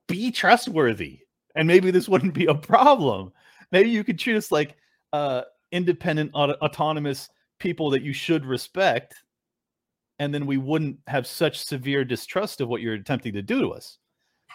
be 0.08 0.30
trustworthy, 0.30 1.20
and 1.54 1.66
maybe 1.66 1.90
this 1.90 2.08
wouldn't 2.08 2.34
be 2.34 2.46
a 2.46 2.54
problem. 2.54 3.32
Maybe 3.72 3.90
you 3.90 4.04
could 4.04 4.18
treat 4.18 4.36
us 4.36 4.50
like 4.50 4.76
uh, 5.12 5.42
independent, 5.72 6.30
auto- 6.34 6.56
autonomous 6.62 7.28
people 7.58 7.90
that 7.90 8.02
you 8.02 8.12
should 8.12 8.44
respect, 8.44 9.14
and 10.20 10.34
then 10.34 10.44
we 10.44 10.58
wouldn't 10.58 10.98
have 11.06 11.26
such 11.26 11.64
severe 11.64 12.04
distrust 12.04 12.60
of 12.60 12.68
what 12.68 12.82
you're 12.82 12.92
attempting 12.92 13.32
to 13.32 13.42
do 13.42 13.62
to 13.62 13.70
us. 13.70 13.96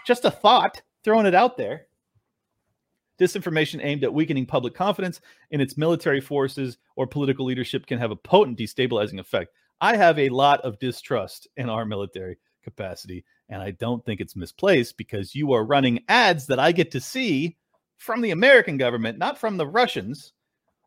Just 0.05 0.23
a 0.23 0.29
thought, 0.29 0.79
throwing 1.03 1.25
it 1.25 1.33
out 1.33 1.57
there. 1.57 1.87
Disinformation 3.19 3.83
aimed 3.83 4.03
at 4.03 4.13
weakening 4.13 4.45
public 4.45 4.75
confidence 4.75 5.21
in 5.49 5.59
its 5.59 5.75
military 5.75 6.21
forces 6.21 6.77
or 6.95 7.07
political 7.07 7.45
leadership 7.45 7.87
can 7.87 7.97
have 7.97 8.11
a 8.11 8.15
potent 8.15 8.59
destabilizing 8.59 9.19
effect. 9.19 9.53
I 9.81 9.97
have 9.97 10.19
a 10.19 10.29
lot 10.29 10.61
of 10.61 10.77
distrust 10.77 11.47
in 11.57 11.67
our 11.67 11.83
military 11.83 12.37
capacity, 12.63 13.25
and 13.49 13.59
I 13.59 13.71
don't 13.71 14.05
think 14.05 14.21
it's 14.21 14.35
misplaced 14.35 14.97
because 14.97 15.33
you 15.33 15.51
are 15.53 15.65
running 15.65 16.03
ads 16.09 16.45
that 16.45 16.59
I 16.59 16.73
get 16.73 16.91
to 16.91 17.01
see 17.01 17.57
from 17.97 18.21
the 18.21 18.31
American 18.31 18.77
government, 18.77 19.17
not 19.17 19.39
from 19.39 19.57
the 19.57 19.67
Russians, 19.67 20.33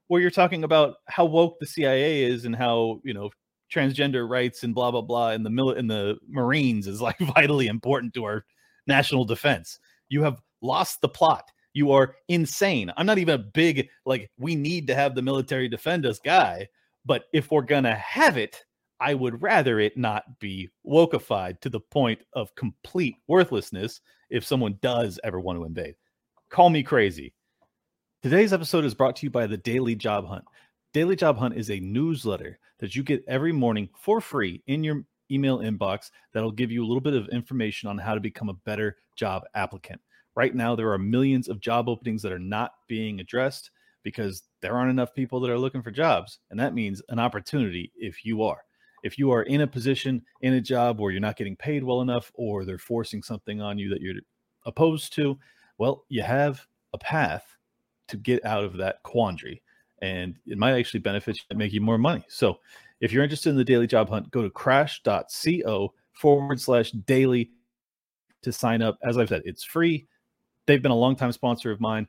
where 0.06 0.20
you're 0.20 0.30
talking 0.30 0.62
about 0.62 0.96
how 1.06 1.24
woke 1.24 1.58
the 1.58 1.66
CIA 1.66 2.22
is 2.22 2.44
and 2.44 2.54
how, 2.54 3.00
you 3.02 3.12
know, 3.12 3.30
transgender 3.72 4.28
rights 4.28 4.62
and 4.62 4.74
blah 4.74 4.90
blah 4.90 5.02
blah 5.02 5.30
in 5.30 5.42
the 5.42 5.50
mil- 5.50 5.72
in 5.72 5.86
the 5.86 6.16
Marines 6.28 6.86
is 6.86 7.00
like 7.00 7.18
vitally 7.34 7.66
important 7.66 8.14
to 8.14 8.24
our 8.24 8.44
national 8.86 9.24
defense. 9.24 9.78
You 10.08 10.22
have 10.22 10.40
lost 10.62 11.00
the 11.00 11.08
plot 11.08 11.50
you 11.78 11.92
are 11.92 12.16
insane. 12.26 12.92
I'm 12.96 13.06
not 13.06 13.18
even 13.18 13.36
a 13.36 13.44
big, 13.44 13.88
like, 14.04 14.30
we 14.36 14.56
need 14.56 14.88
to 14.88 14.96
have 14.96 15.14
the 15.14 15.22
military 15.22 15.68
defend 15.68 16.06
us 16.06 16.18
guy. 16.18 16.68
But 17.04 17.24
if 17.32 17.50
we're 17.50 17.62
to 17.62 17.94
have 17.94 18.36
it, 18.36 18.64
I 19.00 19.14
would 19.14 19.40
rather 19.42 19.78
it 19.78 19.96
not 19.96 20.40
be 20.40 20.70
wokeified 20.84 21.60
to 21.60 21.70
the 21.70 21.80
point 21.80 22.20
of 22.32 22.54
complete 22.56 23.14
worthlessness 23.28 24.00
if 24.28 24.44
someone 24.44 24.78
does 24.82 25.20
ever 25.22 25.38
want 25.38 25.58
to 25.58 25.64
invade. 25.64 25.94
Call 26.50 26.68
me 26.68 26.82
crazy. 26.82 27.32
Today's 28.22 28.52
episode 28.52 28.84
is 28.84 28.94
brought 28.94 29.14
to 29.16 29.26
you 29.26 29.30
by 29.30 29.46
the 29.46 29.56
Daily 29.56 29.94
Job 29.94 30.26
Hunt. 30.26 30.44
Daily 30.94 31.16
Job 31.16 31.36
Hunt 31.36 31.54
is 31.54 31.70
a 31.70 31.80
newsletter 31.80 32.58
that 32.78 32.96
you 32.96 33.02
get 33.02 33.22
every 33.28 33.52
morning 33.52 33.90
for 33.94 34.22
free 34.22 34.62
in 34.66 34.82
your 34.82 35.04
email 35.30 35.58
inbox 35.58 36.10
that'll 36.32 36.50
give 36.50 36.70
you 36.70 36.82
a 36.82 36.86
little 36.86 37.02
bit 37.02 37.12
of 37.12 37.28
information 37.28 37.90
on 37.90 37.98
how 37.98 38.14
to 38.14 38.20
become 38.20 38.48
a 38.48 38.54
better 38.54 38.96
job 39.14 39.42
applicant. 39.54 40.00
Right 40.34 40.54
now, 40.54 40.74
there 40.74 40.90
are 40.90 40.98
millions 40.98 41.48
of 41.48 41.60
job 41.60 41.90
openings 41.90 42.22
that 42.22 42.32
are 42.32 42.38
not 42.38 42.72
being 42.88 43.20
addressed 43.20 43.70
because 44.02 44.44
there 44.62 44.74
aren't 44.74 44.90
enough 44.90 45.12
people 45.12 45.40
that 45.40 45.50
are 45.50 45.58
looking 45.58 45.82
for 45.82 45.90
jobs. 45.90 46.38
And 46.50 46.58
that 46.58 46.72
means 46.74 47.02
an 47.10 47.18
opportunity 47.18 47.92
if 47.94 48.24
you 48.24 48.42
are. 48.42 48.62
If 49.02 49.18
you 49.18 49.30
are 49.30 49.42
in 49.42 49.60
a 49.60 49.66
position 49.66 50.22
in 50.40 50.54
a 50.54 50.60
job 50.60 50.98
where 50.98 51.12
you're 51.12 51.20
not 51.20 51.36
getting 51.36 51.56
paid 51.56 51.84
well 51.84 52.00
enough 52.00 52.32
or 52.34 52.64
they're 52.64 52.78
forcing 52.78 53.22
something 53.22 53.60
on 53.60 53.78
you 53.78 53.90
that 53.90 54.00
you're 54.00 54.14
opposed 54.64 55.12
to, 55.16 55.38
well, 55.76 56.06
you 56.08 56.22
have 56.22 56.66
a 56.94 56.98
path 56.98 57.44
to 58.08 58.16
get 58.16 58.42
out 58.46 58.64
of 58.64 58.78
that 58.78 59.02
quandary. 59.02 59.62
And 60.02 60.36
it 60.46 60.58
might 60.58 60.78
actually 60.78 61.00
benefit 61.00 61.36
you 61.36 61.42
and 61.50 61.58
make 61.58 61.72
you 61.72 61.80
more 61.80 61.98
money. 61.98 62.24
So 62.28 62.58
if 63.00 63.12
you're 63.12 63.22
interested 63.22 63.50
in 63.50 63.56
the 63.56 63.64
daily 63.64 63.86
job 63.86 64.08
hunt, 64.08 64.30
go 64.30 64.42
to 64.42 64.50
crash.co 64.50 65.92
forward 66.12 66.60
slash 66.60 66.90
daily 66.92 67.50
to 68.42 68.52
sign 68.52 68.82
up. 68.82 68.98
As 69.02 69.18
I've 69.18 69.28
said, 69.28 69.42
it's 69.44 69.64
free. 69.64 70.06
They've 70.66 70.82
been 70.82 70.92
a 70.92 70.96
longtime 70.96 71.32
sponsor 71.32 71.70
of 71.70 71.80
mine. 71.80 72.06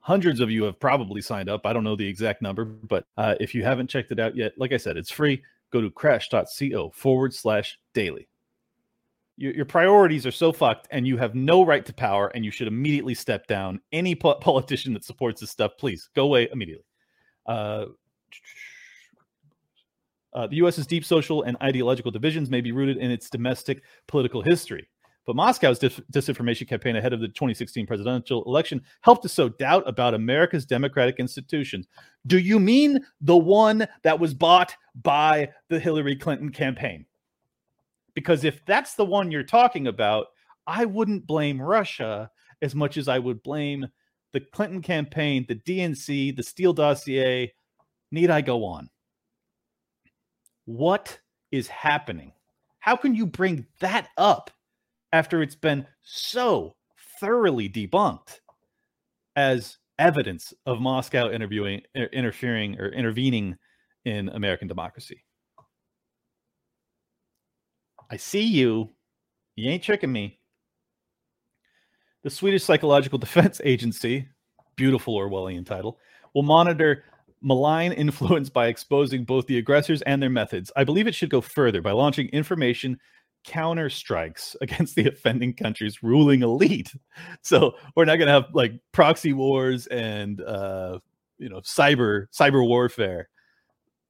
Hundreds 0.00 0.40
of 0.40 0.50
you 0.50 0.64
have 0.64 0.78
probably 0.78 1.22
signed 1.22 1.48
up. 1.48 1.64
I 1.64 1.72
don't 1.72 1.84
know 1.84 1.96
the 1.96 2.06
exact 2.06 2.42
number, 2.42 2.64
but 2.64 3.06
uh, 3.16 3.34
if 3.40 3.54
you 3.54 3.64
haven't 3.64 3.88
checked 3.88 4.12
it 4.12 4.20
out 4.20 4.36
yet, 4.36 4.52
like 4.58 4.72
I 4.72 4.76
said, 4.76 4.96
it's 4.96 5.10
free. 5.10 5.42
Go 5.70 5.80
to 5.80 5.90
crash.co 5.90 6.90
forward 6.94 7.34
slash 7.34 7.78
daily. 7.94 8.28
Your, 9.36 9.54
your 9.54 9.64
priorities 9.64 10.26
are 10.26 10.32
so 10.32 10.52
fucked, 10.52 10.86
and 10.90 11.06
you 11.06 11.16
have 11.16 11.34
no 11.34 11.64
right 11.64 11.84
to 11.84 11.92
power, 11.92 12.28
and 12.34 12.44
you 12.44 12.50
should 12.50 12.68
immediately 12.68 13.14
step 13.14 13.46
down. 13.46 13.80
Any 13.92 14.14
po- 14.14 14.34
politician 14.40 14.92
that 14.94 15.04
supports 15.04 15.40
this 15.40 15.50
stuff, 15.50 15.72
please 15.78 16.08
go 16.14 16.24
away 16.24 16.48
immediately. 16.52 16.84
Uh, 17.46 17.86
uh, 20.34 20.46
the 20.46 20.56
U.S.'s 20.56 20.86
deep 20.86 21.04
social 21.04 21.42
and 21.42 21.56
ideological 21.62 22.10
divisions 22.10 22.50
may 22.50 22.60
be 22.60 22.72
rooted 22.72 22.96
in 22.96 23.10
its 23.10 23.28
domestic 23.28 23.82
political 24.06 24.42
history. 24.42 24.88
But 25.26 25.36
Moscow's 25.36 25.78
dis- 25.78 26.00
disinformation 26.12 26.68
campaign 26.68 26.96
ahead 26.96 27.12
of 27.12 27.20
the 27.20 27.28
2016 27.28 27.86
presidential 27.86 28.44
election 28.44 28.82
helped 29.00 29.22
to 29.22 29.28
sow 29.28 29.48
doubt 29.48 29.84
about 29.86 30.14
America's 30.14 30.66
democratic 30.66 31.16
institutions. 31.18 31.86
Do 32.26 32.38
you 32.38 32.60
mean 32.60 33.00
the 33.20 33.36
one 33.36 33.86
that 34.02 34.20
was 34.20 34.34
bought 34.34 34.74
by 35.02 35.50
the 35.68 35.80
Hillary 35.80 36.16
Clinton 36.16 36.50
campaign? 36.50 37.06
Because 38.14 38.44
if 38.44 38.64
that's 38.64 38.94
the 38.94 39.04
one 39.04 39.30
you're 39.30 39.42
talking 39.42 39.86
about, 39.86 40.26
I 40.66 40.84
wouldn't 40.84 41.26
blame 41.26 41.60
Russia 41.60 42.30
as 42.62 42.74
much 42.74 42.96
as 42.96 43.08
I 43.08 43.18
would 43.18 43.42
blame 43.42 43.86
the 44.32 44.40
Clinton 44.40 44.82
campaign, 44.82 45.44
the 45.48 45.56
DNC, 45.56 46.36
the 46.36 46.42
Steele 46.42 46.72
dossier. 46.72 47.52
Need 48.10 48.30
I 48.30 48.40
go 48.40 48.64
on? 48.64 48.88
What 50.64 51.18
is 51.50 51.68
happening? 51.68 52.32
How 52.78 52.96
can 52.96 53.14
you 53.14 53.26
bring 53.26 53.66
that 53.80 54.08
up 54.16 54.50
after 55.12 55.42
it's 55.42 55.54
been 55.54 55.86
so 56.02 56.74
thoroughly 57.20 57.68
debunked 57.68 58.40
as 59.36 59.78
evidence 59.98 60.52
of 60.66 60.80
Moscow 60.80 61.30
interviewing, 61.30 61.82
er, 61.96 62.08
interfering, 62.12 62.78
or 62.80 62.88
intervening 62.88 63.56
in 64.04 64.28
American 64.30 64.68
democracy? 64.68 65.23
I 68.10 68.16
see 68.16 68.42
you. 68.42 68.90
You 69.56 69.70
ain't 69.70 69.82
tricking 69.82 70.12
me. 70.12 70.38
The 72.22 72.30
Swedish 72.30 72.64
Psychological 72.64 73.18
Defense 73.20 73.60
Agency, 73.64 74.28
beautiful 74.76 75.16
Orwellian 75.16 75.64
title, 75.66 75.98
will 76.34 76.42
monitor 76.42 77.04
malign 77.40 77.92
influence 77.92 78.48
by 78.48 78.68
exposing 78.68 79.24
both 79.24 79.46
the 79.46 79.58
aggressors 79.58 80.02
and 80.02 80.22
their 80.22 80.30
methods. 80.30 80.72
I 80.76 80.84
believe 80.84 81.06
it 81.06 81.14
should 81.14 81.30
go 81.30 81.40
further 81.40 81.82
by 81.82 81.92
launching 81.92 82.28
information 82.28 82.98
counter 83.44 83.90
strikes 83.90 84.56
against 84.60 84.96
the 84.96 85.06
offending 85.06 85.54
country's 85.54 86.02
ruling 86.02 86.42
elite. 86.42 86.92
So 87.42 87.74
we're 87.94 88.06
not 88.06 88.16
going 88.16 88.28
to 88.28 88.32
have 88.32 88.46
like 88.54 88.72
proxy 88.92 89.34
wars 89.34 89.86
and 89.88 90.40
uh, 90.40 90.98
you 91.36 91.50
know 91.50 91.60
cyber 91.60 92.26
cyber 92.32 92.66
warfare 92.66 93.28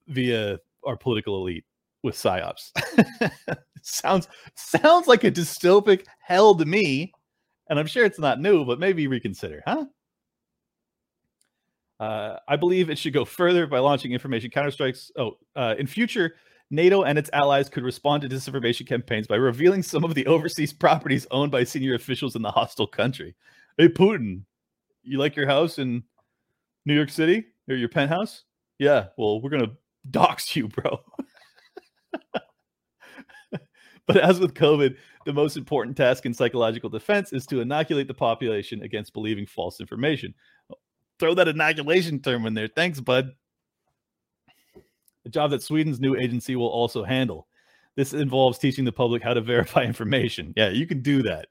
via 0.07 0.59
our 0.85 0.97
political 0.97 1.37
elite 1.39 1.65
with 2.05 2.15
psyops. 2.15 2.71
sounds 3.83 4.29
sounds 4.55 5.09
like 5.09 5.25
a 5.25 5.31
dystopic 5.31 6.05
hell 6.21 6.55
to 6.55 6.65
me, 6.65 7.13
and 7.69 7.79
I'm 7.79 7.87
sure 7.87 8.05
it's 8.05 8.21
not 8.21 8.41
new, 8.41 8.65
but 8.65 8.79
maybe 8.79 9.09
reconsider, 9.09 9.63
huh? 9.67 9.87
Uh, 11.99 12.37
I 12.47 12.57
believe 12.57 12.91
it 12.91 12.99
should 12.99 13.15
go 13.15 13.25
further 13.25 13.67
by 13.67 13.79
launching 13.79 14.13
information 14.13 14.51
counterstrikes. 14.51 15.11
Oh, 15.17 15.39
uh, 15.57 15.75
in 15.79 15.87
future, 15.87 16.35
NATO 16.71 17.05
and 17.05 17.19
its 17.19 17.31
allies 17.33 17.69
could 17.69 17.85
respond 17.85 18.23
to 18.23 18.29
disinformation 18.29 18.87
campaigns 18.87 19.27
by 19.27 19.37
revealing 19.37 19.83
some 19.83 20.05
of 20.05 20.15
the 20.15 20.27
overseas 20.27 20.73
properties 20.73 21.27
owned 21.31 21.51
by 21.51 21.65
senior 21.65 21.95
officials 21.95 22.37
in 22.37 22.43
the 22.43 22.51
hostile 22.51 22.87
country. 22.87 23.35
Hey, 23.79 23.89
Putin, 23.89 24.43
you 25.03 25.19
like 25.19 25.37
your 25.37 25.47
house 25.47 25.79
in 25.79 26.03
New 26.85 26.95
York 26.95 27.11
City 27.11 27.47
or 27.69 27.77
your 27.77 27.89
penthouse? 27.89 28.45
Yeah, 28.79 29.07
well, 29.17 29.41
we're 29.41 29.51
gonna 29.51 29.73
dox 30.11 30.55
you, 30.55 30.69
bro. 30.69 31.01
but 34.07 34.17
as 34.17 34.41
with 34.41 34.55
COVID, 34.55 34.97
the 35.25 35.33
most 35.33 35.57
important 35.57 35.97
task 35.97 36.27
in 36.27 36.35
psychological 36.35 36.91
defense 36.91 37.33
is 37.33 37.47
to 37.47 37.61
inoculate 37.61 38.09
the 38.09 38.15
population 38.15 38.83
against 38.83 39.13
believing 39.13 39.47
false 39.47 39.81
information. 39.81 40.35
Throw 41.19 41.35
that 41.35 41.49
inoculation 41.49 42.21
term 42.21 42.47
in 42.47 42.55
there. 42.55 42.69
Thanks, 42.69 43.01
bud. 43.01 43.33
A 45.27 45.29
job 45.29 45.51
that 45.53 45.63
Sweden's 45.63 46.01
new 46.01 46.17
agency 46.17 46.57
will 46.57 46.69
also 46.69 47.03
handle. 47.05 47.47
This 47.97 48.13
involves 48.13 48.59
teaching 48.59 48.85
the 48.85 48.93
public 48.93 49.23
how 49.23 49.35
to 49.35 49.41
verify 49.41 49.83
information. 49.85 50.53
Yeah, 50.57 50.71
you 50.71 50.87
can 50.87 51.01
do 51.01 51.23
that 51.23 51.47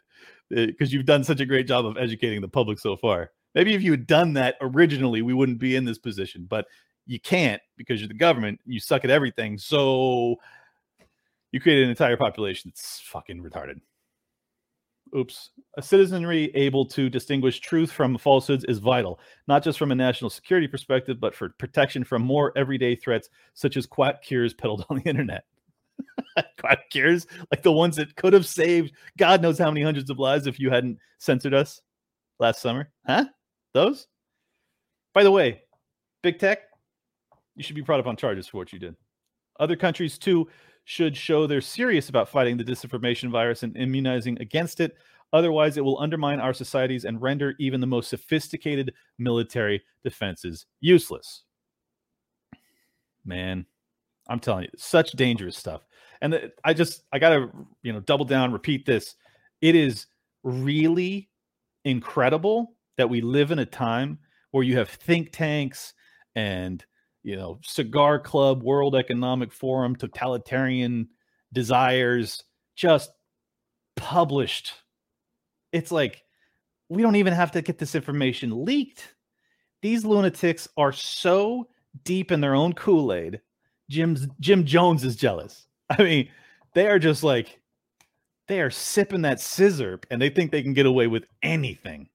because 0.49 0.89
uh, 0.89 0.91
you've 0.91 1.05
done 1.05 1.23
such 1.23 1.39
a 1.39 1.45
great 1.45 1.67
job 1.67 1.85
of 1.85 1.97
educating 1.97 2.41
the 2.41 2.47
public 2.47 2.77
so 2.79 2.95
far. 2.95 3.31
Maybe 3.55 3.73
if 3.73 3.81
you 3.81 3.91
had 3.91 4.07
done 4.07 4.33
that 4.33 4.55
originally, 4.61 5.21
we 5.21 5.33
wouldn't 5.33 5.59
be 5.59 5.75
in 5.75 5.85
this 5.85 5.97
position, 5.97 6.45
but 6.49 6.65
you 7.05 7.19
can't 7.19 7.61
because 7.77 7.99
you're 7.99 8.07
the 8.07 8.13
government. 8.13 8.59
You 8.65 8.79
suck 8.79 9.03
at 9.03 9.11
everything. 9.11 9.57
So 9.57 10.37
you 11.51 11.59
create 11.59 11.83
an 11.83 11.89
entire 11.89 12.17
population 12.17 12.71
that's 12.71 12.99
fucking 13.01 13.41
retarded 13.41 13.79
oops, 15.15 15.51
a 15.77 15.81
citizenry 15.81 16.51
able 16.55 16.85
to 16.85 17.09
distinguish 17.09 17.59
truth 17.59 17.91
from 17.91 18.17
falsehoods 18.17 18.65
is 18.65 18.79
vital, 18.79 19.19
not 19.47 19.63
just 19.63 19.77
from 19.77 19.91
a 19.91 19.95
national 19.95 20.29
security 20.29 20.67
perspective, 20.67 21.19
but 21.19 21.35
for 21.35 21.49
protection 21.57 22.03
from 22.03 22.21
more 22.21 22.51
everyday 22.55 22.95
threats 22.95 23.29
such 23.53 23.77
as 23.77 23.85
quack 23.85 24.21
cures 24.21 24.53
peddled 24.53 24.85
on 24.89 24.97
the 24.97 25.09
internet. 25.09 25.45
quack 26.59 26.89
cures, 26.89 27.27
like 27.51 27.61
the 27.61 27.71
ones 27.71 27.95
that 27.95 28.15
could 28.15 28.33
have 28.33 28.45
saved 28.45 28.93
God 29.17 29.41
knows 29.41 29.59
how 29.59 29.69
many 29.69 29.83
hundreds 29.83 30.09
of 30.09 30.19
lives 30.19 30.47
if 30.47 30.59
you 30.59 30.69
hadn't 30.69 30.97
censored 31.19 31.53
us 31.53 31.81
last 32.39 32.61
summer. 32.61 32.89
Huh? 33.05 33.25
Those? 33.73 34.07
By 35.13 35.23
the 35.23 35.31
way, 35.31 35.61
big 36.23 36.39
tech, 36.39 36.61
you 37.55 37.63
should 37.63 37.75
be 37.75 37.81
brought 37.81 37.99
up 37.99 38.07
on 38.07 38.15
charges 38.15 38.47
for 38.47 38.57
what 38.57 38.73
you 38.73 38.79
did. 38.79 38.95
Other 39.59 39.75
countries, 39.75 40.17
too, 40.17 40.47
should 40.85 41.15
show 41.15 41.47
they're 41.47 41.61
serious 41.61 42.09
about 42.09 42.29
fighting 42.29 42.57
the 42.57 42.63
disinformation 42.63 43.29
virus 43.31 43.63
and 43.63 43.75
immunizing 43.77 44.39
against 44.41 44.79
it. 44.79 44.95
Otherwise, 45.31 45.77
it 45.77 45.83
will 45.83 45.99
undermine 45.99 46.39
our 46.39 46.53
societies 46.53 47.05
and 47.05 47.21
render 47.21 47.55
even 47.59 47.79
the 47.79 47.87
most 47.87 48.09
sophisticated 48.09 48.93
military 49.17 49.81
defenses 50.03 50.65
useless. 50.79 51.43
Man, 53.25 53.65
I'm 54.27 54.39
telling 54.39 54.63
you, 54.65 54.69
such 54.77 55.11
dangerous 55.11 55.57
stuff. 55.57 55.87
And 56.21 56.51
I 56.63 56.73
just, 56.73 57.03
I 57.11 57.19
got 57.19 57.29
to, 57.29 57.49
you 57.81 57.93
know, 57.93 57.99
double 58.01 58.25
down, 58.25 58.51
repeat 58.51 58.85
this. 58.85 59.15
It 59.61 59.75
is 59.75 60.07
really 60.43 61.29
incredible 61.85 62.75
that 62.97 63.09
we 63.09 63.21
live 63.21 63.51
in 63.51 63.59
a 63.59 63.65
time 63.65 64.19
where 64.51 64.63
you 64.63 64.77
have 64.77 64.89
think 64.89 65.31
tanks 65.31 65.93
and 66.35 66.85
you 67.23 67.35
know, 67.35 67.59
cigar 67.63 68.19
club, 68.19 68.63
World 68.63 68.95
Economic 68.95 69.51
Forum, 69.51 69.95
totalitarian 69.95 71.07
desires 71.53 72.43
just 72.75 73.11
published. 73.95 74.73
It's 75.71 75.91
like 75.91 76.23
we 76.89 77.01
don't 77.01 77.15
even 77.15 77.33
have 77.33 77.51
to 77.53 77.61
get 77.61 77.77
this 77.77 77.95
information 77.95 78.65
leaked. 78.65 79.15
These 79.81 80.05
lunatics 80.05 80.67
are 80.77 80.91
so 80.91 81.67
deep 82.03 82.31
in 82.31 82.41
their 82.41 82.55
own 82.55 82.73
Kool-Aid. 82.73 83.41
Jim's 83.89 84.27
Jim 84.39 84.65
Jones 84.65 85.03
is 85.03 85.15
jealous. 85.15 85.67
I 85.89 86.03
mean, 86.03 86.29
they 86.73 86.87
are 86.87 86.99
just 86.99 87.23
like 87.23 87.59
they 88.47 88.61
are 88.61 88.71
sipping 88.71 89.21
that 89.21 89.39
scissor 89.39 89.99
and 90.11 90.21
they 90.21 90.29
think 90.29 90.51
they 90.51 90.63
can 90.63 90.73
get 90.73 90.85
away 90.85 91.07
with 91.07 91.25
anything. 91.41 92.09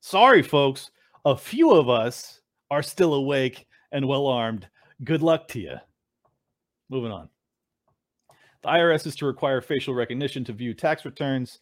Sorry, 0.00 0.42
folks. 0.42 0.90
A 1.24 1.36
few 1.36 1.72
of 1.72 1.88
us 1.88 2.40
are 2.70 2.82
still 2.82 3.14
awake 3.14 3.66
and 3.92 4.08
well 4.08 4.26
armed. 4.26 4.68
Good 5.04 5.22
luck 5.22 5.48
to 5.48 5.60
you. 5.60 5.76
Moving 6.88 7.12
on. 7.12 7.28
The 8.62 8.68
IRS 8.68 9.06
is 9.06 9.16
to 9.16 9.26
require 9.26 9.60
facial 9.60 9.94
recognition 9.94 10.44
to 10.44 10.52
view 10.52 10.74
tax 10.74 11.04
returns. 11.04 11.60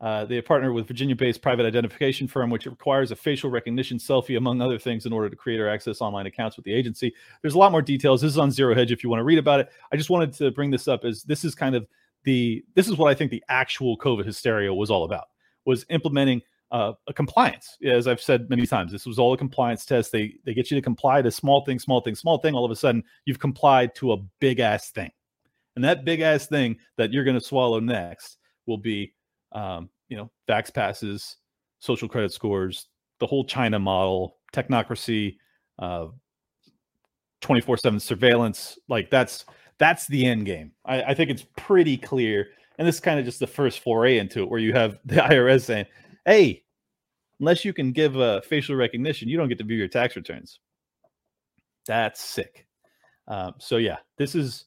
Uh, 0.00 0.24
they 0.24 0.36
have 0.36 0.46
partnered 0.46 0.72
with 0.72 0.88
Virginia-based 0.88 1.42
private 1.42 1.66
identification 1.66 2.26
firm, 2.26 2.48
which 2.48 2.64
requires 2.64 3.10
a 3.10 3.16
facial 3.16 3.50
recognition 3.50 3.98
selfie, 3.98 4.38
among 4.38 4.62
other 4.62 4.78
things, 4.78 5.04
in 5.04 5.12
order 5.12 5.28
to 5.28 5.36
create 5.36 5.60
or 5.60 5.68
access 5.68 6.00
online 6.00 6.26
accounts 6.26 6.56
with 6.56 6.64
the 6.64 6.72
agency. 6.72 7.12
There's 7.42 7.54
a 7.54 7.58
lot 7.58 7.70
more 7.70 7.82
details. 7.82 8.22
This 8.22 8.30
is 8.30 8.38
on 8.38 8.50
Zero 8.50 8.74
Hedge 8.74 8.92
if 8.92 9.04
you 9.04 9.10
want 9.10 9.20
to 9.20 9.24
read 9.24 9.38
about 9.38 9.60
it. 9.60 9.68
I 9.92 9.96
just 9.96 10.08
wanted 10.08 10.32
to 10.34 10.50
bring 10.52 10.70
this 10.70 10.88
up 10.88 11.04
as 11.04 11.22
this 11.24 11.44
is 11.44 11.54
kind 11.54 11.74
of 11.74 11.86
the 12.24 12.64
this 12.74 12.88
is 12.88 12.96
what 12.96 13.10
I 13.10 13.14
think 13.14 13.30
the 13.30 13.44
actual 13.48 13.96
COVID 13.98 14.24
hysteria 14.24 14.72
was 14.72 14.90
all 14.90 15.04
about 15.04 15.28
was 15.64 15.84
implementing 15.90 16.42
uh, 16.72 16.92
a 17.08 17.12
compliance. 17.12 17.76
As 17.84 18.06
I've 18.06 18.20
said 18.20 18.48
many 18.48 18.66
times, 18.66 18.92
this 18.92 19.06
was 19.06 19.18
all 19.18 19.32
a 19.32 19.38
compliance 19.38 19.84
test. 19.84 20.12
They 20.12 20.34
they 20.44 20.54
get 20.54 20.70
you 20.70 20.76
to 20.76 20.82
comply 20.82 21.22
to 21.22 21.30
small 21.30 21.64
thing, 21.64 21.78
small 21.78 22.00
thing, 22.00 22.14
small 22.14 22.38
thing. 22.38 22.54
All 22.54 22.64
of 22.64 22.70
a 22.70 22.76
sudden, 22.76 23.02
you've 23.24 23.38
complied 23.38 23.94
to 23.96 24.12
a 24.12 24.16
big 24.40 24.60
ass 24.60 24.90
thing, 24.90 25.10
and 25.76 25.84
that 25.84 26.04
big 26.04 26.20
ass 26.20 26.46
thing 26.46 26.76
that 26.96 27.12
you're 27.12 27.24
going 27.24 27.38
to 27.38 27.44
swallow 27.44 27.80
next 27.80 28.38
will 28.66 28.78
be, 28.78 29.12
um, 29.52 29.88
you 30.08 30.16
know, 30.16 30.30
vax 30.48 30.72
passes, 30.72 31.36
social 31.80 32.08
credit 32.08 32.32
scores, 32.32 32.86
the 33.18 33.26
whole 33.26 33.44
China 33.44 33.78
model, 33.78 34.36
technocracy, 34.52 35.36
uh, 35.80 36.06
24/7 37.42 38.00
surveillance. 38.00 38.78
Like 38.88 39.10
that's 39.10 39.44
that's 39.78 40.06
the 40.06 40.24
end 40.24 40.46
game. 40.46 40.72
I, 40.84 41.02
I 41.02 41.14
think 41.14 41.30
it's 41.30 41.46
pretty 41.56 41.96
clear. 41.96 42.48
And 42.78 42.86
this 42.86 42.94
is 42.94 43.00
kind 43.00 43.18
of 43.18 43.24
just 43.26 43.40
the 43.40 43.46
first 43.46 43.80
foray 43.80 44.18
into 44.18 44.40
it, 44.42 44.48
where 44.48 44.60
you 44.60 44.72
have 44.72 44.98
the 45.04 45.14
IRS 45.16 45.64
saying, 45.64 45.86
hey, 46.24 46.64
unless 47.38 47.64
you 47.64 47.72
can 47.72 47.92
give 47.92 48.16
a 48.16 48.42
facial 48.42 48.76
recognition, 48.76 49.28
you 49.28 49.36
don't 49.36 49.48
get 49.48 49.58
to 49.58 49.64
view 49.64 49.76
your 49.76 49.88
tax 49.88 50.16
returns. 50.16 50.60
That's 51.86 52.20
sick. 52.20 52.66
Um, 53.26 53.54
so 53.58 53.76
yeah, 53.76 53.98
this 54.18 54.34
is 54.34 54.66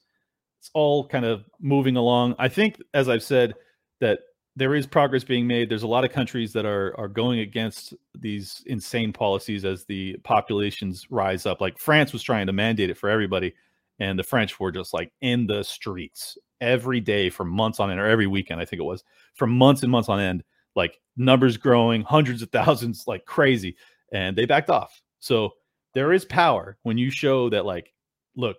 it's 0.60 0.72
all 0.74 1.08
kind 1.08 1.26
of 1.26 1.44
moving 1.60 1.98
along. 1.98 2.36
I 2.40 2.48
think, 2.48 2.82
as 2.94 3.10
I've 3.10 3.24
said, 3.24 3.54
that 4.00 4.20
there 4.56 4.76
is 4.76 4.88
progress 4.88 5.24
being 5.24 5.48
made. 5.48 5.70
There's 5.70 5.84
a 5.84 5.88
lot 5.88 6.06
of 6.06 6.12
countries 6.12 6.54
that 6.54 6.66
are 6.66 6.98
are 6.98 7.08
going 7.08 7.40
against 7.40 7.94
these 8.16 8.64
insane 8.66 9.12
policies 9.12 9.66
as 9.66 9.86
the 9.86 10.18
populations 10.24 11.08
rise 11.10 11.46
up. 11.46 11.60
Like 11.60 11.78
France 11.78 12.14
was 12.14 12.24
trying 12.24 12.48
to 12.48 12.54
mandate 12.54 12.90
it 12.90 12.98
for 12.98 13.10
everybody, 13.10 13.54
and 14.00 14.18
the 14.18 14.24
French 14.24 14.60
were 14.60 14.72
just 14.72 14.94
like 14.94 15.12
in 15.22 15.48
the 15.48 15.64
streets 15.64 16.38
every 16.62 17.02
day 17.02 17.30
for 17.30 17.44
months 17.44 17.80
on 17.82 17.92
end, 17.92 18.00
or 18.00 18.08
every 18.08 18.28
weekend, 18.28 18.62
I 18.62 18.66
think 18.66 18.80
it 18.80 18.86
was, 18.86 19.04
for 19.34 19.46
months 19.46 19.84
and 19.84 19.92
months 19.92 20.08
on 20.08 20.22
end, 20.22 20.44
like 20.76 21.00
numbers 21.18 21.58
growing 21.58 22.02
hundreds 22.02 22.42
of 22.42 22.50
thousands 22.52 23.06
like 23.08 23.26
crazy 23.26 23.76
and 24.12 24.38
they 24.38 24.46
backed 24.46 24.70
off 24.70 25.02
so 25.20 25.52
there 25.94 26.14
is 26.14 26.26
power 26.26 26.78
when 26.84 26.98
you 26.98 27.10
show 27.10 27.50
that 27.50 27.66
like 27.66 27.94
look 28.36 28.58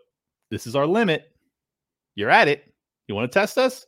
this 0.50 0.66
is 0.66 0.76
our 0.76 0.86
limit 0.86 1.32
you're 2.14 2.30
at 2.30 2.48
it 2.48 2.72
you 3.08 3.14
want 3.14 3.30
to 3.30 3.38
test 3.38 3.58
us 3.58 3.86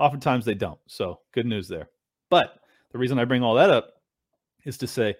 Oftentimes 0.00 0.46
they 0.46 0.54
don't. 0.54 0.80
So 0.86 1.20
good 1.32 1.44
news 1.44 1.68
there. 1.68 1.90
But 2.30 2.60
the 2.90 2.98
reason 2.98 3.18
I 3.18 3.26
bring 3.26 3.42
all 3.42 3.54
that 3.56 3.68
up 3.68 4.00
is 4.64 4.78
to 4.78 4.86
say, 4.86 5.14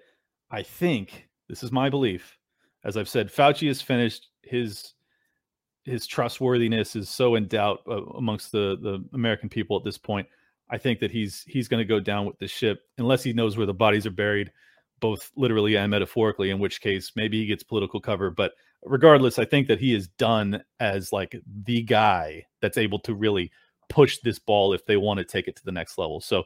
I 0.50 0.62
think 0.62 1.28
this 1.50 1.62
is 1.62 1.70
my 1.70 1.90
belief. 1.90 2.38
As 2.82 2.96
I've 2.96 3.08
said, 3.08 3.28
Fauci 3.28 3.68
has 3.68 3.82
finished 3.82 4.28
his 4.42 4.94
his 5.84 6.06
trustworthiness 6.06 6.96
is 6.96 7.08
so 7.08 7.34
in 7.34 7.46
doubt 7.46 7.80
uh, 7.86 8.02
amongst 8.16 8.52
the 8.52 8.78
the 8.80 9.04
American 9.12 9.50
people 9.50 9.76
at 9.76 9.84
this 9.84 9.98
point. 9.98 10.26
I 10.70 10.78
think 10.78 11.00
that 11.00 11.10
he's 11.10 11.44
he's 11.46 11.68
going 11.68 11.80
to 11.80 11.84
go 11.84 12.00
down 12.00 12.26
with 12.26 12.38
the 12.38 12.48
ship 12.48 12.82
unless 12.98 13.22
he 13.22 13.32
knows 13.32 13.56
where 13.56 13.66
the 13.66 13.74
bodies 13.74 14.06
are 14.06 14.10
buried, 14.10 14.52
both 15.00 15.30
literally 15.36 15.76
and 15.76 15.90
metaphorically. 15.90 16.50
In 16.50 16.58
which 16.58 16.80
case, 16.80 17.12
maybe 17.16 17.40
he 17.40 17.46
gets 17.46 17.62
political 17.62 18.00
cover. 18.00 18.30
But 18.30 18.52
regardless, 18.84 19.38
I 19.38 19.44
think 19.44 19.68
that 19.68 19.80
he 19.80 19.94
is 19.94 20.08
done 20.08 20.62
as 20.78 21.12
like 21.12 21.36
the 21.64 21.82
guy 21.82 22.46
that's 22.60 22.78
able 22.78 23.00
to 23.00 23.14
really 23.14 23.50
push 23.88 24.18
this 24.18 24.38
ball 24.38 24.72
if 24.72 24.86
they 24.86 24.96
want 24.96 25.18
to 25.18 25.24
take 25.24 25.48
it 25.48 25.56
to 25.56 25.64
the 25.64 25.72
next 25.72 25.98
level. 25.98 26.20
So. 26.20 26.44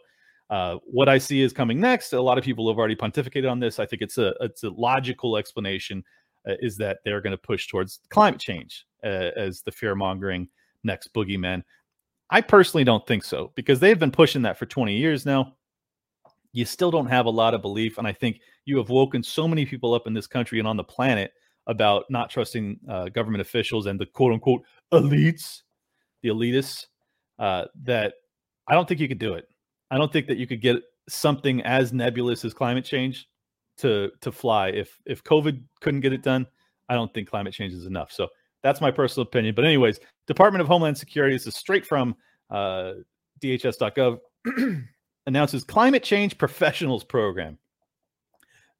Uh, 0.50 0.76
what 0.84 1.08
I 1.08 1.16
see 1.16 1.40
is 1.40 1.54
coming 1.54 1.80
next. 1.80 2.12
A 2.12 2.20
lot 2.20 2.36
of 2.36 2.44
people 2.44 2.68
have 2.68 2.78
already 2.78 2.94
pontificated 2.94 3.50
on 3.50 3.60
this. 3.60 3.78
I 3.78 3.86
think 3.86 4.02
it's 4.02 4.18
a 4.18 4.34
it's 4.40 4.62
a 4.62 4.68
logical 4.68 5.38
explanation. 5.38 6.04
Uh, 6.46 6.52
is 6.60 6.76
that 6.76 6.98
they're 7.02 7.22
going 7.22 7.30
to 7.30 7.38
push 7.38 7.66
towards 7.66 8.00
climate 8.10 8.38
change 8.38 8.84
uh, 9.02 9.30
as 9.34 9.62
the 9.62 9.72
fear 9.72 9.94
mongering 9.94 10.46
next 10.82 11.12
boogeyman. 11.14 11.62
I 12.30 12.40
personally 12.40 12.84
don't 12.84 13.06
think 13.06 13.24
so 13.24 13.52
because 13.54 13.80
they've 13.80 13.98
been 13.98 14.10
pushing 14.10 14.42
that 14.42 14.58
for 14.58 14.66
20 14.66 14.96
years 14.96 15.26
now. 15.26 15.54
You 16.52 16.64
still 16.64 16.90
don't 16.90 17.06
have 17.06 17.26
a 17.26 17.30
lot 17.30 17.54
of 17.54 17.62
belief. 17.62 17.98
And 17.98 18.06
I 18.06 18.12
think 18.12 18.40
you 18.64 18.76
have 18.78 18.88
woken 18.88 19.22
so 19.22 19.48
many 19.48 19.66
people 19.66 19.92
up 19.92 20.06
in 20.06 20.14
this 20.14 20.26
country 20.26 20.58
and 20.58 20.68
on 20.68 20.76
the 20.76 20.84
planet 20.84 21.32
about 21.66 22.04
not 22.10 22.30
trusting 22.30 22.78
uh, 22.88 23.08
government 23.08 23.40
officials 23.40 23.86
and 23.86 23.98
the 23.98 24.06
quote 24.06 24.32
unquote 24.32 24.62
elites, 24.92 25.62
the 26.22 26.28
elitists, 26.28 26.86
uh, 27.38 27.64
that 27.82 28.14
I 28.68 28.74
don't 28.74 28.88
think 28.88 29.00
you 29.00 29.08
could 29.08 29.18
do 29.18 29.34
it. 29.34 29.48
I 29.90 29.98
don't 29.98 30.12
think 30.12 30.26
that 30.28 30.38
you 30.38 30.46
could 30.46 30.60
get 30.60 30.76
something 31.08 31.60
as 31.62 31.92
nebulous 31.92 32.44
as 32.44 32.54
climate 32.54 32.84
change 32.84 33.28
to 33.78 34.10
to 34.20 34.32
fly. 34.32 34.68
If 34.68 34.98
if 35.06 35.22
COVID 35.24 35.62
couldn't 35.80 36.00
get 36.00 36.12
it 36.12 36.22
done, 36.22 36.46
I 36.88 36.94
don't 36.94 37.12
think 37.12 37.28
climate 37.28 37.54
change 37.54 37.72
is 37.72 37.86
enough. 37.86 38.12
So 38.12 38.28
that's 38.64 38.80
my 38.80 38.90
personal 38.90 39.26
opinion. 39.26 39.54
But 39.54 39.66
anyways, 39.66 40.00
Department 40.26 40.62
of 40.62 40.66
Homeland 40.66 40.96
Security 40.96 41.34
this 41.34 41.46
is 41.46 41.54
straight 41.54 41.86
from 41.86 42.16
uh, 42.50 42.94
DHS.gov 43.40 44.18
announces 45.26 45.64
climate 45.64 46.02
change 46.02 46.38
professionals 46.38 47.04
program. 47.04 47.58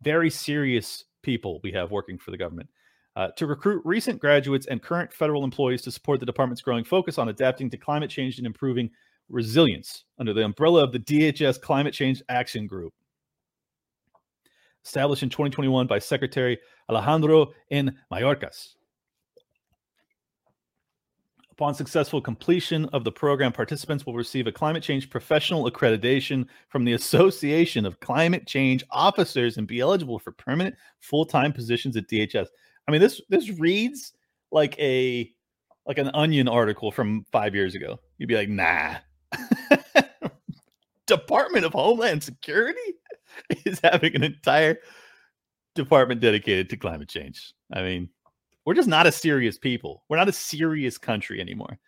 Very 0.00 0.30
serious 0.30 1.04
people 1.22 1.60
we 1.62 1.70
have 1.72 1.90
working 1.90 2.18
for 2.18 2.30
the 2.30 2.36
government. 2.38 2.68
Uh, 3.14 3.28
to 3.36 3.46
recruit 3.46 3.82
recent 3.84 4.18
graduates 4.18 4.66
and 4.66 4.82
current 4.82 5.12
federal 5.12 5.44
employees 5.44 5.82
to 5.82 5.92
support 5.92 6.18
the 6.18 6.26
department's 6.26 6.62
growing 6.62 6.82
focus 6.82 7.18
on 7.18 7.28
adapting 7.28 7.70
to 7.70 7.76
climate 7.76 8.10
change 8.10 8.38
and 8.38 8.46
improving 8.46 8.90
resilience 9.28 10.04
under 10.18 10.32
the 10.32 10.44
umbrella 10.44 10.82
of 10.82 10.92
the 10.92 10.98
DHS 10.98 11.60
Climate 11.60 11.94
Change 11.94 12.22
Action 12.30 12.66
Group. 12.66 12.92
Established 14.84 15.22
in 15.22 15.28
2021 15.28 15.86
by 15.86 15.98
Secretary 15.98 16.58
Alejandro 16.90 17.52
N. 17.70 17.96
Mayorkas. 18.12 18.74
Upon 21.54 21.72
successful 21.72 22.20
completion 22.20 22.86
of 22.86 23.04
the 23.04 23.12
program, 23.12 23.52
participants 23.52 24.04
will 24.04 24.14
receive 24.14 24.48
a 24.48 24.52
climate 24.52 24.82
change 24.82 25.08
professional 25.08 25.70
accreditation 25.70 26.48
from 26.68 26.84
the 26.84 26.94
Association 26.94 27.86
of 27.86 28.00
Climate 28.00 28.44
Change 28.44 28.82
Officers 28.90 29.56
and 29.56 29.64
be 29.64 29.78
eligible 29.78 30.18
for 30.18 30.32
permanent 30.32 30.74
full-time 30.98 31.52
positions 31.52 31.96
at 31.96 32.08
DHS. 32.08 32.48
I 32.88 32.90
mean, 32.90 33.00
this 33.00 33.20
this 33.28 33.50
reads 33.50 34.14
like 34.50 34.76
a 34.80 35.30
like 35.86 35.98
an 35.98 36.10
onion 36.12 36.48
article 36.48 36.90
from 36.90 37.24
five 37.30 37.54
years 37.54 37.76
ago. 37.76 38.00
You'd 38.18 38.28
be 38.28 38.34
like, 38.34 38.48
nah. 38.48 38.96
Department 41.06 41.64
of 41.64 41.72
Homeland 41.72 42.24
Security 42.24 42.94
is 43.64 43.78
having 43.84 44.16
an 44.16 44.24
entire 44.24 44.78
department 45.76 46.20
dedicated 46.20 46.68
to 46.70 46.76
climate 46.76 47.08
change. 47.08 47.54
I 47.72 47.82
mean, 47.82 48.08
we're 48.64 48.74
just 48.74 48.88
not 48.88 49.06
a 49.06 49.12
serious 49.12 49.58
people. 49.58 50.04
We're 50.08 50.16
not 50.16 50.28
a 50.28 50.32
serious 50.32 50.98
country 50.98 51.40
anymore. 51.40 51.78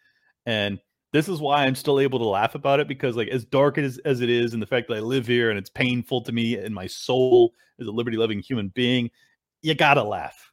And 0.45 0.79
this 1.13 1.29
is 1.29 1.41
why 1.41 1.65
I'm 1.65 1.75
still 1.75 2.01
able 2.01 2.19
to 2.19 2.27
laugh 2.27 2.55
about 2.55 2.81
it 2.81 2.89
because, 2.89 3.17
like, 3.17 3.29
as 3.29 3.45
dark 3.45 3.79
as, 3.79 3.99
as 4.05 4.21
it 4.21 4.29
is, 4.29 4.53
and 4.53 4.63
the 4.63 4.67
fact 4.67 4.89
that 4.89 4.97
I 4.97 5.01
live 5.01 5.27
here 5.27 5.51
and 5.51 5.59
it's 5.59 5.71
painful 5.71 6.23
to 6.23 6.33
me 6.33 6.57
and 6.57 6.75
my 6.75 6.87
soul 6.87 7.55
as 7.81 7.87
a 7.87 7.91
liberty 7.91 8.17
loving 8.17 8.41
human 8.41 8.69
being, 8.69 9.11
you 9.63 9.75
gotta 9.75 10.03
laugh. 10.03 10.53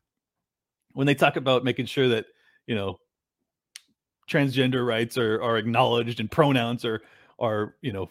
When 0.94 1.08
they 1.08 1.16
talk 1.16 1.36
about 1.36 1.64
making 1.64 1.88
sure 1.88 2.08
that, 2.10 2.28
you 2.68 2.76
know, 2.76 3.00
transgender 4.30 4.86
rights 4.86 5.18
are, 5.18 5.42
are 5.42 5.58
acknowledged 5.58 6.20
and 6.20 6.32
pronouns 6.32 6.86
are, 6.86 7.02
are, 7.40 7.76
you 7.82 7.92
know, 7.92 8.10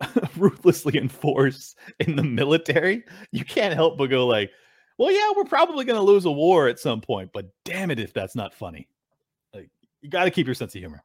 ruthlessly 0.36 0.98
enforced 0.98 1.78
in 2.00 2.16
the 2.16 2.22
military, 2.22 3.04
you 3.32 3.44
can't 3.44 3.74
help 3.74 3.96
but 3.96 4.10
go, 4.10 4.26
like, 4.26 4.50
well, 4.98 5.12
yeah, 5.12 5.30
we're 5.36 5.44
probably 5.44 5.84
going 5.84 5.98
to 5.98 6.02
lose 6.02 6.24
a 6.24 6.30
war 6.30 6.68
at 6.68 6.80
some 6.80 7.00
point, 7.00 7.30
but 7.32 7.46
damn 7.64 7.90
it 7.90 8.00
if 8.00 8.12
that's 8.12 8.34
not 8.34 8.52
funny. 8.52 8.88
Like, 9.54 9.70
you 10.02 10.10
got 10.10 10.24
to 10.24 10.30
keep 10.30 10.46
your 10.46 10.54
sense 10.54 10.74
of 10.74 10.80
humor. 10.80 11.02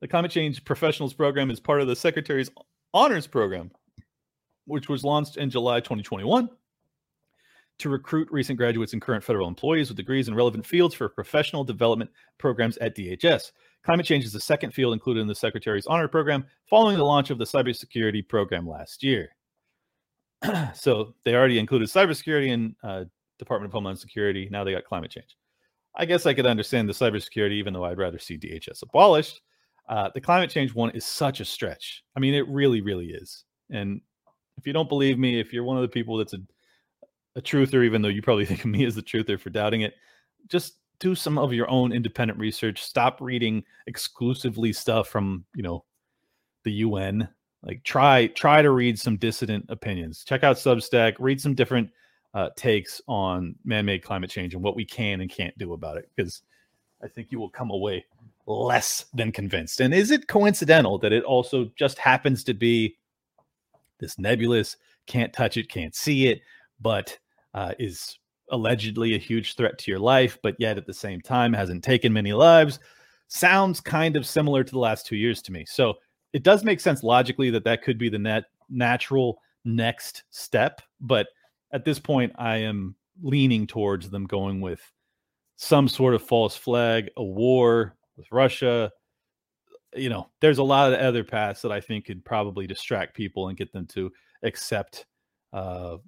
The 0.00 0.08
Climate 0.08 0.30
Change 0.32 0.64
Professionals 0.64 1.14
Program 1.14 1.50
is 1.50 1.60
part 1.60 1.80
of 1.80 1.86
the 1.86 1.94
Secretary's 1.94 2.50
Honors 2.94 3.26
Program, 3.26 3.70
which 4.66 4.88
was 4.88 5.04
launched 5.04 5.36
in 5.36 5.50
July 5.50 5.80
2021 5.80 6.48
to 7.78 7.88
recruit 7.88 8.28
recent 8.30 8.58
graduates 8.58 8.94
and 8.94 9.02
current 9.02 9.22
federal 9.22 9.46
employees 9.46 9.88
with 9.88 9.96
degrees 9.96 10.28
in 10.28 10.34
relevant 10.34 10.64
fields 10.64 10.94
for 10.94 11.08
professional 11.08 11.64
development 11.64 12.10
programs 12.38 12.78
at 12.78 12.96
DHS. 12.96 13.52
Climate 13.84 14.06
change 14.06 14.24
is 14.24 14.32
the 14.32 14.40
second 14.40 14.72
field 14.72 14.92
included 14.92 15.20
in 15.20 15.26
the 15.26 15.34
Secretary's 15.34 15.86
Honor 15.86 16.08
Program 16.08 16.44
following 16.68 16.96
the 16.96 17.04
launch 17.04 17.30
of 17.30 17.38
the 17.38 17.44
Cybersecurity 17.44 18.26
Program 18.26 18.66
last 18.66 19.02
year. 19.02 19.34
so 20.74 21.14
they 21.24 21.34
already 21.34 21.58
included 21.58 21.88
cybersecurity 21.88 22.52
and 22.52 22.74
uh, 22.82 23.04
Department 23.38 23.70
of 23.70 23.72
Homeland 23.72 23.98
Security. 23.98 24.48
Now 24.50 24.64
they 24.64 24.72
got 24.72 24.84
climate 24.84 25.10
change. 25.10 25.36
I 25.94 26.04
guess 26.04 26.26
I 26.26 26.34
could 26.34 26.46
understand 26.46 26.88
the 26.88 26.94
cybersecurity, 26.94 27.52
even 27.52 27.72
though 27.74 27.84
I'd 27.84 27.98
rather 27.98 28.18
see 28.18 28.38
DHS 28.38 28.82
abolished. 28.82 29.42
Uh, 29.88 30.08
the 30.14 30.20
climate 30.20 30.50
change 30.50 30.74
one 30.74 30.90
is 30.90 31.04
such 31.04 31.40
a 31.40 31.44
stretch. 31.44 32.02
I 32.16 32.20
mean, 32.20 32.34
it 32.34 32.48
really, 32.48 32.80
really 32.80 33.10
is. 33.10 33.44
And 33.70 34.00
if 34.56 34.66
you 34.66 34.72
don't 34.72 34.88
believe 34.88 35.18
me, 35.18 35.38
if 35.38 35.52
you're 35.52 35.64
one 35.64 35.76
of 35.76 35.82
the 35.82 35.88
people 35.88 36.16
that's 36.16 36.34
a, 36.34 36.38
a 37.36 37.42
truther, 37.42 37.84
even 37.84 38.00
though 38.00 38.08
you 38.08 38.22
probably 38.22 38.46
think 38.46 38.60
of 38.60 38.70
me 38.70 38.84
as 38.84 38.94
the 38.94 39.02
truther 39.02 39.38
for 39.38 39.50
doubting 39.50 39.82
it, 39.82 39.94
just 40.48 40.78
do 40.98 41.14
some 41.14 41.36
of 41.36 41.52
your 41.52 41.68
own 41.68 41.92
independent 41.92 42.38
research. 42.38 42.82
Stop 42.82 43.20
reading 43.20 43.64
exclusively 43.86 44.72
stuff 44.72 45.08
from, 45.08 45.44
you 45.54 45.62
know, 45.62 45.84
the 46.64 46.72
UN 46.72 47.28
like 47.64 47.82
try 47.84 48.26
try 48.28 48.62
to 48.62 48.70
read 48.70 48.98
some 48.98 49.16
dissident 49.16 49.66
opinions. 49.68 50.24
Check 50.24 50.44
out 50.44 50.56
substack 50.56 51.14
read 51.18 51.40
some 51.40 51.54
different 51.54 51.90
uh, 52.34 52.48
takes 52.56 53.00
on 53.06 53.54
man-made 53.64 54.02
climate 54.02 54.30
change 54.30 54.54
and 54.54 54.62
what 54.62 54.76
we 54.76 54.84
can 54.84 55.20
and 55.20 55.30
can't 55.30 55.56
do 55.58 55.74
about 55.74 55.98
it 55.98 56.08
because 56.16 56.40
i 57.02 57.06
think 57.06 57.30
you 57.30 57.38
will 57.38 57.50
come 57.50 57.70
away 57.70 58.02
less 58.46 59.06
than 59.14 59.30
convinced. 59.30 59.80
And 59.80 59.94
is 59.94 60.10
it 60.10 60.26
coincidental 60.26 60.98
that 60.98 61.12
it 61.12 61.24
also 61.24 61.70
just 61.76 61.98
happens 61.98 62.42
to 62.44 62.54
be 62.54 62.96
this 63.98 64.18
nebulous 64.18 64.76
can't 65.06 65.32
touch 65.32 65.56
it 65.56 65.68
can't 65.68 65.94
see 65.94 66.28
it 66.28 66.40
but 66.80 67.16
uh, 67.54 67.72
is 67.78 68.18
allegedly 68.50 69.14
a 69.14 69.18
huge 69.18 69.54
threat 69.54 69.78
to 69.78 69.90
your 69.90 70.00
life 70.00 70.38
but 70.42 70.56
yet 70.58 70.76
at 70.76 70.86
the 70.86 70.94
same 70.94 71.20
time 71.20 71.52
hasn't 71.52 71.84
taken 71.84 72.12
many 72.12 72.32
lives? 72.32 72.80
Sounds 73.28 73.80
kind 73.80 74.16
of 74.16 74.26
similar 74.26 74.64
to 74.64 74.72
the 74.72 74.78
last 74.78 75.06
two 75.06 75.16
years 75.16 75.40
to 75.42 75.52
me. 75.52 75.64
So 75.66 75.94
it 76.32 76.42
does 76.42 76.64
make 76.64 76.80
sense 76.80 77.02
logically 77.02 77.50
that 77.50 77.64
that 77.64 77.82
could 77.82 77.98
be 77.98 78.08
the 78.08 78.18
net 78.18 78.44
natural 78.68 79.40
next 79.64 80.24
step 80.30 80.80
but 81.00 81.28
at 81.72 81.84
this 81.84 81.98
point 81.98 82.32
i 82.38 82.56
am 82.56 82.94
leaning 83.22 83.66
towards 83.66 84.10
them 84.10 84.26
going 84.26 84.60
with 84.60 84.80
some 85.56 85.86
sort 85.86 86.14
of 86.14 86.22
false 86.22 86.56
flag 86.56 87.10
a 87.16 87.22
war 87.22 87.96
with 88.16 88.26
russia. 88.32 88.90
You 89.94 90.08
know 90.08 90.28
there's 90.40 90.58
a 90.58 90.62
lot 90.62 90.92
of 90.92 90.98
other 90.98 91.22
paths 91.22 91.62
that 91.62 91.70
i 91.70 91.80
think 91.80 92.06
could 92.06 92.24
probably 92.24 92.66
distract 92.66 93.14
people 93.14 93.48
and 93.48 93.56
get 93.56 93.72
them 93.72 93.86
to 93.88 94.10
accept 94.42 95.06
uh, 95.52 95.98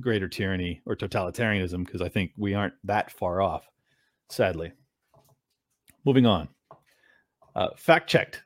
greater 0.00 0.26
tyranny 0.26 0.80
or 0.86 0.96
totalitarianism 0.96 1.84
because 1.84 2.00
i 2.00 2.08
think 2.08 2.32
we 2.38 2.54
aren't 2.54 2.74
that 2.84 3.10
far 3.10 3.42
off 3.42 3.68
sadly. 4.30 4.72
Moving 6.04 6.26
on. 6.26 6.48
Uh, 7.54 7.68
fact 7.76 8.08
checked 8.08 8.42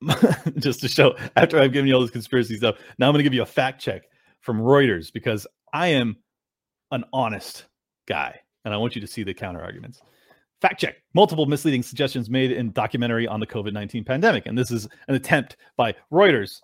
just 0.58 0.80
to 0.80 0.88
show 0.88 1.16
after 1.36 1.58
I've 1.58 1.72
given 1.72 1.88
you 1.88 1.94
all 1.94 2.00
this 2.00 2.10
conspiracy 2.10 2.56
stuff. 2.56 2.76
Now 2.98 3.08
I'm 3.08 3.12
going 3.12 3.20
to 3.20 3.24
give 3.24 3.34
you 3.34 3.42
a 3.42 3.46
fact 3.46 3.80
check 3.80 4.02
from 4.40 4.60
Reuters 4.60 5.12
because 5.12 5.46
I 5.72 5.88
am 5.88 6.16
an 6.90 7.04
honest 7.12 7.66
guy 8.06 8.40
and 8.64 8.72
I 8.72 8.76
want 8.76 8.94
you 8.94 9.00
to 9.00 9.06
see 9.06 9.22
the 9.22 9.34
counter 9.34 9.62
arguments. 9.62 10.00
Fact 10.60 10.80
check 10.80 10.96
multiple 11.14 11.46
misleading 11.46 11.82
suggestions 11.82 12.28
made 12.28 12.50
in 12.50 12.72
documentary 12.72 13.26
on 13.26 13.40
the 13.40 13.46
COVID 13.46 13.72
19 13.72 14.04
pandemic. 14.04 14.46
And 14.46 14.56
this 14.56 14.70
is 14.70 14.88
an 15.06 15.14
attempt 15.14 15.56
by 15.76 15.94
Reuters, 16.12 16.60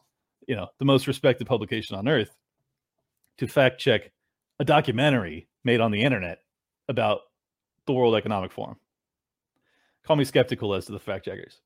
you 0.48 0.56
know, 0.56 0.68
the 0.78 0.84
most 0.84 1.06
respected 1.06 1.46
publication 1.46 1.96
on 1.96 2.08
earth, 2.08 2.34
to 3.38 3.46
fact 3.46 3.80
check 3.80 4.10
a 4.58 4.64
documentary 4.64 5.48
made 5.64 5.80
on 5.80 5.90
the 5.90 6.02
internet 6.02 6.38
about 6.88 7.20
the 7.86 7.92
World 7.92 8.14
Economic 8.14 8.52
Forum. 8.52 8.76
Call 10.04 10.16
me 10.16 10.24
skeptical 10.24 10.74
as 10.74 10.86
to 10.86 10.92
the 10.92 10.98
fact 10.98 11.24
checkers. 11.24 11.60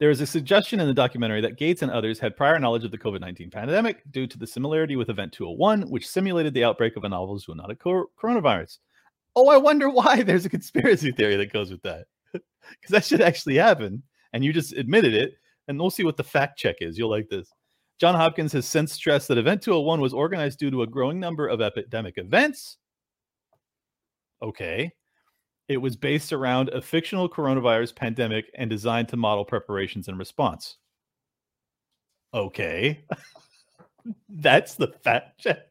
There 0.00 0.10
is 0.10 0.22
a 0.22 0.26
suggestion 0.26 0.80
in 0.80 0.86
the 0.86 0.94
documentary 0.94 1.42
that 1.42 1.58
Gates 1.58 1.82
and 1.82 1.92
others 1.92 2.18
had 2.18 2.34
prior 2.34 2.58
knowledge 2.58 2.84
of 2.84 2.90
the 2.90 2.96
COVID 2.96 3.20
19 3.20 3.50
pandemic 3.50 4.02
due 4.10 4.26
to 4.26 4.38
the 4.38 4.46
similarity 4.46 4.96
with 4.96 5.10
Event 5.10 5.30
201, 5.34 5.82
which 5.90 6.08
simulated 6.08 6.54
the 6.54 6.64
outbreak 6.64 6.96
of 6.96 7.04
a 7.04 7.08
novel 7.08 7.38
zoonotic 7.38 7.76
coronavirus. 8.18 8.78
Oh, 9.36 9.48
I 9.48 9.58
wonder 9.58 9.90
why 9.90 10.22
there's 10.24 10.46
a 10.46 10.50
conspiracy 10.50 11.12
theory 11.12 11.36
that 11.36 11.52
goes 11.52 11.70
with 11.70 11.82
that. 11.82 12.06
Because 12.70 12.90
that 12.90 13.04
should 13.04 13.20
actually 13.20 13.56
happen. 13.56 14.02
And 14.32 14.44
you 14.44 14.52
just 14.52 14.74
admitted 14.74 15.12
it. 15.12 15.32
And 15.68 15.78
we'll 15.78 15.90
see 15.90 16.04
what 16.04 16.16
the 16.16 16.24
fact 16.24 16.58
check 16.58 16.76
is. 16.80 16.96
You'll 16.96 17.10
like 17.10 17.28
this. 17.28 17.50
John 17.98 18.14
Hopkins 18.14 18.52
has 18.52 18.66
since 18.66 18.92
stressed 18.92 19.28
that 19.28 19.38
Event 19.38 19.60
201 19.62 20.00
was 20.00 20.14
organized 20.14 20.58
due 20.58 20.70
to 20.70 20.82
a 20.82 20.86
growing 20.86 21.20
number 21.20 21.48
of 21.48 21.60
epidemic 21.60 22.16
events. 22.16 22.78
Okay. 24.40 24.92
It 25.70 25.80
was 25.80 25.94
based 25.94 26.32
around 26.32 26.68
a 26.70 26.82
fictional 26.82 27.28
coronavirus 27.28 27.94
pandemic 27.94 28.50
and 28.56 28.68
designed 28.68 29.08
to 29.10 29.16
model 29.16 29.44
preparations 29.44 30.08
and 30.08 30.18
response. 30.18 30.78
Okay. 32.34 33.04
That's 34.28 34.74
the 34.74 34.88
fact 34.88 35.38
check. 35.38 35.68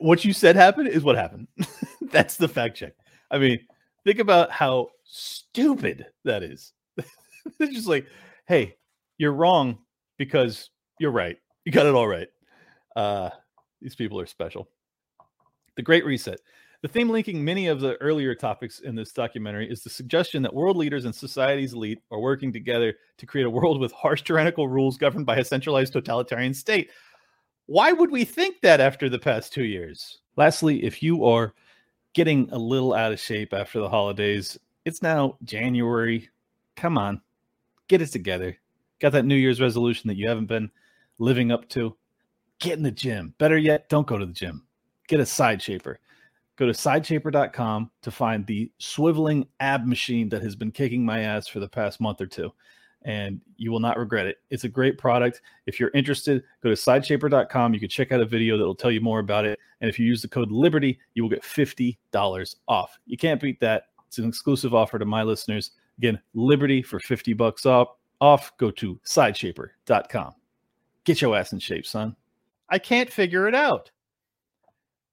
what 0.00 0.24
you 0.24 0.32
said 0.32 0.56
happened 0.56 0.88
is 0.88 1.04
what 1.04 1.14
happened. 1.14 1.46
That's 2.10 2.36
the 2.36 2.48
fact 2.48 2.76
check. 2.76 2.94
I 3.30 3.38
mean, 3.38 3.60
think 4.04 4.18
about 4.18 4.50
how 4.50 4.88
stupid 5.04 6.06
that 6.24 6.42
is. 6.42 6.72
it's 6.98 7.72
just 7.72 7.86
like, 7.86 8.08
hey, 8.48 8.74
you're 9.16 9.32
wrong 9.32 9.78
because 10.18 10.70
you're 10.98 11.12
right. 11.12 11.36
You 11.64 11.70
got 11.70 11.86
it 11.86 11.94
all 11.94 12.08
right. 12.08 12.26
Uh, 12.96 13.30
these 13.80 13.94
people 13.94 14.18
are 14.18 14.26
special. 14.26 14.68
The 15.76 15.82
Great 15.82 16.04
Reset. 16.04 16.40
The 16.82 16.88
theme 16.88 17.10
linking 17.10 17.44
many 17.44 17.68
of 17.68 17.80
the 17.80 17.96
earlier 17.98 18.34
topics 18.34 18.80
in 18.80 18.96
this 18.96 19.12
documentary 19.12 19.70
is 19.70 19.84
the 19.84 19.90
suggestion 19.90 20.42
that 20.42 20.52
world 20.52 20.76
leaders 20.76 21.04
and 21.04 21.14
society's 21.14 21.74
elite 21.74 22.00
are 22.10 22.18
working 22.18 22.52
together 22.52 22.94
to 23.18 23.26
create 23.26 23.46
a 23.46 23.50
world 23.50 23.78
with 23.78 23.92
harsh 23.92 24.22
tyrannical 24.22 24.66
rules 24.66 24.96
governed 24.96 25.24
by 25.24 25.36
a 25.36 25.44
centralized 25.44 25.92
totalitarian 25.92 26.52
state. 26.52 26.90
Why 27.66 27.92
would 27.92 28.10
we 28.10 28.24
think 28.24 28.60
that 28.62 28.80
after 28.80 29.08
the 29.08 29.20
past 29.20 29.52
two 29.52 29.62
years? 29.62 30.18
Lastly, 30.34 30.82
if 30.82 31.04
you 31.04 31.24
are 31.24 31.54
getting 32.14 32.50
a 32.50 32.58
little 32.58 32.94
out 32.94 33.12
of 33.12 33.20
shape 33.20 33.54
after 33.54 33.78
the 33.78 33.88
holidays, 33.88 34.58
it's 34.84 35.02
now 35.02 35.38
January. 35.44 36.30
Come 36.74 36.98
on, 36.98 37.20
get 37.86 38.02
it 38.02 38.08
together. 38.08 38.58
Got 38.98 39.12
that 39.12 39.24
New 39.24 39.36
Year's 39.36 39.60
resolution 39.60 40.08
that 40.08 40.16
you 40.16 40.26
haven't 40.26 40.46
been 40.46 40.68
living 41.18 41.52
up 41.52 41.68
to? 41.70 41.96
Get 42.58 42.76
in 42.76 42.82
the 42.82 42.90
gym. 42.90 43.34
Better 43.38 43.56
yet, 43.56 43.88
don't 43.88 44.06
go 44.06 44.18
to 44.18 44.26
the 44.26 44.32
gym. 44.32 44.66
Get 45.06 45.20
a 45.20 45.26
side 45.26 45.62
shaper. 45.62 46.00
Go 46.56 46.66
to 46.66 46.72
sideshaper.com 46.72 47.90
to 48.02 48.10
find 48.10 48.46
the 48.46 48.70
swiveling 48.78 49.46
ab 49.60 49.86
machine 49.86 50.28
that 50.30 50.42
has 50.42 50.54
been 50.54 50.70
kicking 50.70 51.04
my 51.04 51.20
ass 51.20 51.48
for 51.48 51.60
the 51.60 51.68
past 51.68 52.00
month 52.00 52.20
or 52.20 52.26
two 52.26 52.52
and 53.04 53.40
you 53.56 53.70
will 53.70 53.80
not 53.80 53.98
regret 53.98 54.26
it. 54.26 54.38
It's 54.50 54.64
a 54.64 54.68
great 54.68 54.98
product. 54.98 55.42
If 55.66 55.80
you're 55.80 55.90
interested, 55.94 56.42
go 56.62 56.70
to 56.70 56.76
sideshaper.com. 56.76 57.74
You 57.74 57.80
can 57.80 57.88
check 57.88 58.12
out 58.12 58.20
a 58.20 58.24
video 58.24 58.56
that 58.56 58.64
will 58.64 58.74
tell 58.74 58.90
you 58.90 59.00
more 59.00 59.18
about 59.18 59.44
it. 59.44 59.58
And 59.80 59.88
if 59.88 59.98
you 59.98 60.06
use 60.06 60.22
the 60.22 60.28
code 60.28 60.50
Liberty, 60.50 60.98
you 61.14 61.22
will 61.22 61.30
get 61.30 61.42
$50 61.42 62.56
off. 62.68 62.98
You 63.06 63.16
can't 63.16 63.40
beat 63.40 63.60
that. 63.60 63.84
It's 64.06 64.18
an 64.18 64.28
exclusive 64.28 64.74
offer 64.74 64.98
to 64.98 65.04
my 65.04 65.22
listeners. 65.22 65.72
Again, 65.98 66.20
Liberty 66.34 66.82
for 66.82 67.00
50 67.00 67.32
bucks 67.34 67.66
off. 67.66 67.88
Off, 68.20 68.56
go 68.58 68.70
to 68.70 69.00
sideshaper.com. 69.04 70.32
Get 71.04 71.20
your 71.20 71.36
ass 71.36 71.52
in 71.52 71.58
shape, 71.58 71.86
son. 71.86 72.14
I 72.68 72.78
can't 72.78 73.10
figure 73.10 73.48
it 73.48 73.54
out. 73.54 73.90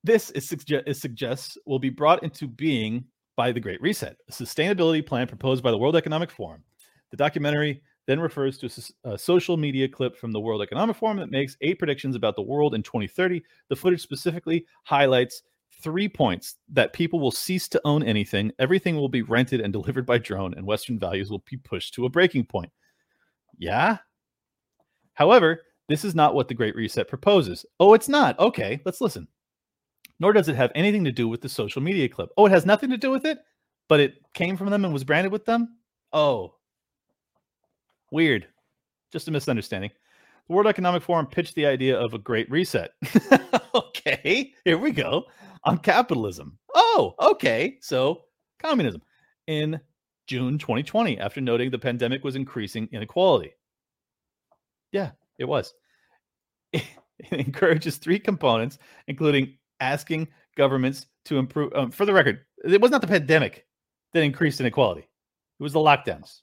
This 0.03 0.29
is, 0.31 0.49
suge- 0.49 0.87
is 0.87 1.01
suggests 1.01 1.57
will 1.65 1.79
be 1.79 1.89
brought 1.89 2.23
into 2.23 2.47
being 2.47 3.05
by 3.35 3.51
the 3.51 3.59
Great 3.59 3.81
Reset, 3.81 4.17
a 4.27 4.31
sustainability 4.31 5.05
plan 5.05 5.27
proposed 5.27 5.63
by 5.63 5.71
the 5.71 5.77
World 5.77 5.95
Economic 5.95 6.31
Forum 6.31 6.63
the 7.11 7.17
documentary 7.17 7.81
then 8.07 8.19
refers 8.19 8.57
to 8.57 8.69
a, 9.03 9.17
social 9.17 9.55
media 9.55 9.87
clip 9.87 10.17
from 10.17 10.31
the 10.31 10.39
World 10.39 10.61
Economic 10.61 10.95
Forum 10.95 11.17
that 11.17 11.31
makes 11.31 11.57
eight 11.61 11.77
predictions 11.77 12.15
about 12.15 12.35
the 12.35 12.41
world 12.41 12.73
in 12.73 12.81
2030. 12.81 13.43
The 13.69 13.75
footage 13.75 14.01
specifically 14.01 14.65
highlights 14.83 15.43
three 15.83 16.09
points 16.09 16.55
that 16.69 16.93
people 16.93 17.19
will 17.19 17.31
cease 17.31 17.67
to 17.69 17.81
own 17.85 18.03
anything, 18.03 18.51
everything 18.59 18.95
will 18.95 19.09
be 19.09 19.21
rented 19.21 19.61
and 19.61 19.71
delivered 19.71 20.05
by 20.05 20.17
drone, 20.17 20.53
and 20.55 20.65
Western 20.65 20.99
values 20.99 21.29
will 21.29 21.43
be 21.49 21.57
pushed 21.57 21.93
to 21.93 22.05
a 22.05 22.09
breaking 22.09 22.45
point. 22.45 22.71
Yeah. 23.57 23.97
However, 25.13 25.61
this 25.87 26.03
is 26.03 26.15
not 26.15 26.33
what 26.33 26.47
the 26.47 26.53
Great 26.53 26.75
Reset 26.75 27.07
proposes. 27.07 27.65
Oh, 27.79 27.93
it's 27.93 28.09
not. 28.09 28.37
Okay, 28.39 28.81
let's 28.85 29.01
listen. 29.01 29.27
Nor 30.19 30.33
does 30.33 30.49
it 30.49 30.55
have 30.55 30.71
anything 30.75 31.03
to 31.05 31.11
do 31.11 31.27
with 31.27 31.41
the 31.41 31.49
social 31.49 31.81
media 31.81 32.09
clip. 32.09 32.29
Oh, 32.37 32.45
it 32.45 32.51
has 32.51 32.65
nothing 32.65 32.89
to 32.89 32.97
do 32.97 33.09
with 33.09 33.25
it, 33.25 33.39
but 33.87 33.99
it 33.99 34.15
came 34.33 34.57
from 34.57 34.69
them 34.69 34.83
and 34.83 34.93
was 34.93 35.03
branded 35.03 35.31
with 35.31 35.45
them? 35.45 35.77
Oh, 36.11 36.55
Weird. 38.11 38.47
Just 39.11 39.27
a 39.27 39.31
misunderstanding. 39.31 39.91
The 40.47 40.53
World 40.53 40.67
Economic 40.67 41.03
Forum 41.03 41.27
pitched 41.27 41.55
the 41.55 41.65
idea 41.65 41.97
of 41.97 42.13
a 42.13 42.19
great 42.19 42.49
reset. 42.49 42.91
okay, 43.75 44.53
here 44.65 44.77
we 44.77 44.91
go. 44.91 45.25
On 45.63 45.77
capitalism. 45.77 46.57
Oh, 46.73 47.13
okay. 47.19 47.77
So, 47.81 48.21
communism. 48.59 49.01
In 49.47 49.79
June 50.27 50.57
2020, 50.57 51.19
after 51.19 51.41
noting 51.41 51.71
the 51.71 51.79
pandemic 51.79 52.23
was 52.23 52.35
increasing 52.35 52.87
inequality. 52.91 53.51
Yeah, 54.91 55.11
it 55.37 55.45
was. 55.45 55.73
It 57.31 57.33
encourages 57.45 57.97
three 57.97 58.17
components, 58.17 58.77
including 59.07 59.57
asking 59.79 60.27
governments 60.57 61.07
to 61.25 61.37
improve. 61.37 61.73
Um, 61.73 61.91
for 61.91 62.05
the 62.05 62.13
record, 62.13 62.39
it 62.63 62.81
was 62.81 62.91
not 62.91 63.01
the 63.01 63.07
pandemic 63.07 63.65
that 64.13 64.23
increased 64.23 64.59
inequality, 64.59 65.01
it 65.01 65.63
was 65.63 65.73
the 65.73 65.79
lockdowns. 65.79 66.41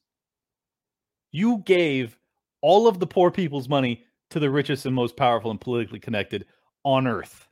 You 1.32 1.62
gave 1.66 2.16
all 2.62 2.88
of 2.88 2.98
the 2.98 3.06
poor 3.06 3.30
people's 3.30 3.68
money 3.68 4.04
to 4.30 4.40
the 4.40 4.50
richest 4.50 4.86
and 4.86 4.94
most 4.94 5.16
powerful 5.16 5.50
and 5.50 5.60
politically 5.60 6.00
connected 6.00 6.46
on 6.84 7.06
earth. 7.06 7.46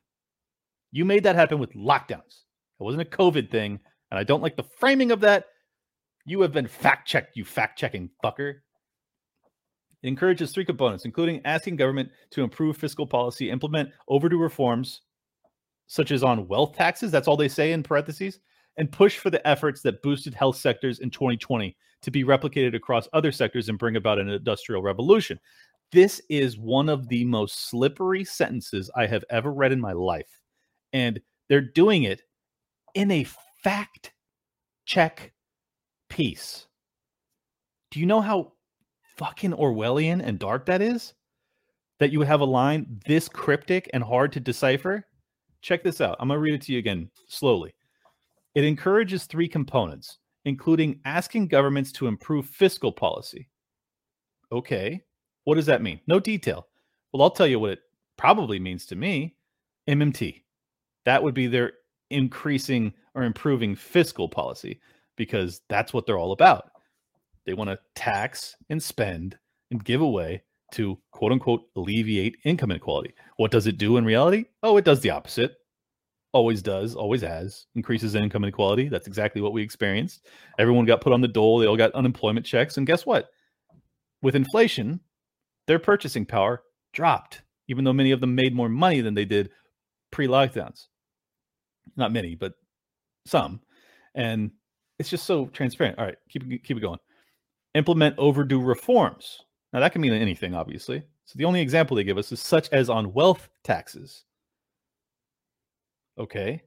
You 0.91 1.05
made 1.05 1.23
that 1.23 1.35
happen 1.35 1.59
with 1.59 1.73
lockdowns. 1.73 2.43
It 2.79 2.83
wasn't 2.83 3.03
a 3.03 3.17
COVID 3.17 3.51
thing. 3.51 3.79
And 4.11 4.19
I 4.19 4.23
don't 4.23 4.41
like 4.41 4.55
the 4.55 4.63
framing 4.63 5.11
of 5.11 5.21
that. 5.21 5.45
You 6.25 6.41
have 6.41 6.51
been 6.51 6.67
fact 6.67 7.07
checked, 7.07 7.37
you 7.37 7.45
fact 7.45 7.77
checking 7.77 8.09
fucker. 8.23 8.55
It 10.03 10.07
encourages 10.07 10.51
three 10.51 10.65
components, 10.65 11.05
including 11.05 11.41
asking 11.45 11.77
government 11.77 12.09
to 12.31 12.43
improve 12.43 12.77
fiscal 12.77 13.07
policy, 13.07 13.49
implement 13.49 13.89
overdue 14.07 14.39
reforms, 14.39 15.01
such 15.87 16.11
as 16.11 16.23
on 16.23 16.47
wealth 16.47 16.75
taxes. 16.75 17.11
That's 17.11 17.27
all 17.27 17.37
they 17.37 17.47
say 17.47 17.71
in 17.71 17.83
parentheses, 17.83 18.39
and 18.77 18.91
push 18.91 19.17
for 19.17 19.29
the 19.29 19.45
efforts 19.47 19.81
that 19.81 20.01
boosted 20.01 20.33
health 20.33 20.57
sectors 20.57 20.99
in 20.99 21.09
2020 21.09 21.75
to 22.01 22.11
be 22.11 22.23
replicated 22.23 22.75
across 22.75 23.07
other 23.13 23.31
sectors 23.31 23.69
and 23.69 23.79
bring 23.79 23.95
about 23.95 24.19
an 24.19 24.29
industrial 24.29 24.81
revolution. 24.81 25.39
This 25.91 26.21
is 26.29 26.57
one 26.57 26.89
of 26.89 27.07
the 27.07 27.25
most 27.25 27.69
slippery 27.69 28.23
sentences 28.23 28.91
I 28.95 29.07
have 29.07 29.23
ever 29.29 29.53
read 29.53 29.71
in 29.71 29.79
my 29.79 29.93
life. 29.93 30.39
And 30.93 31.19
they're 31.47 31.61
doing 31.61 32.03
it 32.03 32.21
in 32.93 33.11
a 33.11 33.25
fact 33.63 34.13
check 34.85 35.33
piece. 36.09 36.67
Do 37.91 37.99
you 37.99 38.05
know 38.05 38.21
how 38.21 38.53
fucking 39.17 39.53
Orwellian 39.53 40.21
and 40.23 40.37
dark 40.39 40.65
that 40.65 40.81
is? 40.81 41.13
That 41.99 42.11
you 42.11 42.19
would 42.19 42.27
have 42.27 42.41
a 42.41 42.45
line 42.45 42.99
this 43.05 43.29
cryptic 43.29 43.89
and 43.93 44.03
hard 44.03 44.33
to 44.33 44.39
decipher? 44.39 45.07
Check 45.65 45.81
this 45.81 45.99
out. 45.99 46.15
I'm 46.19 46.27
going 46.27 46.37
to 46.37 46.41
read 46.41 46.53
it 46.53 46.61
to 46.61 46.73
you 46.73 46.77
again 46.77 47.09
slowly. 47.27 47.73
It 48.53 48.63
encourages 48.63 49.25
three 49.25 49.47
components, 49.47 50.19
including 50.45 50.99
asking 51.05 51.47
governments 51.47 51.91
to 51.93 52.05
improve 52.05 52.45
fiscal 52.45 52.91
policy. 52.91 53.49
Okay, 54.51 55.01
what 55.45 55.55
does 55.55 55.65
that 55.65 55.81
mean? 55.81 55.99
No 56.05 56.19
detail. 56.19 56.67
Well, 57.11 57.23
I'll 57.23 57.31
tell 57.31 57.47
you 57.47 57.57
what 57.57 57.71
it 57.71 57.79
probably 58.15 58.59
means 58.59 58.85
to 58.85 58.95
me 58.95 59.37
MMT. 59.89 60.43
That 61.03 61.23
would 61.23 61.33
be 61.33 61.47
their 61.47 61.73
increasing 62.11 62.93
or 63.15 63.23
improving 63.23 63.75
fiscal 63.75 64.29
policy 64.29 64.79
because 65.15 65.61
that's 65.67 65.93
what 65.93 66.05
they're 66.05 66.19
all 66.19 66.33
about. 66.33 66.69
They 67.47 67.55
want 67.55 67.71
to 67.71 67.79
tax 67.95 68.55
and 68.69 68.81
spend 68.81 69.35
and 69.71 69.83
give 69.83 70.01
away 70.01 70.43
to 70.73 70.97
quote 71.11 71.31
unquote 71.31 71.61
alleviate 71.75 72.37
income 72.43 72.71
inequality. 72.71 73.13
What 73.37 73.51
does 73.51 73.67
it 73.67 73.77
do 73.77 73.97
in 73.97 74.05
reality? 74.05 74.45
Oh, 74.63 74.77
it 74.77 74.85
does 74.85 75.01
the 75.01 75.11
opposite 75.11 75.55
always 76.35 76.61
does, 76.61 76.95
always 76.95 77.21
has, 77.21 77.65
increases 77.75 78.13
income 78.13 78.43
inequality. 78.43 78.89
That's 78.89 79.07
exactly 79.07 79.41
what 79.41 79.53
we 79.53 79.63
experienced. 79.63 80.27
Everyone 80.59 80.83
got 80.83 80.99
put 80.99 81.13
on 81.13 81.21
the 81.21 81.29
dole, 81.29 81.59
they 81.59 81.65
all 81.65 81.77
got 81.77 81.93
unemployment 81.93 82.45
checks. 82.45 82.75
And 82.75 82.85
guess 82.85 83.05
what? 83.05 83.29
With 84.21 84.35
inflation, 84.35 84.99
their 85.65 85.79
purchasing 85.79 86.25
power 86.25 86.61
dropped, 86.91 87.41
even 87.69 87.85
though 87.85 87.93
many 87.93 88.11
of 88.11 88.19
them 88.19 88.35
made 88.35 88.53
more 88.53 88.67
money 88.67 88.99
than 88.99 89.13
they 89.13 89.23
did 89.23 89.49
pre 90.11 90.27
lockdowns. 90.27 90.87
Not 91.95 92.11
many, 92.11 92.35
but 92.35 92.51
some. 93.25 93.61
And 94.13 94.51
it's 94.99 95.09
just 95.09 95.25
so 95.25 95.45
transparent. 95.47 95.97
All 95.97 96.05
right, 96.05 96.17
keep 96.29 96.43
keep 96.65 96.75
it 96.75 96.81
going. 96.81 96.99
Implement 97.75 98.17
overdue 98.17 98.61
reforms. 98.61 99.39
Now 99.75 99.81
that 99.81 99.91
can 99.91 99.99
mean 99.99 100.13
anything, 100.13 100.55
obviously. 100.55 101.03
So 101.25 101.37
the 101.37 101.43
only 101.43 101.59
example 101.59 101.97
they 101.97 102.05
give 102.05 102.17
us 102.17 102.31
is 102.31 102.39
such 102.39 102.69
as 102.71 102.89
on 102.89 103.11
wealth 103.11 103.49
taxes. 103.61 104.23
Okay. 106.17 106.61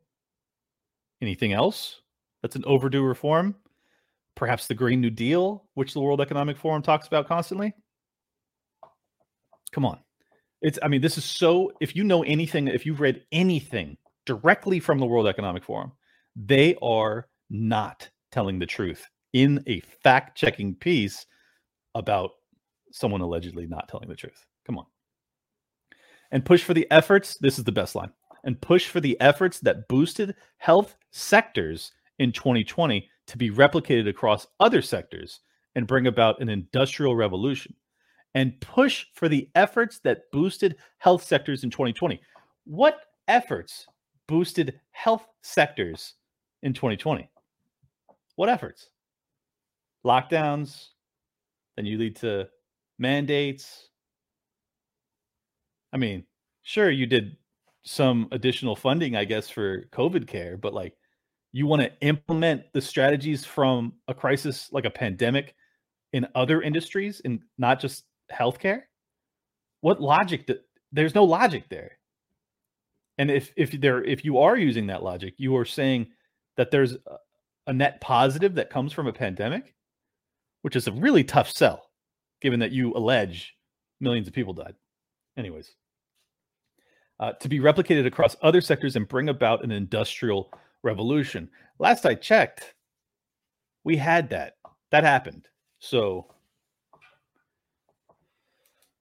Anything 1.23 1.55
else? 1.55 2.03
That's 2.43 2.55
an 2.55 2.65
overdue 2.67 3.03
reform. 3.03 3.57
perhaps 4.39 4.69
the 4.69 4.75
Green 4.75 5.01
New 5.01 5.11
Deal, 5.11 5.65
which 5.75 5.93
the 5.93 6.01
World 6.01 6.21
Economic 6.21 6.57
Forum 6.57 6.81
talks 6.81 7.09
about 7.09 7.27
constantly. 7.27 7.75
Come 9.73 9.85
on. 9.85 9.99
It's, 10.63 10.79
I 10.83 10.89
mean, 10.89 11.01
this 11.01 11.19
is 11.19 11.25
so, 11.25 11.73
if 11.81 11.95
you 11.97 12.05
know 12.05 12.23
anything, 12.23 12.69
if 12.69 12.87
you've 12.87 13.01
read 13.01 13.25
anything 13.33 13.97
directly 14.27 14.81
from 14.81 14.99
the 14.99 15.07
World 15.07 15.27
Economic 15.27 15.65
Forum, 15.65 15.93
they 16.37 16.77
are 16.81 17.27
not 17.51 18.09
telling 18.31 18.59
the 18.59 18.67
truth 18.67 19.07
in 19.33 19.63
a 19.67 19.81
fact 19.81 20.39
checking 20.39 20.75
piece 20.75 21.27
about 21.95 22.31
someone 22.93 23.21
allegedly 23.21 23.67
not 23.67 23.89
telling 23.89 24.09
the 24.09 24.17
truth. 24.17 24.47
Come 24.67 24.79
on. 24.79 24.87
And 26.31 26.45
push 26.45 26.63
for 26.63 26.75
the 26.75 26.91
efforts. 26.91 27.37
This 27.39 27.59
is 27.59 27.65
the 27.65 27.73
best 27.73 27.95
line. 27.95 28.11
And 28.45 28.61
push 28.61 28.89
for 28.89 29.01
the 29.01 29.21
efforts 29.21 29.61
that 29.61 29.89
boosted 29.89 30.35
health 30.59 30.97
sectors 31.11 31.93
in 32.19 32.33
2020 32.33 33.09
to 33.27 33.39
be 33.39 33.51
replicated 33.51 34.09
across 34.09 34.47
other 34.61 34.83
sectors 34.83 35.41
and 35.75 35.87
bring 35.87 36.07
about 36.07 36.41
an 36.41 36.49
industrial 36.49 37.17
revolution. 37.17 37.75
And 38.35 38.61
push 38.61 39.07
for 39.15 39.29
the 39.29 39.49
efforts 39.55 40.01
that 40.01 40.31
boosted 40.33 40.77
health 40.99 41.25
sectors 41.25 41.65
in 41.65 41.71
2020. 41.71 42.21
What 42.65 43.01
efforts 43.27 43.87
boosted 44.27 44.81
health 44.91 45.27
sectors 45.43 46.15
in 46.63 46.75
2020? 46.75 47.29
What 48.37 48.49
efforts? 48.49 48.91
Lockdowns, 50.05 50.89
then 51.77 51.87
you 51.87 51.99
lead 51.99 52.17
to 52.17 52.49
mandates. 52.99 53.89
I 55.93 55.97
mean, 55.97 56.25
sure, 56.63 56.91
you 56.91 57.07
did 57.07 57.37
some 57.85 58.29
additional 58.33 58.77
funding, 58.77 59.17
I 59.17 59.25
guess, 59.25 59.49
for 59.49 59.85
COVID 59.93 60.27
care, 60.27 60.57
but 60.57 60.75
like 60.75 60.95
you 61.53 61.67
want 61.67 61.83
to 61.83 61.93
implement 62.01 62.65
the 62.75 62.81
strategies 62.81 63.45
from 63.45 63.95
a 64.07 64.15
crisis 64.15 64.69
like 64.73 64.85
a 64.85 64.91
pandemic 64.91 65.55
in 66.13 66.27
other 66.35 66.61
industries 66.61 67.23
and 67.25 67.41
not 67.57 67.81
just 67.81 68.05
healthcare? 68.33 68.83
What 69.81 70.01
logic? 70.01 70.47
Do, 70.47 70.57
there's 70.93 71.15
no 71.15 71.25
logic 71.25 71.65
there. 71.69 71.99
And 73.17 73.31
if 73.31 73.53
if 73.57 73.73
there 73.81 74.05
if 74.05 74.25
you 74.25 74.39
are 74.39 74.57
using 74.57 74.89
that 74.89 75.03
logic, 75.03 75.35
you 75.39 75.57
are 75.57 75.65
saying 75.65 76.09
that 76.57 76.71
there's 76.71 76.93
a, 76.93 77.17
a 77.69 77.73
net 77.73 78.01
positive 78.01 78.55
that 78.57 78.71
comes 78.71 78.93
from 78.93 79.07
a 79.07 79.13
pandemic, 79.13 79.75
which 80.63 80.77
is 80.77 80.87
a 80.87 80.93
really 80.93 81.25
tough 81.25 81.51
sell 81.51 81.88
given 82.41 82.61
that 82.61 82.73
you 82.73 82.95
allege 82.95 83.55
millions 84.01 84.29
of 84.29 84.35
people 84.35 84.53
died. 84.53 84.75
Anyways, 85.37 85.75
uh, 87.21 87.33
to 87.33 87.49
be 87.49 87.59
replicated 87.61 88.07
across 88.07 88.37
other 88.43 88.61
sectors 88.61 88.97
and 88.97 89.09
bring 89.09 89.29
about 89.29 89.65
an 89.65 89.71
industrial 89.71 90.53
revolution. 90.83 91.49
Last 91.79 92.07
I 92.07 92.15
checked, 92.15 92.75
we 93.85 93.97
had 93.97 94.31
that. 94.31 94.55
That 94.91 95.05
happened. 95.05 95.49
So, 95.81 96.27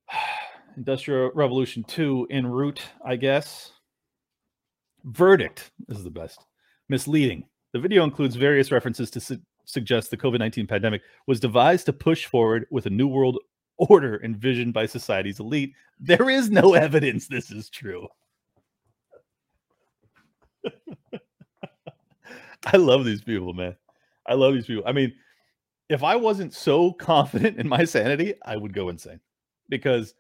Industrial 0.78 1.32
Revolution 1.34 1.84
2 1.84 2.28
en 2.30 2.46
route, 2.46 2.82
I 3.06 3.16
guess. 3.16 3.72
Verdict 5.06 5.72
is 5.90 6.04
the 6.04 6.10
best. 6.10 6.46
Misleading. 6.90 7.46
The 7.74 7.80
video 7.80 8.04
includes 8.04 8.36
various 8.36 8.72
references 8.72 9.10
to 9.12 9.40
su- 9.68 9.78
suggest 9.78 10.10
the 10.12 10.18
COVID 10.18 10.40
19 10.40 10.68
pandemic 10.68 11.02
was 11.28 11.40
devised 11.40 11.86
to 11.86 11.94
push 11.94 12.26
forward 12.26 12.66
with 12.72 12.86
a 12.86 12.90
new 12.90 13.08
world 13.08 13.38
order 13.78 14.22
envisioned 14.24 14.74
by 14.74 14.86
society's 14.86 15.40
elite. 15.40 15.74
There 16.00 16.30
is 16.30 16.50
no 16.50 16.74
evidence 16.74 17.28
this 17.28 17.52
is 17.52 17.70
true. 17.70 18.08
I 22.66 22.78
love 22.78 23.06
these 23.06 23.24
people, 23.24 23.54
man. 23.54 23.76
I 24.26 24.34
love 24.34 24.54
these 24.54 24.66
people. 24.66 24.84
I 24.86 24.92
mean, 24.92 25.14
if 25.90 26.04
I 26.04 26.16
wasn't 26.16 26.54
so 26.54 26.92
confident 26.92 27.58
in 27.58 27.68
my 27.68 27.86
sanity, 27.86 28.34
I 28.46 28.58
would 28.58 28.74
go 28.74 28.90
insane 28.90 29.20
because 29.70 30.16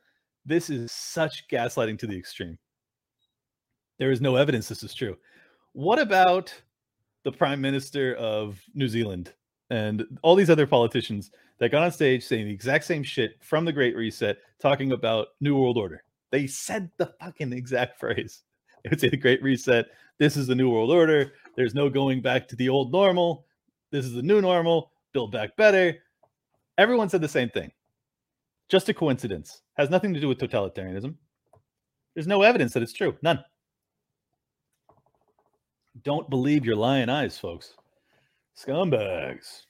this 0.46 0.70
is 0.70 0.92
such 0.92 1.48
gaslighting 1.50 2.00
to 2.00 2.08
the 2.08 2.18
extreme. 2.18 2.58
There 4.00 4.12
is 4.12 4.22
no 4.22 4.36
evidence 4.36 4.68
this 4.70 4.84
is 4.84 4.94
true. 4.94 5.18
What 5.74 6.00
about 6.00 6.54
the 7.28 7.32
prime 7.34 7.60
minister 7.60 8.16
of 8.16 8.58
New 8.74 8.88
Zealand 8.88 9.34
and 9.70 10.06
all 10.22 10.34
these 10.34 10.50
other 10.50 10.66
politicians 10.66 11.30
that 11.60 11.72
got 11.72 11.84
on 11.84 11.92
stage 11.92 12.24
saying 12.24 12.46
the 12.46 12.54
exact 12.54 12.86
same 12.86 13.04
shit 13.04 13.32
from 13.44 13.66
the 13.66 13.74
Great 13.74 13.98
Reset, 13.98 14.38
talking 14.62 14.94
about 14.94 15.28
New 15.42 15.58
World 15.58 15.78
Order. 15.78 16.06
They 16.32 16.48
said 16.48 16.90
the 16.96 17.14
fucking 17.20 17.52
exact 17.52 18.00
phrase. 18.00 18.44
They 18.82 18.90
would 18.90 19.02
say 19.02 19.10
the 19.10 19.18
Great 19.18 19.44
Reset. 19.44 19.88
This 20.20 20.38
is 20.38 20.48
the 20.48 20.56
New 20.56 20.70
World 20.70 20.90
Order. 20.90 21.34
There's 21.58 21.76
no 21.76 21.90
going 21.90 22.22
back 22.22 22.48
to 22.48 22.56
the 22.56 22.70
old 22.70 22.94
normal. 22.94 23.46
This 23.92 24.06
is 24.06 24.14
the 24.14 24.24
new 24.24 24.40
normal. 24.40 24.94
Build 25.12 25.34
back 25.34 25.58
better. 25.58 25.98
Everyone 26.78 27.10
said 27.10 27.20
the 27.20 27.28
same 27.28 27.50
thing. 27.50 27.74
Just 28.70 28.88
a 28.88 28.94
coincidence. 28.94 29.64
Has 29.74 29.90
nothing 29.90 30.14
to 30.14 30.22
do 30.22 30.30
with 30.30 30.38
totalitarianism. 30.38 31.16
There's 32.14 32.26
no 32.26 32.44
evidence 32.44 32.72
that 32.72 32.84
it's 32.84 32.94
true. 32.94 33.18
None. 33.22 33.44
Don't 36.04 36.30
believe 36.30 36.66
your 36.66 36.76
lying 36.76 37.10
eyes, 37.10 37.38
folks. 37.38 37.74
Scumbags. 38.58 39.64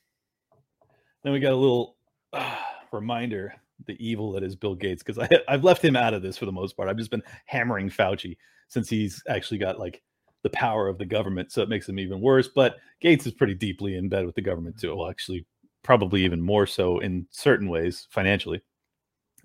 Then 1.24 1.34
we 1.34 1.40
got 1.40 1.54
a 1.54 1.56
little 1.56 1.96
uh, 2.34 2.56
reminder 2.92 3.54
the 3.86 3.96
evil 4.06 4.32
that 4.32 4.44
is 4.44 4.56
Bill 4.56 4.76
Gates 4.76 5.04
because 5.04 5.20
I 5.20 5.30
I've 5.48 5.64
left 5.64 5.84
him 5.84 5.96
out 5.96 6.14
of 6.14 6.22
this 6.22 6.38
for 6.38 6.46
the 6.46 6.52
most 6.52 6.76
part. 6.76 6.90
I've 6.90 6.98
just 6.98 7.12
been 7.12 7.24
hammering 7.46 7.90
Fauci 7.90 8.38
since 8.70 8.90
he's 8.90 9.22
actually 9.30 9.60
got 9.60 9.80
like 9.80 10.02
the 10.44 10.50
power 10.50 10.88
of 10.88 10.98
the 10.98 11.06
government, 11.06 11.52
so 11.52 11.62
it 11.62 11.70
makes 11.70 11.88
him 11.88 12.00
even 12.00 12.22
worse. 12.22 12.48
But 12.48 12.78
Gates 13.02 13.28
is 13.28 13.34
pretty 13.34 13.54
deeply 13.54 13.96
in 13.96 14.10
bed 14.10 14.26
with 14.26 14.36
the 14.36 14.42
government 14.42 14.80
too. 14.80 14.96
Well, 14.96 15.10
actually, 15.10 15.46
probably 15.84 16.24
even 16.26 16.42
more 16.42 16.66
so 16.66 17.00
in 17.00 17.28
certain 17.32 17.70
ways 17.70 18.08
financially. 18.10 18.62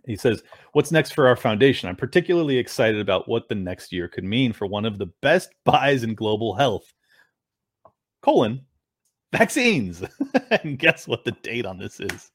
He 0.07 0.17
says, 0.17 0.43
What's 0.73 0.91
next 0.91 1.13
for 1.13 1.29
our 1.29 1.37
foundation? 1.37 1.89
I'm 1.89 1.97
particularly 1.97 2.59
excited 2.59 3.01
about 3.01 3.29
what 3.29 3.49
the 3.49 3.55
next 3.55 3.93
year 3.93 4.09
could 4.09 4.25
mean 4.25 4.53
for 4.53 4.67
one 4.67 4.85
of 4.85 4.99
the 4.99 5.07
best 5.21 5.51
buys 5.65 6.03
in 6.03 6.15
global 6.15 6.55
health. 6.55 6.93
Colon, 8.23 8.65
vaccines. 9.33 10.03
and 10.51 10.79
guess 10.79 11.07
what 11.07 11.25
the 11.25 11.33
date 11.43 11.67
on 11.67 11.79
this 11.79 12.01
is? 12.01 12.31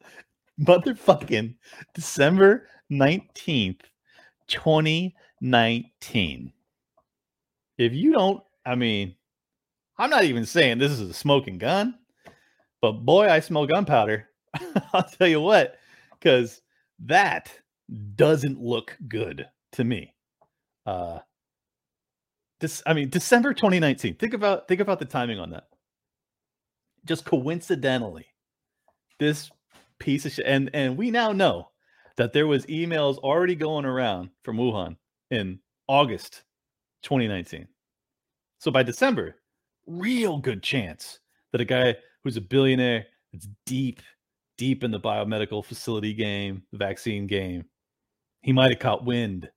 Motherfucking 0.61 1.55
December 1.93 2.67
19th, 2.91 3.81
2019. 4.47 6.53
If 7.77 7.93
you 7.93 8.13
don't, 8.13 8.41
I 8.65 8.75
mean, 8.75 9.15
I'm 9.97 10.09
not 10.09 10.23
even 10.23 10.45
saying 10.45 10.77
this 10.77 10.91
is 10.91 11.01
a 11.01 11.13
smoking 11.13 11.57
gun, 11.57 11.95
but 12.81 12.93
boy, 12.93 13.29
I 13.29 13.39
smell 13.39 13.67
gunpowder. 13.67 14.29
I'll 14.93 15.03
tell 15.03 15.27
you 15.27 15.41
what, 15.41 15.77
because 16.19 16.61
that 17.05 17.51
doesn't 18.15 18.59
look 18.59 18.97
good 19.07 19.47
to 19.73 19.83
me. 19.83 20.13
Uh, 20.85 21.19
this, 22.59 22.81
I 22.85 22.93
mean, 22.93 23.09
December 23.09 23.53
2019. 23.53 24.15
Think 24.15 24.33
about 24.33 24.67
think 24.67 24.81
about 24.81 24.99
the 24.99 25.05
timing 25.05 25.39
on 25.39 25.51
that. 25.51 25.67
Just 27.05 27.25
coincidentally, 27.25 28.25
this 29.19 29.49
piece 29.99 30.25
of 30.25 30.31
shit, 30.31 30.45
and 30.47 30.69
and 30.73 30.97
we 30.97 31.11
now 31.11 31.31
know 31.31 31.69
that 32.17 32.33
there 32.33 32.47
was 32.47 32.65
emails 32.65 33.17
already 33.19 33.55
going 33.55 33.85
around 33.85 34.29
from 34.43 34.57
Wuhan 34.57 34.97
in 35.29 35.59
August 35.87 36.43
2019. 37.03 37.67
So 38.59 38.71
by 38.71 38.81
December, 38.83 39.35
real 39.85 40.39
good 40.39 40.63
chance 40.63 41.19
that 41.51 41.61
a 41.61 41.65
guy 41.65 41.95
who's 42.23 42.37
a 42.37 42.41
billionaire 42.41 43.05
that's 43.31 43.47
deep 43.65 44.01
deep 44.57 44.83
in 44.83 44.91
the 44.91 44.99
biomedical 44.99 45.63
facility 45.63 46.13
game, 46.13 46.63
the 46.71 46.77
vaccine 46.77 47.27
game, 47.27 47.65
he 48.41 48.51
might 48.51 48.71
have 48.71 48.79
caught 48.79 49.05
wind 49.05 49.49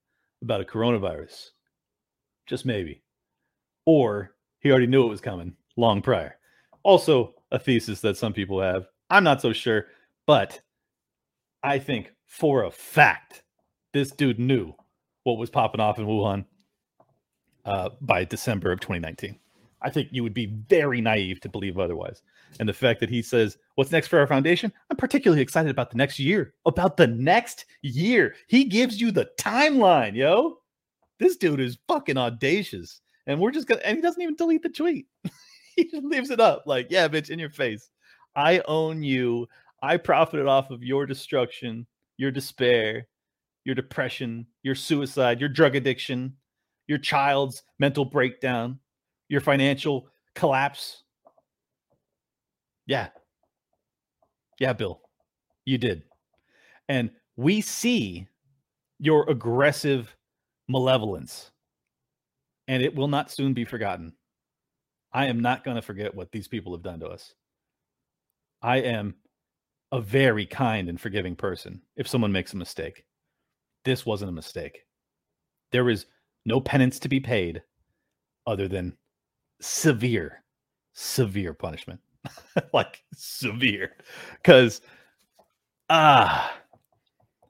about 0.43 0.61
a 0.61 0.65
coronavirus. 0.65 1.51
Just 2.47 2.67
maybe. 2.67 3.03
Or 3.87 4.35
he 4.61 4.71
already 4.71 4.87
knew 4.87 5.05
it 5.05 5.11
was 5.11 5.21
coming 5.21 5.57
long 5.77 6.03
prior. 6.03 6.37
Also, 6.83 7.35
a 7.51 7.59
thesis 7.59 8.01
that 8.01 8.17
some 8.17 8.33
people 8.33 8.61
have. 8.61 8.87
I'm 9.11 9.25
not 9.25 9.43
so 9.43 9.53
sure, 9.53 9.87
but 10.27 10.61
I 11.63 11.79
think 11.79 12.13
for 12.27 12.65
a 12.65 12.71
fact 12.71 13.43
this 13.93 14.11
dude 14.11 14.39
knew 14.39 14.73
what 15.25 15.39
was 15.39 15.51
popping 15.51 15.81
off 15.81 15.99
in 15.99 16.07
Wuhan 16.07 16.45
uh, 17.65 17.91
by 18.01 18.25
December 18.25 18.73
of 18.73 18.81
2019. 18.81 19.39
I 19.83 19.91
think 19.91 20.09
you 20.13 20.23
would 20.23 20.35
be 20.35 20.47
very 20.47 21.01
naive 21.01 21.41
to 21.41 21.49
believe 21.49 21.79
otherwise. 21.79 22.23
And 22.59 22.69
the 22.69 22.75
fact 22.75 23.01
that 23.01 23.11
he 23.11 23.23
says, 23.23 23.57
What's 23.75 23.93
next 23.93 24.09
for 24.09 24.19
our 24.19 24.27
foundation? 24.27 24.73
I'm 24.91 24.97
particularly 24.97 25.43
excited 25.43 25.71
about 25.71 25.91
the 25.91 25.97
next 25.97 26.19
year. 26.19 26.55
About 26.67 26.97
the 26.97 27.07
next 27.07 27.65
year. 27.83 28.35
He 28.49 28.65
gives 28.65 29.01
you 29.01 29.11
the 29.11 29.31
timeline, 29.39 30.15
yo. 30.15 30.59
This 31.19 31.37
dude 31.37 31.61
is 31.61 31.79
fucking 31.89 32.17
audacious. 32.17 33.01
And 33.27 33.39
we're 33.41 33.51
just 33.51 33.67
gonna, 33.67 33.81
and 33.85 33.97
he 33.97 34.03
doesn't 34.03 34.21
even 34.21 34.37
delete 34.37 34.63
the 34.63 34.69
tweet. 34.69 35.07
he 35.77 35.85
just 35.85 36.05
leaves 36.05 36.31
it 36.31 36.41
up 36.41 36.65
like, 36.67 36.89
Yeah, 36.91 37.09
bitch, 37.09 37.31
in 37.31 37.39
your 37.39 37.51
face. 37.51 37.91
I 38.37 38.63
own 38.67 39.03
you. 39.03 39.49
I 39.83 39.97
profited 39.97 40.47
off 40.47 40.71
of 40.71 40.83
your 40.83 41.07
destruction, 41.07 41.87
your 42.19 42.31
despair, 42.31 43.09
your 43.65 43.75
depression, 43.75 44.47
your 44.63 44.75
suicide, 44.75 45.41
your 45.41 45.49
drug 45.49 45.75
addiction, 45.75 46.35
your 46.87 46.99
child's 46.99 47.63
mental 47.79 48.05
breakdown 48.05 48.79
your 49.31 49.41
financial 49.41 50.09
collapse. 50.35 51.05
Yeah. 52.91 53.11
Yeah, 54.59 54.73
Bill, 54.73 55.01
you 55.65 55.79
did. 55.79 56.03
And 56.89 57.13
we 57.37 57.61
see 57.61 58.27
your 58.99 59.31
aggressive 59.31 60.17
malevolence, 60.69 61.53
and 62.67 62.83
it 62.83 62.93
will 62.93 63.07
not 63.07 63.31
soon 63.31 63.55
be 63.55 63.65
forgotten. 63.65 64.13
I 65.13 65.27
am 65.27 65.39
not 65.39 65.63
going 65.63 65.77
to 65.77 65.83
forget 65.83 66.17
what 66.17 66.33
these 66.33 66.49
people 66.49 66.73
have 66.73 66.83
done 66.83 66.99
to 66.99 67.07
us. 67.07 67.33
I 68.61 68.79
am 68.79 69.15
a 69.93 70.01
very 70.01 70.45
kind 70.45 70.89
and 70.89 71.01
forgiving 71.01 71.37
person 71.37 71.83
if 71.95 72.09
someone 72.09 72.33
makes 72.33 72.55
a 72.55 72.57
mistake. 72.57 73.05
This 73.85 74.05
wasn't 74.05 74.31
a 74.31 74.35
mistake. 74.35 74.85
There 75.71 75.91
is 75.91 76.07
no 76.45 76.61
penance 76.61 76.99
to 76.99 77.09
be 77.09 77.21
paid 77.21 77.63
other 78.49 78.67
than 78.67 78.97
severe, 79.61 80.43
severe 80.93 81.55
punishment. 81.55 82.01
like 82.73 83.03
severe. 83.15 83.93
Because 84.37 84.81
ah, 85.89 86.53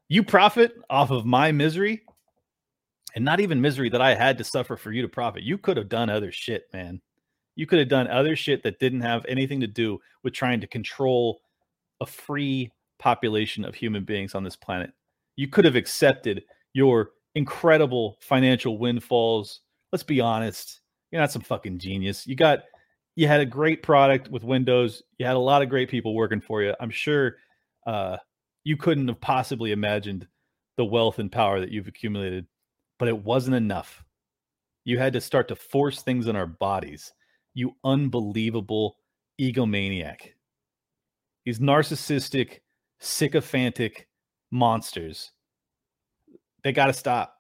you 0.08 0.22
profit 0.22 0.74
off 0.88 1.10
of 1.10 1.24
my 1.24 1.52
misery 1.52 2.02
and 3.14 3.24
not 3.24 3.40
even 3.40 3.60
misery 3.60 3.88
that 3.90 4.00
I 4.00 4.14
had 4.14 4.38
to 4.38 4.44
suffer 4.44 4.76
for 4.76 4.92
you 4.92 5.02
to 5.02 5.08
profit. 5.08 5.42
You 5.42 5.58
could 5.58 5.76
have 5.76 5.88
done 5.88 6.10
other 6.10 6.32
shit, 6.32 6.64
man. 6.72 7.00
You 7.56 7.66
could 7.66 7.78
have 7.78 7.88
done 7.88 8.08
other 8.08 8.36
shit 8.36 8.62
that 8.62 8.78
didn't 8.78 9.02
have 9.02 9.24
anything 9.28 9.60
to 9.60 9.66
do 9.66 10.00
with 10.22 10.32
trying 10.32 10.60
to 10.60 10.66
control 10.66 11.40
a 12.00 12.06
free 12.06 12.70
population 12.98 13.64
of 13.64 13.74
human 13.74 14.04
beings 14.04 14.34
on 14.34 14.44
this 14.44 14.56
planet. 14.56 14.92
You 15.36 15.48
could 15.48 15.64
have 15.64 15.76
accepted 15.76 16.44
your 16.72 17.10
incredible 17.34 18.18
financial 18.20 18.78
windfalls. 18.78 19.60
Let's 19.92 20.02
be 20.02 20.20
honest. 20.20 20.80
You're 21.10 21.20
not 21.20 21.32
some 21.32 21.42
fucking 21.42 21.78
genius. 21.78 22.26
You 22.26 22.36
got 22.36 22.60
you 23.16 23.26
had 23.26 23.40
a 23.40 23.46
great 23.46 23.82
product 23.82 24.30
with 24.30 24.44
Windows. 24.44 25.02
You 25.18 25.26
had 25.26 25.36
a 25.36 25.40
lot 25.40 25.62
of 25.62 25.68
great 25.68 25.88
people 25.88 26.14
working 26.14 26.40
for 26.40 26.62
you. 26.62 26.74
I'm 26.80 26.90
sure 26.90 27.36
uh, 27.86 28.16
you 28.64 28.76
couldn't 28.76 29.08
have 29.08 29.20
possibly 29.20 29.72
imagined 29.72 30.26
the 30.76 30.84
wealth 30.84 31.18
and 31.18 31.30
power 31.30 31.60
that 31.60 31.70
you've 31.70 31.88
accumulated, 31.88 32.46
but 32.98 33.08
it 33.08 33.24
wasn't 33.24 33.56
enough. 33.56 34.02
You 34.84 34.98
had 34.98 35.12
to 35.14 35.20
start 35.20 35.48
to 35.48 35.56
force 35.56 36.02
things 36.02 36.26
in 36.26 36.36
our 36.36 36.46
bodies. 36.46 37.12
You 37.54 37.76
unbelievable 37.84 38.96
egomaniac. 39.40 40.30
These 41.44 41.58
narcissistic, 41.58 42.60
sycophantic 43.00 44.08
monsters. 44.50 45.32
They 46.62 46.72
got 46.72 46.86
to 46.86 46.92
stop. 46.92 47.36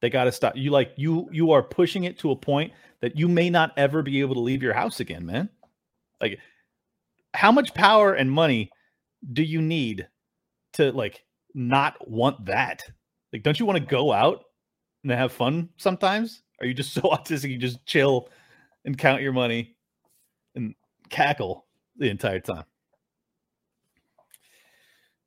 They 0.00 0.10
got 0.10 0.24
to 0.24 0.32
stop. 0.32 0.56
You 0.56 0.70
like 0.70 0.92
you 0.96 1.28
you 1.32 1.52
are 1.52 1.62
pushing 1.62 2.04
it 2.04 2.18
to 2.20 2.30
a 2.30 2.36
point 2.36 2.72
that 3.02 3.16
you 3.18 3.28
may 3.28 3.50
not 3.50 3.72
ever 3.76 4.02
be 4.02 4.20
able 4.20 4.34
to 4.34 4.40
leave 4.40 4.62
your 4.62 4.74
house 4.74 5.00
again, 5.00 5.26
man. 5.26 5.48
Like 6.20 6.38
how 7.32 7.52
much 7.52 7.74
power 7.74 8.14
and 8.14 8.30
money 8.30 8.70
do 9.32 9.42
you 9.42 9.62
need 9.62 10.08
to 10.74 10.92
like 10.92 11.24
not 11.54 12.08
want 12.08 12.46
that? 12.46 12.82
Like 13.32 13.42
don't 13.42 13.58
you 13.58 13.66
want 13.66 13.78
to 13.78 13.84
go 13.84 14.12
out 14.12 14.44
and 15.02 15.12
have 15.12 15.32
fun 15.32 15.70
sometimes? 15.76 16.42
Are 16.60 16.66
you 16.66 16.74
just 16.74 16.92
so 16.94 17.02
autistic 17.02 17.50
you 17.50 17.58
just 17.58 17.84
chill 17.86 18.28
and 18.84 18.96
count 18.96 19.22
your 19.22 19.32
money 19.32 19.76
and 20.54 20.74
cackle 21.08 21.66
the 21.96 22.10
entire 22.10 22.40
time? 22.40 22.64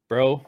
Bro, 0.09 0.45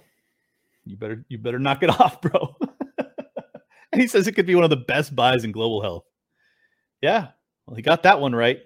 you 0.83 0.95
better 0.95 1.25
you 1.27 1.37
better 1.37 1.59
knock 1.59 1.81
it 1.81 1.89
off, 1.99 2.21
bro. 2.21 2.55
and 3.91 4.01
he 4.01 4.07
says 4.07 4.27
it 4.27 4.33
could 4.33 4.45
be 4.45 4.55
one 4.55 4.63
of 4.63 4.69
the 4.69 4.75
best 4.75 5.15
buys 5.15 5.43
in 5.43 5.51
global 5.51 5.81
health. 5.81 6.03
Yeah, 7.01 7.29
well, 7.65 7.75
he 7.75 7.81
got 7.81 8.03
that 8.03 8.19
one 8.19 8.33
right. 8.33 8.59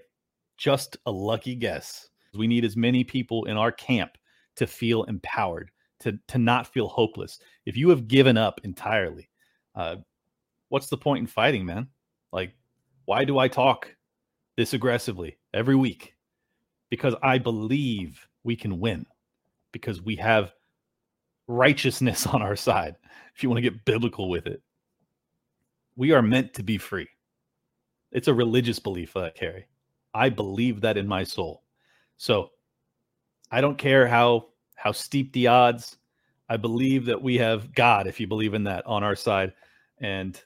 Just 0.58 0.98
a 1.06 1.12
lucky 1.12 1.56
guess. 1.56 2.08
We 2.34 2.48
need 2.48 2.66
as 2.66 2.76
many 2.76 3.04
people 3.04 3.46
in 3.46 3.58
our 3.58 3.72
camp 3.72 4.12
to 4.58 4.68
feel 4.68 5.04
empowered, 5.04 5.72
to 6.02 6.20
to 6.28 6.38
not 6.38 6.68
feel 6.68 6.88
hopeless. 6.88 7.40
If 7.66 7.78
you 7.78 7.90
have 7.90 8.08
given 8.08 8.38
up 8.38 8.62
entirely, 8.64 9.30
uh, 9.76 9.98
what's 10.70 10.88
the 10.88 10.98
point 10.98 11.22
in 11.22 11.28
fighting, 11.28 11.66
man? 11.66 11.88
Like, 12.32 12.54
why 13.06 13.26
do 13.26 13.40
I 13.40 13.48
talk 13.48 13.96
this 14.56 14.74
aggressively 14.74 15.38
every 15.54 15.76
week? 15.76 16.16
Because 16.90 17.16
I 17.24 17.38
believe 17.38 18.28
we 18.44 18.56
can 18.56 18.80
win. 18.80 19.06
Because 19.72 20.02
we 20.02 20.16
have 20.18 20.54
righteousness 21.48 22.26
on 22.34 22.42
our 22.42 22.56
side. 22.56 22.96
If 23.36 23.44
you 23.44 23.50
want 23.50 23.58
to 23.58 23.70
get 23.70 23.86
biblical 23.86 24.30
with 24.30 24.48
it, 24.48 24.62
we 25.96 26.12
are 26.12 26.22
meant 26.22 26.54
to 26.56 26.64
be 26.64 26.78
free. 26.78 27.08
It's 28.12 28.28
a 28.28 28.34
religious 28.34 28.80
belief 28.80 29.16
uh, 29.16 29.22
I 29.22 29.30
carry. 29.32 29.68
I 30.14 30.30
believe 30.30 30.82
that 30.82 30.98
in 30.98 31.08
my 31.08 31.24
soul. 31.24 31.64
So 32.18 32.50
I 33.52 33.62
don't 33.62 33.78
care 33.78 34.08
how 34.08 34.48
how 34.76 34.92
steep 34.92 35.34
the 35.34 35.48
odds. 35.48 35.98
I 36.48 36.58
believe 36.58 37.06
that 37.06 37.22
we 37.22 37.38
have 37.38 37.74
God, 37.74 38.08
if 38.08 38.20
you 38.20 38.28
believe 38.28 38.54
in 38.54 38.64
that, 38.64 38.86
on 38.88 39.04
our 39.04 39.16
side. 39.16 39.54
And 40.00 40.42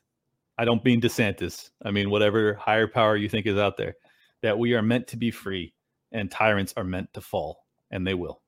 I 0.57 0.65
don't 0.65 0.83
mean 0.83 0.99
DeSantis. 0.99 1.69
I 1.85 1.91
mean 1.91 2.09
whatever 2.09 2.55
higher 2.55 2.87
power 2.87 3.15
you 3.15 3.29
think 3.29 3.45
is 3.45 3.57
out 3.57 3.77
there. 3.77 3.95
That 4.41 4.57
we 4.57 4.73
are 4.73 4.81
meant 4.81 5.07
to 5.07 5.17
be 5.17 5.31
free 5.31 5.73
and 6.11 6.29
tyrants 6.29 6.73
are 6.77 6.83
meant 6.83 7.13
to 7.13 7.21
fall, 7.21 7.65
and 7.91 8.05
they 8.05 8.13
will. 8.13 8.41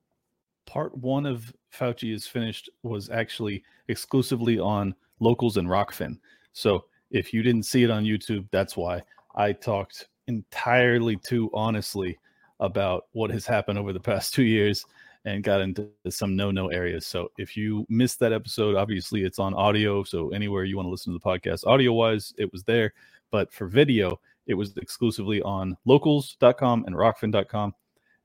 Part 0.66 0.98
one 0.98 1.26
of 1.26 1.54
Fauci 1.74 2.14
is 2.14 2.28
finished 2.28 2.70
was 2.84 3.10
actually 3.10 3.64
exclusively 3.88 4.60
on 4.60 4.96
locals 5.20 5.58
and 5.58 5.68
Rokfin. 5.68 6.20
So 6.54 6.86
if 7.12 7.34
you 7.34 7.44
didn't 7.44 7.64
see 7.64 7.84
it 7.84 7.92
on 7.92 8.04
YouTube, 8.04 8.48
that's 8.52 8.76
why 8.76 9.02
I 9.36 9.54
talked 9.54 10.08
entirely 10.28 11.18
too 11.18 11.52
honestly 11.54 12.18
about 12.60 13.06
what 13.12 13.30
has 13.32 13.46
happened 13.46 13.78
over 13.78 13.94
the 13.94 14.00
past 14.00 14.34
two 14.34 14.44
years 14.44 14.86
and 15.26 15.44
got 15.44 15.62
into 15.62 15.90
some 16.10 16.36
no-no 16.36 16.68
areas. 16.68 17.08
So 17.08 17.32
if 17.38 17.58
you 17.58 17.86
missed 17.90 18.20
that 18.20 18.32
episode, 18.32 18.76
obviously 18.76 19.24
it's 19.24 19.40
on 19.40 19.56
audio. 19.56 20.04
So 20.04 20.30
anywhere 20.30 20.66
you 20.66 20.76
want 20.76 20.86
to 20.86 20.92
listen 20.92 21.12
to 21.14 21.20
the 21.20 21.26
podcast, 21.26 21.66
audio-wise, 21.66 22.34
it 22.38 22.52
was 22.52 22.64
there. 22.64 22.94
But 23.32 23.52
for 23.52 23.66
video, 23.68 24.20
it 24.46 24.54
was 24.54 24.78
exclusively 24.78 25.42
on 25.42 25.76
locals.com 25.86 26.86
and 26.86 26.96
rokfin.com. 26.96 27.74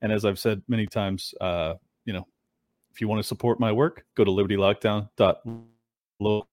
And 0.03 0.11
as 0.11 0.25
I've 0.25 0.37
said 0.37 0.61
many 0.67 0.85
times, 0.85 1.33
uh, 1.41 1.73
you 2.05 2.13
know, 2.13 2.27
if 2.91 3.01
you 3.01 3.07
want 3.07 3.19
to 3.19 3.27
support 3.27 3.59
my 3.59 3.71
work, 3.71 4.05
go 4.15 4.23
to 4.23 4.31
libertylockdown.locals 4.31 6.50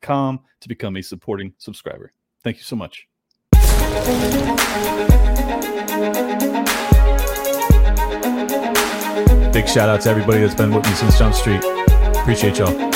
com 0.00 0.40
to 0.60 0.68
become 0.68 0.96
a 0.96 1.02
supporting 1.02 1.52
subscriber. 1.58 2.12
Thank 2.42 2.58
you 2.58 2.62
so 2.62 2.76
much. 2.76 3.08
Big 9.52 9.68
shout 9.68 9.88
out 9.88 10.02
to 10.02 10.10
everybody 10.10 10.40
that's 10.40 10.54
been 10.54 10.72
with 10.72 10.84
me 10.84 10.92
since 10.92 11.18
Jump 11.18 11.34
Street. 11.34 11.62
Appreciate 12.16 12.58
y'all. 12.58 12.95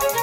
Thank 0.00 0.12
you. 0.12 0.17